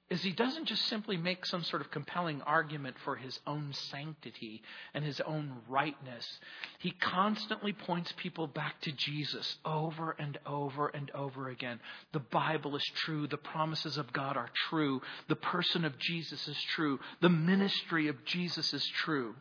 is 0.09 0.21
he 0.21 0.33
doesn't 0.33 0.65
just 0.65 0.85
simply 0.87 1.15
make 1.15 1.45
some 1.45 1.63
sort 1.63 1.81
of 1.81 1.89
compelling 1.89 2.41
argument 2.41 2.97
for 3.05 3.15
his 3.15 3.39
own 3.47 3.71
sanctity 3.71 4.61
and 4.93 5.05
his 5.05 5.21
own 5.21 5.53
rightness. 5.69 6.25
He 6.79 6.91
constantly 6.91 7.71
points 7.71 8.13
people 8.17 8.47
back 8.47 8.81
to 8.81 8.91
Jesus 8.91 9.55
over 9.63 10.17
and 10.19 10.37
over 10.45 10.89
and 10.89 11.09
over 11.11 11.47
again. 11.47 11.79
The 12.11 12.19
Bible 12.19 12.75
is 12.75 12.83
true. 13.05 13.25
The 13.25 13.37
promises 13.37 13.97
of 13.97 14.11
God 14.11 14.35
are 14.35 14.49
true. 14.69 15.01
The 15.29 15.37
person 15.37 15.85
of 15.85 15.97
Jesus 15.97 16.45
is 16.45 16.61
true. 16.75 16.99
The 17.21 17.29
ministry 17.29 18.09
of 18.09 18.25
Jesus 18.25 18.73
is 18.73 18.85
true. 18.85 19.33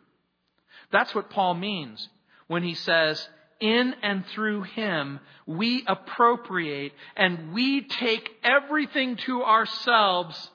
That's 0.91 1.15
what 1.15 1.31
Paul 1.31 1.55
means 1.55 2.09
when 2.47 2.63
he 2.63 2.75
says, 2.75 3.29
in 3.61 3.95
and 4.03 4.25
through 4.27 4.63
him, 4.63 5.21
we 5.47 5.85
appropriate 5.87 6.93
and 7.17 7.53
we 7.53 7.83
take 7.83 8.31
everything 8.45 9.17
to 9.17 9.43
ourselves 9.43 10.51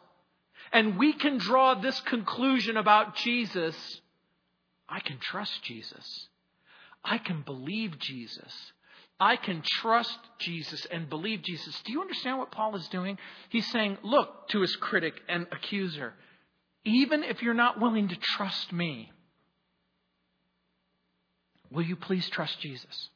and 0.72 0.98
we 0.98 1.14
can 1.14 1.38
draw 1.38 1.74
this 1.74 2.00
conclusion 2.02 2.78
about 2.78 3.16
Jesus. 3.16 3.76
I 4.88 5.00
can 5.00 5.18
trust 5.18 5.64
Jesus. 5.64 6.28
I 7.04 7.18
can 7.18 7.42
believe 7.42 8.00
Jesus. 8.00 8.72
I 9.20 9.36
can 9.36 9.62
trust 9.64 10.18
Jesus 10.40 10.86
and 10.92 11.10
believe 11.10 11.44
Jesus. 11.44 11.80
Do 11.86 11.92
you 11.92 12.02
understand 12.02 12.40
what 12.40 12.52
Paul 12.52 12.76
is 12.76 12.88
doing? 12.88 13.18
He's 13.50 13.70
saying, 13.72 13.98
look 14.04 14.48
to 14.50 14.62
his 14.62 14.76
critic 14.76 15.14
and 15.28 15.46
accuser, 15.52 16.14
even 16.86 17.24
if 17.24 17.42
you're 17.42 17.54
not 17.54 17.80
willing 17.80 18.08
to 18.10 18.16
trust 18.16 18.72
me, 18.72 19.12
Will 21.72 21.84
you 21.84 21.96
please 21.96 22.30
trust 22.30 22.60
Jesus? 22.60 23.10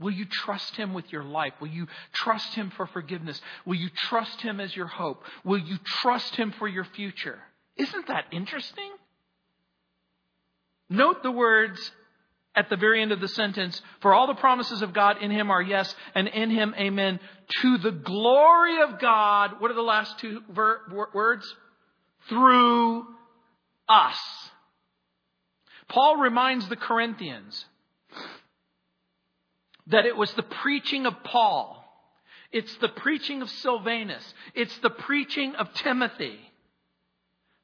Will 0.00 0.10
you 0.10 0.24
trust 0.24 0.76
Him 0.76 0.94
with 0.94 1.12
your 1.12 1.22
life? 1.22 1.52
Will 1.60 1.68
you 1.68 1.86
trust 2.12 2.54
Him 2.54 2.72
for 2.76 2.86
forgiveness? 2.86 3.40
Will 3.66 3.76
you 3.76 3.90
trust 3.94 4.40
Him 4.40 4.58
as 4.58 4.74
your 4.74 4.86
hope? 4.86 5.22
Will 5.44 5.58
you 5.58 5.76
trust 5.84 6.34
Him 6.36 6.52
for 6.58 6.66
your 6.66 6.84
future? 6.84 7.38
Isn't 7.76 8.08
that 8.08 8.24
interesting? 8.32 8.90
Note 10.88 11.22
the 11.22 11.30
words 11.30 11.92
at 12.56 12.68
the 12.68 12.76
very 12.76 13.00
end 13.00 13.12
of 13.12 13.20
the 13.20 13.28
sentence 13.28 13.80
For 14.00 14.12
all 14.12 14.26
the 14.26 14.34
promises 14.34 14.82
of 14.82 14.92
God 14.92 15.22
in 15.22 15.30
Him 15.30 15.50
are 15.50 15.62
yes, 15.62 15.94
and 16.14 16.26
in 16.26 16.50
Him 16.50 16.74
amen. 16.76 17.20
To 17.62 17.78
the 17.78 17.92
glory 17.92 18.82
of 18.82 18.98
God. 18.98 19.60
What 19.60 19.70
are 19.70 19.74
the 19.74 19.82
last 19.82 20.18
two 20.18 20.42
ver- 20.50 21.08
words? 21.14 21.54
Through 22.28 23.06
us. 23.88 24.18
Paul 25.90 26.16
reminds 26.16 26.68
the 26.68 26.76
Corinthians 26.76 27.64
that 29.88 30.06
it 30.06 30.16
was 30.16 30.32
the 30.34 30.42
preaching 30.42 31.04
of 31.04 31.14
Paul, 31.24 31.76
it's 32.52 32.74
the 32.76 32.88
preaching 32.88 33.42
of 33.42 33.50
Silvanus, 33.50 34.34
it's 34.54 34.76
the 34.78 34.90
preaching 34.90 35.54
of 35.56 35.72
Timothy 35.74 36.38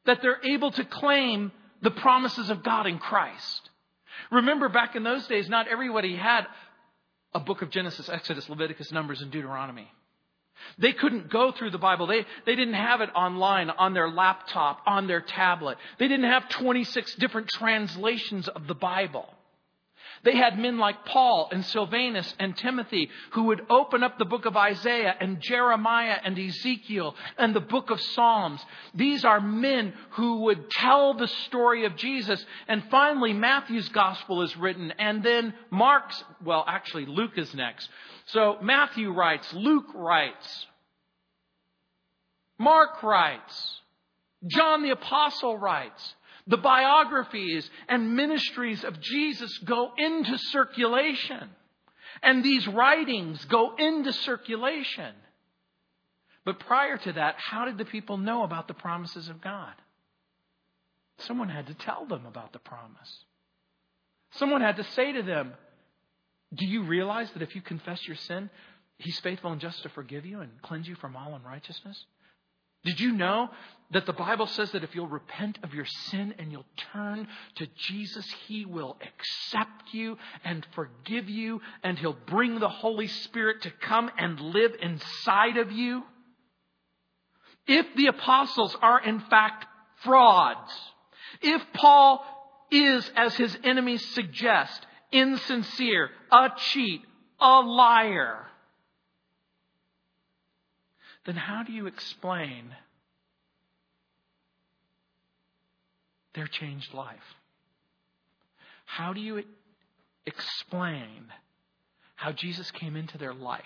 that 0.06 0.22
they're 0.22 0.40
able 0.44 0.70
to 0.72 0.84
claim 0.84 1.52
the 1.82 1.90
promises 1.90 2.50
of 2.50 2.62
God 2.62 2.86
in 2.86 2.98
Christ. 2.98 3.70
Remember, 4.30 4.68
back 4.68 4.96
in 4.96 5.02
those 5.02 5.26
days, 5.26 5.48
not 5.48 5.68
everybody 5.68 6.16
had 6.16 6.46
a 7.34 7.40
book 7.40 7.62
of 7.62 7.70
Genesis, 7.70 8.08
Exodus, 8.08 8.48
Leviticus, 8.48 8.90
Numbers, 8.90 9.20
and 9.20 9.30
Deuteronomy. 9.30 9.88
They 10.78 10.92
couldn't 10.92 11.30
go 11.30 11.52
through 11.52 11.70
the 11.70 11.78
Bible. 11.78 12.06
They, 12.06 12.24
they 12.44 12.56
didn't 12.56 12.74
have 12.74 13.00
it 13.00 13.10
online, 13.14 13.70
on 13.70 13.94
their 13.94 14.10
laptop, 14.10 14.80
on 14.86 15.06
their 15.06 15.20
tablet. 15.20 15.78
They 15.98 16.08
didn't 16.08 16.30
have 16.30 16.48
26 16.48 17.14
different 17.16 17.48
translations 17.48 18.48
of 18.48 18.66
the 18.66 18.74
Bible. 18.74 19.28
They 20.22 20.36
had 20.36 20.58
men 20.58 20.78
like 20.78 21.04
Paul 21.04 21.48
and 21.52 21.64
Silvanus 21.64 22.34
and 22.38 22.56
Timothy 22.56 23.10
who 23.32 23.44
would 23.44 23.62
open 23.70 24.02
up 24.02 24.18
the 24.18 24.24
book 24.24 24.46
of 24.46 24.56
Isaiah 24.56 25.14
and 25.20 25.40
Jeremiah 25.40 26.18
and 26.24 26.38
Ezekiel 26.38 27.14
and 27.38 27.54
the 27.54 27.60
book 27.60 27.90
of 27.90 28.00
Psalms. 28.00 28.60
These 28.94 29.24
are 29.24 29.40
men 29.40 29.92
who 30.10 30.40
would 30.42 30.70
tell 30.70 31.14
the 31.14 31.28
story 31.28 31.84
of 31.84 31.96
Jesus. 31.96 32.44
And 32.68 32.82
finally, 32.90 33.32
Matthew's 33.32 33.88
gospel 33.90 34.42
is 34.42 34.56
written. 34.56 34.92
And 34.98 35.22
then 35.22 35.54
Mark's, 35.70 36.22
well, 36.44 36.64
actually, 36.66 37.06
Luke 37.06 37.36
is 37.36 37.54
next. 37.54 37.88
So 38.26 38.56
Matthew 38.62 39.12
writes, 39.12 39.52
Luke 39.52 39.86
writes, 39.94 40.66
Mark 42.58 43.02
writes, 43.02 43.80
John 44.46 44.82
the 44.82 44.90
Apostle 44.90 45.58
writes. 45.58 46.14
The 46.46 46.56
biographies 46.56 47.68
and 47.88 48.14
ministries 48.14 48.84
of 48.84 49.00
Jesus 49.00 49.58
go 49.58 49.92
into 49.96 50.38
circulation. 50.38 51.50
And 52.22 52.44
these 52.44 52.66
writings 52.68 53.44
go 53.46 53.74
into 53.76 54.12
circulation. 54.12 55.14
But 56.44 56.60
prior 56.60 56.96
to 56.98 57.12
that, 57.14 57.34
how 57.38 57.64
did 57.64 57.78
the 57.78 57.84
people 57.84 58.16
know 58.16 58.44
about 58.44 58.68
the 58.68 58.74
promises 58.74 59.28
of 59.28 59.40
God? 59.40 59.74
Someone 61.18 61.48
had 61.48 61.66
to 61.66 61.74
tell 61.74 62.06
them 62.06 62.26
about 62.26 62.52
the 62.52 62.58
promise. 62.58 63.24
Someone 64.32 64.60
had 64.60 64.76
to 64.76 64.84
say 64.84 65.12
to 65.12 65.22
them, 65.22 65.54
Do 66.54 66.64
you 66.64 66.84
realize 66.84 67.30
that 67.32 67.42
if 67.42 67.54
you 67.56 67.62
confess 67.62 68.06
your 68.06 68.16
sin, 68.16 68.50
He's 68.98 69.18
faithful 69.20 69.52
and 69.52 69.60
just 69.60 69.82
to 69.82 69.88
forgive 69.90 70.24
you 70.24 70.40
and 70.40 70.50
cleanse 70.62 70.86
you 70.88 70.94
from 70.94 71.16
all 71.16 71.34
unrighteousness? 71.34 72.04
Did 72.86 73.00
you 73.00 73.10
know 73.10 73.50
that 73.90 74.06
the 74.06 74.12
Bible 74.12 74.46
says 74.46 74.70
that 74.70 74.84
if 74.84 74.94
you'll 74.94 75.08
repent 75.08 75.58
of 75.64 75.74
your 75.74 75.84
sin 75.84 76.34
and 76.38 76.52
you'll 76.52 76.64
turn 76.92 77.26
to 77.56 77.66
Jesus, 77.76 78.24
He 78.46 78.64
will 78.64 78.96
accept 79.02 79.92
you 79.92 80.16
and 80.44 80.64
forgive 80.72 81.28
you, 81.28 81.60
and 81.82 81.98
He'll 81.98 82.16
bring 82.26 82.60
the 82.60 82.68
Holy 82.68 83.08
Spirit 83.08 83.62
to 83.62 83.72
come 83.72 84.08
and 84.16 84.40
live 84.40 84.72
inside 84.80 85.56
of 85.56 85.72
you? 85.72 86.04
If 87.66 87.86
the 87.96 88.06
apostles 88.06 88.76
are 88.80 89.02
in 89.02 89.18
fact 89.18 89.66
frauds, 90.04 90.72
if 91.42 91.60
Paul 91.74 92.24
is, 92.70 93.10
as 93.16 93.34
his 93.34 93.56
enemies 93.64 94.04
suggest, 94.14 94.86
insincere, 95.10 96.10
a 96.30 96.50
cheat, 96.56 97.02
a 97.40 97.60
liar, 97.62 98.46
then 101.26 101.36
how 101.36 101.62
do 101.64 101.72
you 101.72 101.86
explain 101.86 102.74
their 106.34 106.46
changed 106.46 106.94
life? 106.94 107.34
How 108.84 109.12
do 109.12 109.20
you 109.20 109.42
explain 110.24 111.26
how 112.14 112.32
Jesus 112.32 112.70
came 112.70 112.96
into 112.96 113.18
their 113.18 113.34
life 113.34 113.62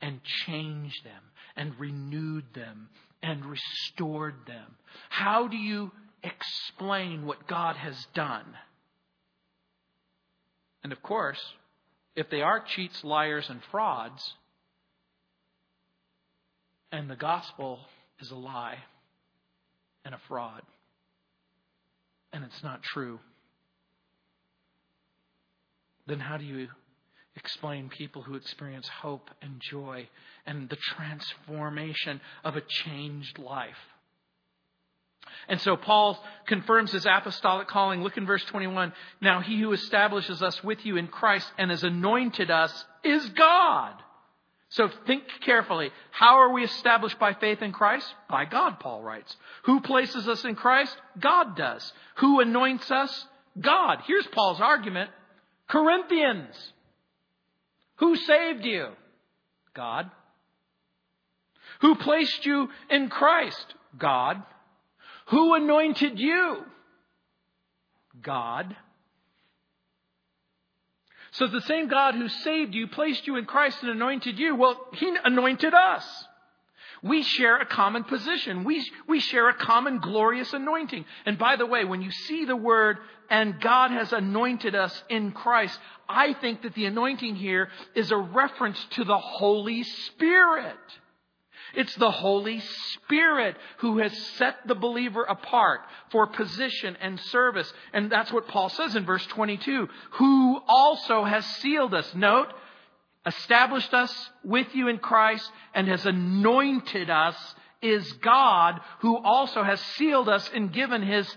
and 0.00 0.20
changed 0.46 1.04
them 1.04 1.22
and 1.54 1.78
renewed 1.78 2.44
them 2.54 2.88
and 3.22 3.44
restored 3.44 4.34
them? 4.46 4.76
How 5.10 5.48
do 5.48 5.56
you 5.56 5.92
explain 6.22 7.26
what 7.26 7.46
God 7.46 7.76
has 7.76 8.06
done? 8.14 8.46
And 10.82 10.92
of 10.92 11.02
course, 11.02 11.40
if 12.16 12.30
they 12.30 12.40
are 12.40 12.60
cheats, 12.60 13.04
liars, 13.04 13.50
and 13.50 13.60
frauds, 13.70 14.34
and 16.92 17.10
the 17.10 17.16
gospel 17.16 17.80
is 18.20 18.30
a 18.30 18.36
lie 18.36 18.78
and 20.04 20.14
a 20.14 20.20
fraud. 20.28 20.62
And 22.32 22.44
it's 22.44 22.62
not 22.62 22.82
true. 22.82 23.18
Then 26.06 26.20
how 26.20 26.36
do 26.36 26.44
you 26.44 26.68
explain 27.36 27.88
people 27.88 28.22
who 28.22 28.34
experience 28.34 28.88
hope 28.88 29.30
and 29.42 29.60
joy 29.60 30.08
and 30.46 30.68
the 30.68 30.76
transformation 30.76 32.20
of 32.44 32.56
a 32.56 32.62
changed 32.62 33.38
life? 33.38 33.76
And 35.48 35.60
so 35.60 35.76
Paul 35.76 36.22
confirms 36.46 36.92
his 36.92 37.06
apostolic 37.06 37.68
calling. 37.68 38.02
Look 38.02 38.16
in 38.16 38.26
verse 38.26 38.44
21. 38.44 38.92
Now 39.20 39.40
he 39.40 39.60
who 39.60 39.72
establishes 39.72 40.42
us 40.42 40.62
with 40.64 40.84
you 40.84 40.96
in 40.96 41.08
Christ 41.08 41.50
and 41.58 41.70
has 41.70 41.84
anointed 41.84 42.50
us 42.50 42.84
is 43.04 43.28
God. 43.30 43.94
So 44.70 44.90
think 45.06 45.22
carefully. 45.40 45.90
How 46.10 46.40
are 46.40 46.52
we 46.52 46.62
established 46.62 47.18
by 47.18 47.34
faith 47.34 47.62
in 47.62 47.72
Christ? 47.72 48.06
By 48.28 48.44
God, 48.44 48.80
Paul 48.80 49.02
writes. 49.02 49.34
Who 49.64 49.80
places 49.80 50.28
us 50.28 50.44
in 50.44 50.56
Christ? 50.56 50.94
God 51.18 51.56
does. 51.56 51.92
Who 52.16 52.40
anoints 52.40 52.90
us? 52.90 53.26
God. 53.58 54.00
Here's 54.06 54.26
Paul's 54.26 54.60
argument. 54.60 55.10
Corinthians. 55.68 56.54
Who 57.96 58.16
saved 58.16 58.64
you? 58.64 58.88
God. 59.74 60.10
Who 61.80 61.94
placed 61.94 62.44
you 62.44 62.68
in 62.90 63.08
Christ? 63.08 63.74
God. 63.96 64.42
Who 65.28 65.54
anointed 65.54 66.18
you? 66.18 66.58
God. 68.20 68.76
So 71.32 71.46
the 71.46 71.60
same 71.62 71.88
God 71.88 72.14
who 72.14 72.28
saved 72.28 72.74
you, 72.74 72.86
placed 72.86 73.26
you 73.26 73.36
in 73.36 73.44
Christ, 73.44 73.82
and 73.82 73.90
anointed 73.90 74.38
you, 74.38 74.54
well, 74.54 74.80
He 74.94 75.14
anointed 75.24 75.74
us. 75.74 76.04
We 77.02 77.22
share 77.22 77.58
a 77.58 77.66
common 77.66 78.04
position. 78.04 78.64
We, 78.64 78.84
we 79.06 79.20
share 79.20 79.48
a 79.48 79.54
common 79.54 80.00
glorious 80.00 80.52
anointing. 80.52 81.04
And 81.26 81.38
by 81.38 81.56
the 81.56 81.66
way, 81.66 81.84
when 81.84 82.02
you 82.02 82.10
see 82.10 82.44
the 82.44 82.56
word, 82.56 82.98
and 83.30 83.60
God 83.60 83.90
has 83.90 84.12
anointed 84.12 84.74
us 84.74 85.02
in 85.08 85.32
Christ, 85.32 85.78
I 86.08 86.32
think 86.34 86.62
that 86.62 86.74
the 86.74 86.86
anointing 86.86 87.36
here 87.36 87.68
is 87.94 88.10
a 88.10 88.16
reference 88.16 88.84
to 88.92 89.04
the 89.04 89.18
Holy 89.18 89.82
Spirit. 89.82 90.76
It's 91.78 91.94
the 91.94 92.10
Holy 92.10 92.58
Spirit 92.58 93.56
who 93.76 93.98
has 93.98 94.12
set 94.36 94.66
the 94.66 94.74
believer 94.74 95.22
apart 95.22 95.82
for 96.10 96.26
position 96.26 96.96
and 97.00 97.20
service. 97.20 97.72
And 97.92 98.10
that's 98.10 98.32
what 98.32 98.48
Paul 98.48 98.68
says 98.68 98.96
in 98.96 99.06
verse 99.06 99.24
22 99.26 99.88
who 100.14 100.60
also 100.66 101.22
has 101.22 101.46
sealed 101.46 101.94
us. 101.94 102.12
Note, 102.16 102.48
established 103.24 103.94
us 103.94 104.12
with 104.42 104.66
you 104.74 104.88
in 104.88 104.98
Christ 104.98 105.48
and 105.72 105.86
has 105.86 106.04
anointed 106.04 107.10
us 107.10 107.36
is 107.80 108.10
God 108.14 108.80
who 108.98 109.16
also 109.16 109.62
has 109.62 109.80
sealed 109.80 110.28
us 110.28 110.50
and 110.52 110.72
given 110.72 111.02
his 111.02 111.32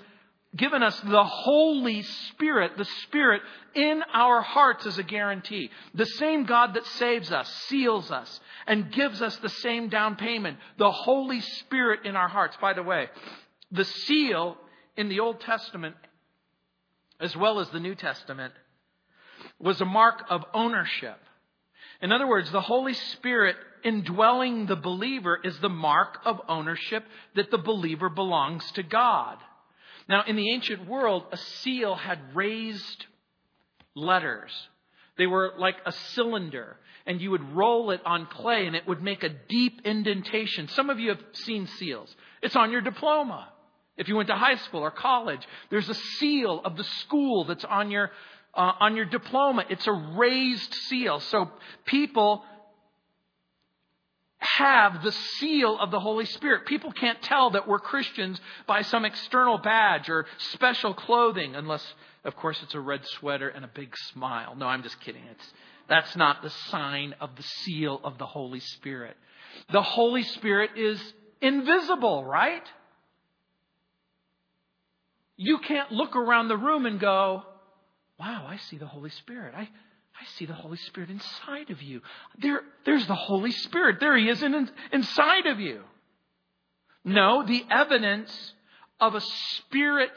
given 0.56 0.84
us 0.84 1.00
the 1.02 1.24
Holy 1.24 2.02
Spirit, 2.02 2.78
the 2.78 2.86
Spirit 3.04 3.42
in 3.74 4.04
our 4.14 4.42
hearts 4.42 4.86
as 4.86 4.98
a 4.98 5.04
guarantee. 5.04 5.70
The 5.94 6.06
same 6.06 6.44
God 6.44 6.74
that 6.74 6.86
saves 6.86 7.32
us, 7.32 7.50
seals 7.68 8.12
us, 8.12 8.40
and 8.68 8.92
gives 8.92 9.22
us 9.22 9.38
the 9.38 9.50
same 9.50 9.88
down 9.88 10.18
payment. 10.18 10.58
The 10.78 10.92
Holy 10.92 11.40
Spirit 11.40 12.02
in 12.06 12.16
our 12.16 12.28
hearts. 12.28 12.58
By 12.60 12.74
the 12.74 12.84
way, 12.84 13.08
the 13.72 13.86
seal 13.86 14.58
in 14.98 15.08
the 15.08 15.22
Old 15.22 15.40
Testament, 15.40 15.96
as 17.20 17.36
well 17.36 17.60
as 17.60 17.70
the 17.70 17.80
New 17.80 17.96
Testament, 17.96 18.54
was 19.58 19.80
a 19.80 19.86
mark 19.86 20.24
of 20.30 20.44
ownership. 20.54 21.18
In 22.02 22.12
other 22.12 22.28
words, 22.28 22.52
the 22.52 22.62
Holy 22.62 22.94
Spirit 22.94 23.56
indwelling 23.84 24.66
the 24.66 24.76
believer 24.76 25.40
is 25.44 25.58
the 25.60 25.70
mark 25.70 26.20
of 26.26 26.42
ownership 26.50 27.06
that 27.36 27.52
the 27.52 27.58
believer 27.58 28.10
belongs 28.10 28.70
to 28.74 28.84
God. 28.84 29.38
Now, 30.08 30.24
in 30.28 30.36
the 30.36 30.52
ancient 30.52 30.88
world, 30.88 31.26
a 31.32 31.38
seal 31.38 31.96
had 31.96 32.20
raised 32.36 33.06
letters. 33.96 34.52
They 35.18 35.28
were 35.28 35.54
like 35.58 35.76
a 35.86 35.92
cylinder, 35.92 36.78
and 37.06 37.22
you 37.22 37.32
would 37.32 37.56
roll 37.56 37.92
it 37.92 38.02
on 38.06 38.26
clay, 38.28 38.66
and 38.68 38.76
it 38.76 38.88
would 38.88 39.02
make 39.02 39.24
a 39.24 39.30
deep 39.30 39.82
indentation. 39.86 40.68
Some 40.70 40.90
of 40.90 41.00
you 41.00 41.10
have 41.10 41.24
seen 41.34 41.68
seals. 41.68 42.14
It's 42.42 42.56
on 42.56 42.72
your 42.72 42.82
diploma. 42.82 43.50
If 43.98 44.08
you 44.08 44.16
went 44.16 44.30
to 44.30 44.36
high 44.36 44.56
school 44.56 44.82
or 44.82 44.92
college, 44.92 45.46
there's 45.70 45.90
a 45.90 45.94
seal 45.94 46.62
of 46.64 46.78
the 46.78 46.84
school 46.84 47.44
that's 47.44 47.66
on 47.66 47.92
your 47.92 48.12
uh, 48.54 48.74
on 48.80 48.96
your 48.96 49.06
diploma. 49.06 49.64
It's 49.70 49.88
a 49.88 49.92
raised 49.92 50.74
seal. 50.74 51.20
So 51.20 51.52
people 51.86 52.44
have 54.62 55.04
the 55.04 55.12
seal 55.12 55.78
of 55.80 55.92
the 55.92 56.00
Holy 56.00 56.26
Spirit. 56.26 56.66
People 56.66 56.92
can't 56.92 57.22
tell 57.22 57.50
that 57.52 57.68
we're 57.68 57.80
Christians 57.80 58.40
by 58.68 58.84
some 58.84 59.06
external 59.06 59.58
badge 59.58 60.08
or 60.10 60.26
special 60.38 60.94
clothing, 60.94 61.56
unless, 61.56 61.86
of 62.24 62.36
course, 62.36 62.62
it's 62.62 62.76
a 62.76 62.80
red 62.80 63.06
sweater 63.06 63.50
and 63.50 63.66
a 63.66 63.68
big 63.68 63.96
smile. 64.14 64.56
No, 64.56 64.68
I'm 64.68 64.84
just 64.84 65.00
kidding. 65.02 65.24
It's, 65.32 65.54
that's 65.90 66.16
not 66.16 66.44
the 66.44 66.52
sign 66.70 67.16
of 67.20 67.36
the 67.36 67.44
seal 67.44 68.00
of 68.04 68.18
the 68.18 68.26
Holy 68.26 68.60
Spirit. 68.60 69.18
The 69.72 69.82
Holy 69.82 70.24
Spirit 70.24 70.72
is 70.78 71.02
invisible, 71.42 72.24
right? 72.24 72.64
You 75.38 75.58
can't 75.58 75.92
look 75.92 76.16
around 76.16 76.48
the 76.48 76.58
room 76.58 76.86
and 76.86 77.00
go, 77.00 77.44
wow, 78.20 78.46
I 78.48 78.58
see 78.58 78.78
the 78.78 78.86
Holy 78.86 79.10
Spirit. 79.10 79.56
I, 79.58 79.68
I 80.22 80.26
see 80.38 80.46
the 80.46 80.54
Holy 80.54 80.78
Spirit 80.78 81.10
inside 81.10 81.72
of 81.72 81.82
you. 81.82 82.02
There, 82.38 82.62
there's 82.86 83.08
the 83.08 83.16
Holy 83.16 83.50
Spirit. 83.50 84.00
There 84.00 84.16
he 84.16 84.30
is 84.30 84.44
in, 84.44 84.70
inside 84.92 85.48
of 85.48 85.60
you. 85.60 85.82
No, 87.04 87.44
the 87.44 87.66
evidence 87.72 88.54
of 89.00 89.16
a 89.16 89.22
spirit 89.22 90.12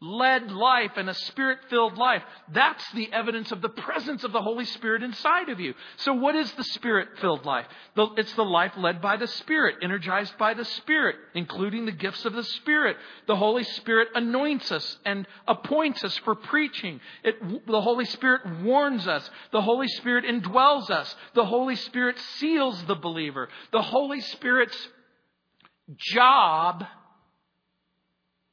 led 0.00 0.50
life 0.52 0.92
and 0.96 1.08
a 1.08 1.14
spirit 1.14 1.58
filled 1.70 1.96
life. 1.96 2.22
That's 2.52 2.84
the 2.92 3.10
evidence 3.12 3.50
of 3.52 3.62
the 3.62 3.68
presence 3.68 4.24
of 4.24 4.32
the 4.32 4.42
Holy 4.42 4.64
Spirit 4.64 5.02
inside 5.02 5.48
of 5.48 5.60
you. 5.60 5.74
So, 5.96 6.12
what 6.12 6.34
is 6.34 6.50
the 6.52 6.64
spirit 6.64 7.08
filled 7.20 7.44
life? 7.44 7.66
It's 7.96 8.32
the 8.34 8.44
life 8.44 8.72
led 8.76 9.00
by 9.00 9.16
the 9.16 9.26
Spirit, 9.26 9.76
energized 9.82 10.36
by 10.38 10.54
the 10.54 10.64
Spirit, 10.64 11.16
including 11.34 11.86
the 11.86 11.92
gifts 11.92 12.24
of 12.24 12.34
the 12.34 12.44
Spirit. 12.44 12.96
The 13.26 13.36
Holy 13.36 13.64
Spirit 13.64 14.08
anoints 14.14 14.70
us 14.70 14.98
and 15.04 15.26
appoints 15.48 16.04
us 16.04 16.16
for 16.18 16.34
preaching. 16.34 17.00
It, 17.24 17.66
the 17.66 17.80
Holy 17.80 18.04
Spirit 18.04 18.42
warns 18.62 19.06
us. 19.06 19.28
The 19.52 19.62
Holy 19.62 19.88
Spirit 19.88 20.24
indwells 20.24 20.90
us. 20.90 21.14
The 21.34 21.46
Holy 21.46 21.76
Spirit 21.76 22.18
seals 22.38 22.82
the 22.84 22.94
believer. 22.94 23.48
The 23.72 23.82
Holy 23.82 24.20
Spirit's 24.20 24.76
job 25.96 26.84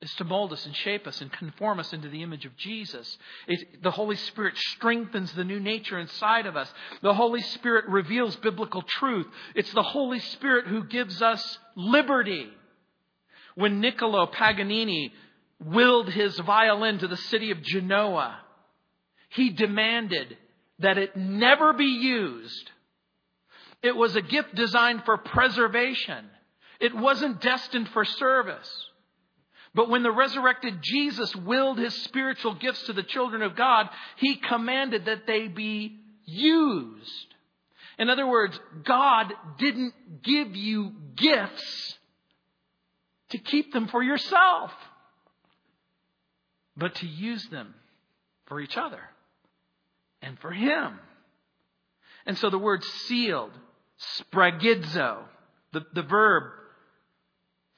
is 0.04 0.14
to 0.16 0.24
mold 0.24 0.52
us 0.52 0.66
and 0.66 0.76
shape 0.76 1.08
us 1.08 1.22
and 1.22 1.32
conform 1.32 1.80
us 1.80 1.94
into 1.94 2.10
the 2.10 2.24
image 2.24 2.46
of 2.46 2.56
Jesus. 2.58 3.18
It, 3.48 3.82
the 3.82 3.92
Holy 3.92 4.18
Spirit 4.18 4.58
strengthens 4.58 5.32
the 5.34 5.44
new 5.44 5.60
nature 5.60 5.98
inside 5.98 6.46
of 6.46 6.58
us. 6.58 6.72
The 7.02 7.14
Holy 7.14 7.42
Spirit 7.42 7.86
reveals 7.88 8.36
biblical 8.38 8.82
truth. 8.82 9.28
It's 9.56 9.72
the 9.72 9.82
Holy 9.84 10.20
Spirit 10.20 10.68
who 10.68 10.84
gives 10.84 11.22
us 11.22 11.58
liberty. 11.76 12.50
When 13.56 13.80
Niccolo 13.80 14.28
Paganini 14.28 15.14
willed 15.64 16.10
his 16.10 16.38
violin 16.40 17.00
to 17.00 17.08
the 17.08 17.18
city 17.18 17.52
of 17.52 17.62
Genoa, 17.62 18.40
he 19.30 19.52
demanded 19.52 20.38
that 20.80 20.98
it 20.98 21.16
never 21.16 21.72
be 21.74 21.86
used. 21.86 22.72
It 23.82 23.96
was 23.96 24.16
a 24.16 24.22
gift 24.22 24.54
designed 24.56 25.04
for 25.06 25.18
preservation. 25.18 26.26
It 26.80 26.94
wasn't 26.94 27.42
destined 27.42 27.88
for 27.90 28.04
service. 28.04 28.70
But 29.76 29.90
when 29.90 30.04
the 30.04 30.12
resurrected 30.12 30.82
Jesus 30.82 31.36
willed 31.36 31.80
his 31.80 31.96
spiritual 32.04 32.54
gifts 32.54 32.84
to 32.84 32.94
the 32.94 33.04
children 33.04 33.42
of 33.42 33.56
God, 33.56 33.90
he 34.18 34.36
commanded 34.36 35.06
that 35.06 35.26
they 35.26 35.48
be 35.48 36.00
used. 36.26 37.28
In 37.98 38.10
other 38.10 38.28
words, 38.28 38.60
God 38.84 39.34
didn't 39.58 39.94
give 40.24 40.56
you 40.56 40.92
gifts 41.16 41.98
to 43.30 43.38
keep 43.40 43.74
them 43.74 43.88
for 43.88 44.04
yourself, 44.04 44.72
but 46.78 46.96
to 46.96 47.08
use 47.08 47.46
them 47.48 47.74
for 48.46 48.60
each 48.60 48.78
other 48.78 49.02
and 50.22 50.38
for 50.40 50.52
Him. 50.52 51.00
And 52.26 52.38
so 52.38 52.50
the 52.50 52.60
word 52.60 52.84
sealed, 52.84 53.52
sphragizo, 54.32 55.24
the, 55.72 55.86
the 55.94 56.04
verb 56.04 56.44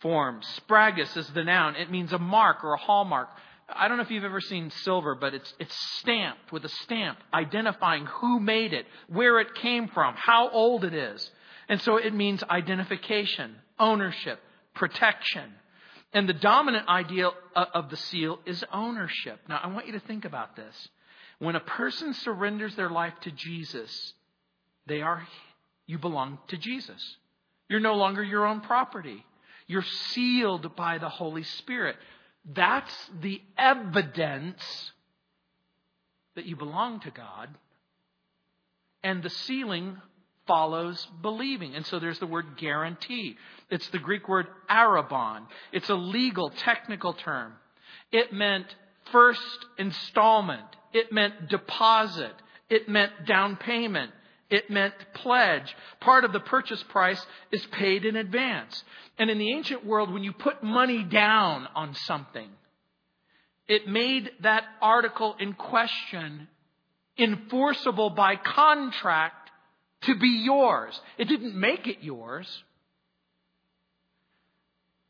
form. 0.06 0.40
Sphragis 0.60 1.18
is 1.18 1.28
the 1.30 1.44
noun. 1.44 1.76
It 1.76 1.90
means 1.90 2.14
a 2.14 2.20
mark 2.20 2.64
or 2.64 2.76
a 2.76 2.78
hallmark. 2.78 3.28
I 3.68 3.88
don't 3.88 3.98
know 3.98 4.04
if 4.04 4.12
you've 4.12 4.24
ever 4.24 4.40
seen 4.40 4.70
silver, 4.70 5.16
but 5.16 5.34
it's, 5.34 5.52
it's 5.60 5.76
stamped 5.98 6.52
with 6.52 6.64
a 6.64 6.70
stamp 6.70 7.18
identifying 7.34 8.06
who 8.06 8.40
made 8.40 8.72
it, 8.72 8.86
where 9.08 9.40
it 9.40 9.56
came 9.56 9.88
from, 9.88 10.14
how 10.16 10.52
old 10.52 10.84
it 10.84 10.94
is. 10.94 11.28
And 11.68 11.82
so 11.82 11.98
it 11.98 12.14
means 12.14 12.44
identification, 12.44 13.56
ownership, 13.80 14.40
protection. 14.76 15.52
And 16.14 16.30
the 16.30 16.34
dominant 16.34 16.88
idea 16.88 17.32
of 17.56 17.90
the 17.90 17.98
seal 17.98 18.40
is 18.46 18.64
ownership. 18.72 19.40
Now, 19.50 19.60
I 19.64 19.74
want 19.74 19.88
you 19.88 19.94
to 19.94 20.02
think 20.02 20.26
about 20.26 20.56
this. 20.56 20.88
When 21.40 21.56
a 21.56 21.62
person 21.62 22.14
surrenders 22.14 22.76
their 22.76 22.92
life 22.92 23.16
to 23.24 23.32
Jesus, 23.32 24.14
they 24.86 25.02
are, 25.02 25.28
you 25.88 25.98
belong 25.98 26.38
to 26.50 26.58
Jesus. 26.58 27.02
You're 27.70 27.80
no 27.80 27.96
longer 27.96 28.22
your 28.22 28.46
own 28.46 28.62
property. 28.62 29.26
You're 29.68 29.86
sealed 30.12 30.76
by 30.76 30.98
the 30.98 31.10
Holy 31.10 31.44
Spirit. 31.44 31.96
That's 32.46 32.94
the 33.22 33.42
evidence 33.58 34.92
that 36.36 36.46
you 36.46 36.56
belong 36.56 37.00
to 37.02 37.12
God. 37.12 37.50
And 39.04 39.24
the 39.24 39.30
sealing 39.30 39.98
follows 40.48 41.08
believing. 41.22 41.76
And 41.76 41.86
so 41.86 42.00
there's 42.00 42.20
the 42.20 42.28
word 42.28 42.58
guarantee. 42.58 43.38
It's 43.70 43.88
the 43.90 44.00
Greek 44.00 44.28
word 44.28 44.48
arrabon. 44.70 45.48
It's 45.72 45.90
a 45.90 45.96
legal, 45.96 46.50
technical 46.50 47.14
term. 47.14 47.54
It 48.12 48.32
meant 48.32 48.68
first 49.12 49.66
installment. 49.78 50.68
It 50.94 51.12
meant 51.12 51.50
deposit. 51.50 52.34
It 52.70 52.88
meant 52.88 53.12
down 53.26 53.58
payment. 53.58 54.12
It 54.50 54.70
meant 54.70 54.94
pledge. 55.14 55.76
Part 56.02 56.24
of 56.24 56.32
the 56.32 56.40
purchase 56.40 56.84
price 56.90 57.24
is 57.52 57.66
paid 57.72 58.06
in 58.06 58.16
advance. 58.16 58.84
And 59.18 59.30
in 59.30 59.38
the 59.38 59.52
ancient 59.52 59.86
world, 59.86 60.14
when 60.14 60.24
you 60.24 60.34
put 60.34 60.64
money 60.64 61.04
down 61.04 61.68
on 61.76 61.96
something, 61.96 62.50
it 63.68 63.88
made 63.88 64.30
that 64.42 64.64
article 64.82 65.36
in 65.40 65.54
question 65.54 66.48
enforceable 67.18 68.12
by 68.12 68.36
contract 68.36 69.50
to 70.02 70.16
be 70.16 70.42
yours. 70.44 71.00
It 71.18 71.26
didn't 71.26 71.56
make 71.56 71.88
it 71.88 72.00
yours. 72.02 72.64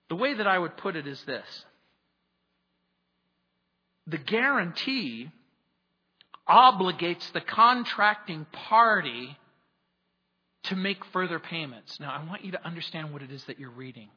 The 0.10 0.16
way 0.16 0.36
that 0.36 0.48
I 0.48 0.58
would 0.58 0.78
put 0.78 0.96
it 0.96 1.08
is 1.08 1.22
this 1.26 1.66
the 4.08 4.18
guarantee 4.20 5.32
obligates 6.48 7.32
the 7.32 7.42
contracting 7.42 8.46
party 8.52 9.38
to 10.64 10.76
make 10.76 11.04
further 11.06 11.40
payments. 11.40 12.00
Now, 12.00 12.12
I 12.12 12.28
want 12.28 12.44
you 12.44 12.52
to 12.52 12.66
understand 12.66 13.14
what 13.14 13.22
it 13.22 13.32
is 13.32 13.44
that 13.46 13.60
you're 13.60 13.70
reading. 13.70 14.10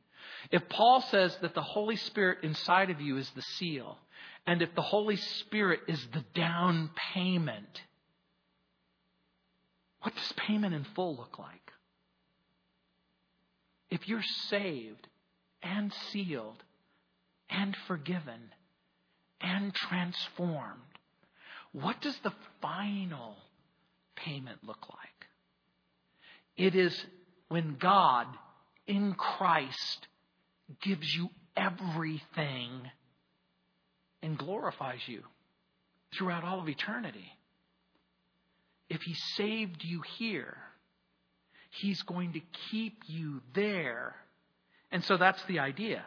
If 0.50 0.68
Paul 0.68 1.02
says 1.10 1.36
that 1.42 1.54
the 1.54 1.62
Holy 1.62 1.96
Spirit 1.96 2.38
inside 2.42 2.90
of 2.90 3.00
you 3.00 3.16
is 3.16 3.30
the 3.30 3.42
seal, 3.42 3.98
and 4.46 4.62
if 4.62 4.74
the 4.74 4.82
Holy 4.82 5.16
Spirit 5.16 5.80
is 5.88 6.04
the 6.12 6.24
down 6.34 6.90
payment, 7.14 7.82
what 10.02 10.14
does 10.14 10.32
payment 10.32 10.74
in 10.74 10.84
full 10.94 11.16
look 11.16 11.38
like? 11.38 11.72
If 13.90 14.08
you're 14.08 14.22
saved 14.48 15.08
and 15.62 15.92
sealed 16.10 16.62
and 17.50 17.76
forgiven 17.86 18.52
and 19.40 19.74
transformed, 19.74 20.97
what 21.72 22.00
does 22.00 22.16
the 22.22 22.32
final 22.60 23.36
payment 24.16 24.58
look 24.64 24.88
like? 24.88 25.08
It 26.56 26.74
is 26.74 27.06
when 27.48 27.76
God 27.78 28.26
in 28.86 29.14
Christ 29.14 30.06
gives 30.82 31.14
you 31.14 31.30
everything 31.56 32.82
and 34.22 34.36
glorifies 34.36 35.00
you 35.06 35.22
throughout 36.16 36.44
all 36.44 36.60
of 36.60 36.68
eternity. 36.68 37.32
If 38.88 39.02
He 39.02 39.14
saved 39.36 39.84
you 39.84 40.02
here, 40.18 40.56
He's 41.70 42.02
going 42.02 42.32
to 42.32 42.40
keep 42.70 43.02
you 43.06 43.42
there. 43.54 44.16
And 44.90 45.04
so 45.04 45.16
that's 45.16 45.42
the 45.44 45.58
idea. 45.58 46.02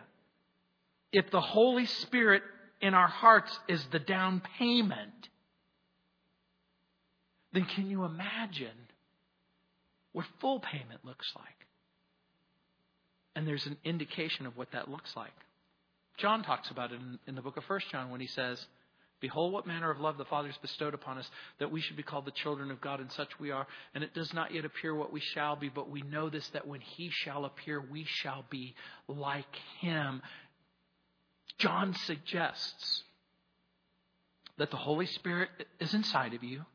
If 1.12 1.30
the 1.30 1.42
Holy 1.42 1.86
Spirit 1.86 2.42
in 2.82 2.94
our 2.94 3.08
hearts 3.08 3.58
is 3.68 3.86
the 3.92 4.00
down 4.00 4.42
payment, 4.58 5.30
then 7.54 7.66
can 7.66 7.90
you 7.90 8.06
imagine 8.06 8.78
what 10.14 10.26
full 10.40 10.60
payment 10.60 11.04
looks 11.04 11.32
like? 11.36 11.48
And 13.36 13.48
there's 13.48 13.66
an 13.66 13.78
indication 13.84 14.46
of 14.46 14.58
what 14.58 14.72
that 14.74 14.90
looks 14.90 15.16
like. 15.16 15.32
John 16.18 16.44
talks 16.44 16.70
about 16.70 16.92
it 16.92 16.96
in, 16.96 17.20
in 17.28 17.36
the 17.36 17.42
book 17.42 17.58
of 17.58 17.64
1 17.64 17.80
John 17.92 18.10
when 18.10 18.22
he 18.22 18.28
says, 18.28 18.66
Behold, 19.22 19.54
what 19.54 19.68
manner 19.68 19.92
of 19.92 20.00
love 20.00 20.18
the 20.18 20.26
Father 20.26 20.48
has 20.48 20.58
bestowed 20.58 20.96
upon 20.96 21.20
us, 21.20 21.30
that 21.60 21.72
we 21.72 21.80
should 21.80 21.96
be 21.96 22.04
called 22.04 22.26
the 22.26 22.32
children 22.32 22.72
of 22.72 22.82
God, 22.82 23.00
and 23.00 23.12
such 23.12 23.40
we 23.40 23.52
are. 23.52 23.68
And 23.94 24.04
it 24.04 24.16
does 24.16 24.34
not 24.34 24.52
yet 24.52 24.66
appear 24.66 24.96
what 24.96 25.14
we 25.14 25.20
shall 25.20 25.56
be, 25.56 25.70
but 25.70 25.92
we 25.92 26.02
know 26.02 26.30
this, 26.30 26.48
that 26.50 26.68
when 26.68 26.82
He 26.82 27.12
shall 27.12 27.46
appear, 27.46 27.80
we 27.80 28.04
shall 28.04 28.44
be 28.50 28.74
like 29.08 29.56
Him. 29.80 30.24
John 31.60 31.94
suggests 32.06 33.04
that 34.58 34.72
the 34.72 34.78
Holy 34.78 35.06
Spirit 35.06 35.50
is 35.80 35.94
inside 35.94 36.34
of 36.34 36.44
you, 36.44 36.66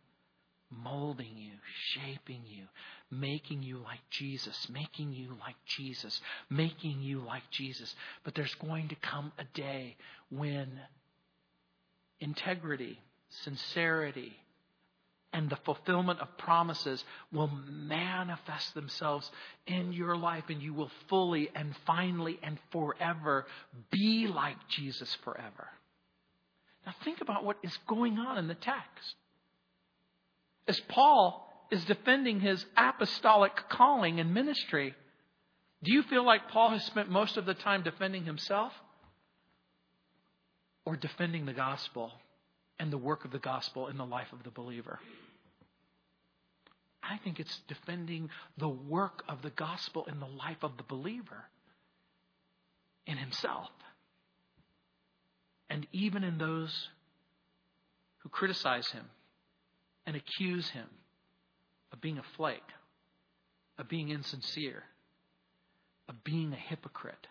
molding 0.71 1.37
you, 1.37 1.53
shaping 1.95 2.43
you, 2.45 2.65
making 3.11 3.63
you 3.63 3.79
like 3.79 4.01
Jesus, 4.11 4.69
making 4.69 5.13
you 5.13 5.29
like 5.41 5.57
Jesus, 5.67 6.21
making 6.51 7.01
you 7.01 7.21
like 7.21 7.49
Jesus. 7.51 7.95
But 8.25 8.35
there's 8.35 8.55
going 8.57 8.89
to 8.89 8.97
come 8.97 9.33
a 9.39 9.45
day 9.55 9.97
when 10.31 10.69
integrity, 12.21 12.99
sincerity, 13.45 14.37
and 15.33 15.51
the 15.51 15.59
fulfillment 15.65 16.21
of 16.21 16.39
promises 16.39 17.05
will 17.33 17.51
manifest 17.69 18.75
themselves 18.75 19.31
in 19.67 19.93
your 19.93 20.17
life, 20.17 20.45
and 20.49 20.63
you 20.63 20.73
will 20.73 20.91
fully 21.09 21.51
and 21.55 21.75
finally 21.87 22.39
and 22.43 22.59
forever 22.73 23.47
be 23.91 24.27
like 24.27 24.57
Jesus 24.69 25.15
forever. 25.25 25.69
Now, 26.87 26.95
think 27.05 27.21
about 27.21 27.45
what 27.45 27.59
is 27.63 27.77
going 27.87 28.19
on 28.19 28.39
in 28.39 28.49
the 28.49 28.55
text. 28.55 29.15
As 30.69 30.81
Paul 30.89 31.43
is 31.71 31.85
defending 31.85 32.41
his 32.41 32.65
apostolic 32.77 33.69
calling 33.69 34.21
and 34.21 34.33
ministry, 34.33 34.95
do 35.83 35.93
you 35.93 36.03
feel 36.03 36.25
like 36.25 36.49
Paul 36.49 36.71
has 36.71 36.85
spent 36.85 37.11
most 37.11 37.37
of 37.37 37.47
the 37.47 37.55
time 37.55 37.83
defending 37.83 38.25
himself? 38.25 38.73
or 40.87 40.97
defending 40.97 41.45
the 41.45 41.53
gospel 41.53 42.13
and 42.79 42.91
the 42.93 42.97
work 42.97 43.25
of 43.27 43.33
the 43.33 43.39
gospel 43.39 43.89
in 43.89 43.99
the 43.99 44.07
life 44.07 44.33
of 44.33 44.43
the 44.45 44.51
believer. 44.51 44.99
I 47.03 47.19
think 47.19 47.39
it's 47.41 47.61
defending 47.69 48.31
the 48.57 48.69
work 48.69 49.23
of 49.29 49.43
the 49.43 49.51
gospel 49.51 50.07
in 50.07 50.21
the 50.21 50.27
life 50.27 50.63
of 50.63 50.77
the 50.77 50.85
believer 50.85 51.45
in 53.07 53.17
himself. 53.17 53.69
And 55.69 55.87
even 55.93 56.25
in 56.25 56.39
those 56.39 56.89
who 58.19 58.29
criticize 58.29 58.89
him 58.89 59.05
and 60.07 60.17
accuse 60.17 60.69
him 60.71 60.87
of 61.93 62.01
being 62.01 62.19
a 62.19 62.37
flake, 62.37 62.63
of 63.79 63.89
being 63.89 64.09
insincere, 64.09 64.85
of 66.09 66.23
being 66.25 66.53
a 66.53 66.57
hypocrite. 66.57 67.27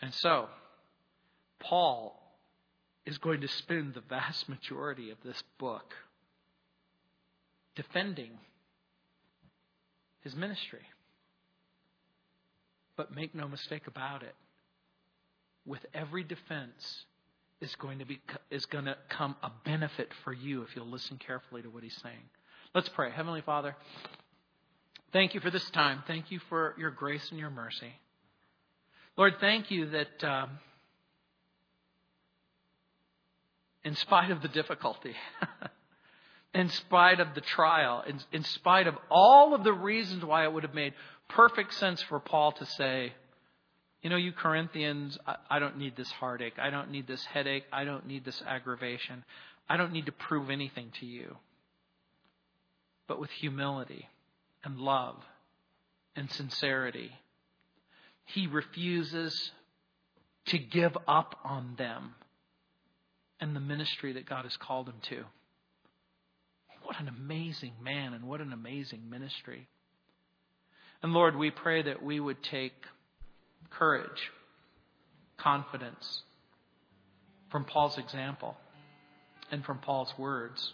And 0.00 0.14
so, 0.14 0.48
Paul 1.58 2.16
is 3.04 3.18
going 3.18 3.40
to 3.40 3.48
spend 3.48 3.94
the 3.94 4.02
vast 4.08 4.48
majority 4.48 5.10
of 5.10 5.18
this 5.24 5.42
book 5.58 5.94
defending 7.74 8.30
his 10.20 10.34
ministry. 10.34 10.86
But 12.96 13.14
make 13.14 13.34
no 13.34 13.48
mistake 13.48 13.86
about 13.86 14.22
it, 14.22 14.34
with 15.66 15.84
every 15.94 16.24
defense 16.24 17.04
is 17.60 17.74
going 17.76 17.98
to 17.98 18.04
be 18.04 18.20
is 18.50 18.66
going 18.66 18.86
to 18.86 18.96
come 19.08 19.36
a 19.42 19.50
benefit 19.64 20.10
for 20.24 20.32
you 20.32 20.62
if 20.62 20.74
you'll 20.74 20.86
listen 20.86 21.18
carefully 21.18 21.62
to 21.62 21.68
what 21.68 21.82
he's 21.82 21.96
saying. 22.02 22.22
Let's 22.74 22.88
pray. 22.88 23.10
Heavenly 23.10 23.42
Father, 23.42 23.76
thank 25.12 25.34
you 25.34 25.40
for 25.40 25.50
this 25.50 25.68
time. 25.70 26.02
Thank 26.06 26.30
you 26.30 26.40
for 26.48 26.74
your 26.78 26.90
grace 26.90 27.30
and 27.30 27.38
your 27.38 27.50
mercy. 27.50 27.92
Lord, 29.16 29.34
thank 29.40 29.70
you 29.70 29.90
that 29.90 30.24
um, 30.24 30.50
in 33.84 33.94
spite 33.96 34.30
of 34.30 34.40
the 34.40 34.48
difficulty, 34.48 35.14
in 36.54 36.68
spite 36.70 37.20
of 37.20 37.34
the 37.34 37.40
trial, 37.40 38.02
in, 38.06 38.20
in 38.32 38.44
spite 38.44 38.86
of 38.86 38.94
all 39.10 39.54
of 39.54 39.64
the 39.64 39.72
reasons 39.72 40.24
why 40.24 40.44
it 40.44 40.52
would 40.52 40.62
have 40.62 40.74
made 40.74 40.94
perfect 41.28 41.74
sense 41.74 42.02
for 42.02 42.20
Paul 42.20 42.52
to 42.52 42.66
say, 42.66 43.12
you 44.02 44.08
know, 44.08 44.16
you 44.16 44.32
Corinthians, 44.32 45.18
I, 45.26 45.36
I 45.50 45.58
don't 45.58 45.78
need 45.78 45.96
this 45.96 46.10
heartache. 46.10 46.58
I 46.58 46.70
don't 46.70 46.90
need 46.90 47.06
this 47.06 47.24
headache. 47.24 47.64
I 47.72 47.84
don't 47.84 48.06
need 48.06 48.24
this 48.24 48.42
aggravation. 48.46 49.24
I 49.68 49.76
don't 49.76 49.92
need 49.92 50.06
to 50.06 50.12
prove 50.12 50.50
anything 50.50 50.90
to 51.00 51.06
you. 51.06 51.36
But 53.06 53.20
with 53.20 53.30
humility 53.30 54.08
and 54.64 54.78
love 54.78 55.16
and 56.16 56.30
sincerity, 56.30 57.12
he 58.24 58.46
refuses 58.46 59.52
to 60.46 60.58
give 60.58 60.96
up 61.06 61.38
on 61.44 61.74
them 61.76 62.14
and 63.40 63.54
the 63.54 63.60
ministry 63.60 64.14
that 64.14 64.26
God 64.26 64.44
has 64.44 64.56
called 64.56 64.88
him 64.88 65.00
to. 65.10 65.24
What 66.82 67.00
an 67.00 67.08
amazing 67.08 67.74
man 67.82 68.14
and 68.14 68.24
what 68.24 68.40
an 68.40 68.52
amazing 68.52 69.08
ministry. 69.10 69.68
And 71.02 71.12
Lord, 71.12 71.36
we 71.36 71.50
pray 71.50 71.82
that 71.82 72.02
we 72.02 72.18
would 72.18 72.42
take 72.42 72.74
courage, 73.70 74.30
confidence 75.36 76.22
from 77.50 77.64
Paul's 77.64 77.98
example 77.98 78.56
and 79.50 79.64
from 79.64 79.78
Paul's 79.78 80.12
words, 80.18 80.72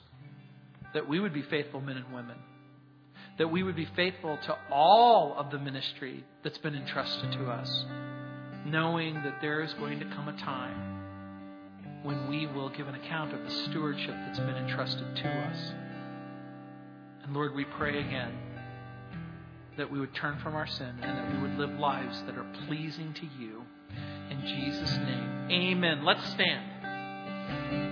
that 0.95 1.09
we 1.09 1.21
would 1.21 1.33
be 1.33 1.43
faithful 1.43 1.81
men 1.81 1.97
and 1.97 2.13
women, 2.13 2.37
that 3.39 3.49
we 3.49 3.63
would 3.63 3.77
be 3.77 3.89
faithful 3.97 4.39
to 4.47 4.57
all 4.71 5.35
of 5.39 5.51
the 5.51 5.59
ministry 5.59 6.25
that's 6.43 6.59
been 6.59 6.75
entrusted 6.75 7.33
to 7.33 7.47
us, 7.47 7.85
knowing 8.67 9.15
that 9.23 9.41
there 9.41 9.63
is 9.63 9.73
going 9.75 9.99
to 10.01 10.07
come 10.07 10.29
a 10.29 10.37
time 10.39 10.97
when 12.03 12.29
we 12.29 12.47
will 12.47 12.69
give 12.69 12.87
an 12.87 12.95
account 12.95 13.33
of 13.33 13.43
the 13.43 13.51
stewardship 13.51 14.15
that's 14.27 14.39
been 14.39 14.57
entrusted 14.57 15.17
to 15.17 15.29
us. 15.29 15.73
And 17.25 17.35
Lord, 17.35 17.55
we 17.55 17.65
pray 17.65 17.99
again 17.99 18.33
that 19.77 19.91
we 19.91 20.01
would 20.01 20.15
turn 20.15 20.39
from 20.39 20.55
our 20.55 20.67
sin 20.67 20.95
and 21.03 21.19
that 21.19 21.33
we 21.33 21.39
would 21.41 21.59
live 21.59 21.79
lives 21.79 22.23
that 22.27 22.37
are 22.37 22.47
pleasing 22.67 23.13
to 23.15 23.27
you. 23.39 23.63
In 24.31 24.41
Jesus' 24.41 24.97
name, 24.99 25.49
amen. 25.51 26.05
Let's 26.05 26.25
stand. 26.31 27.86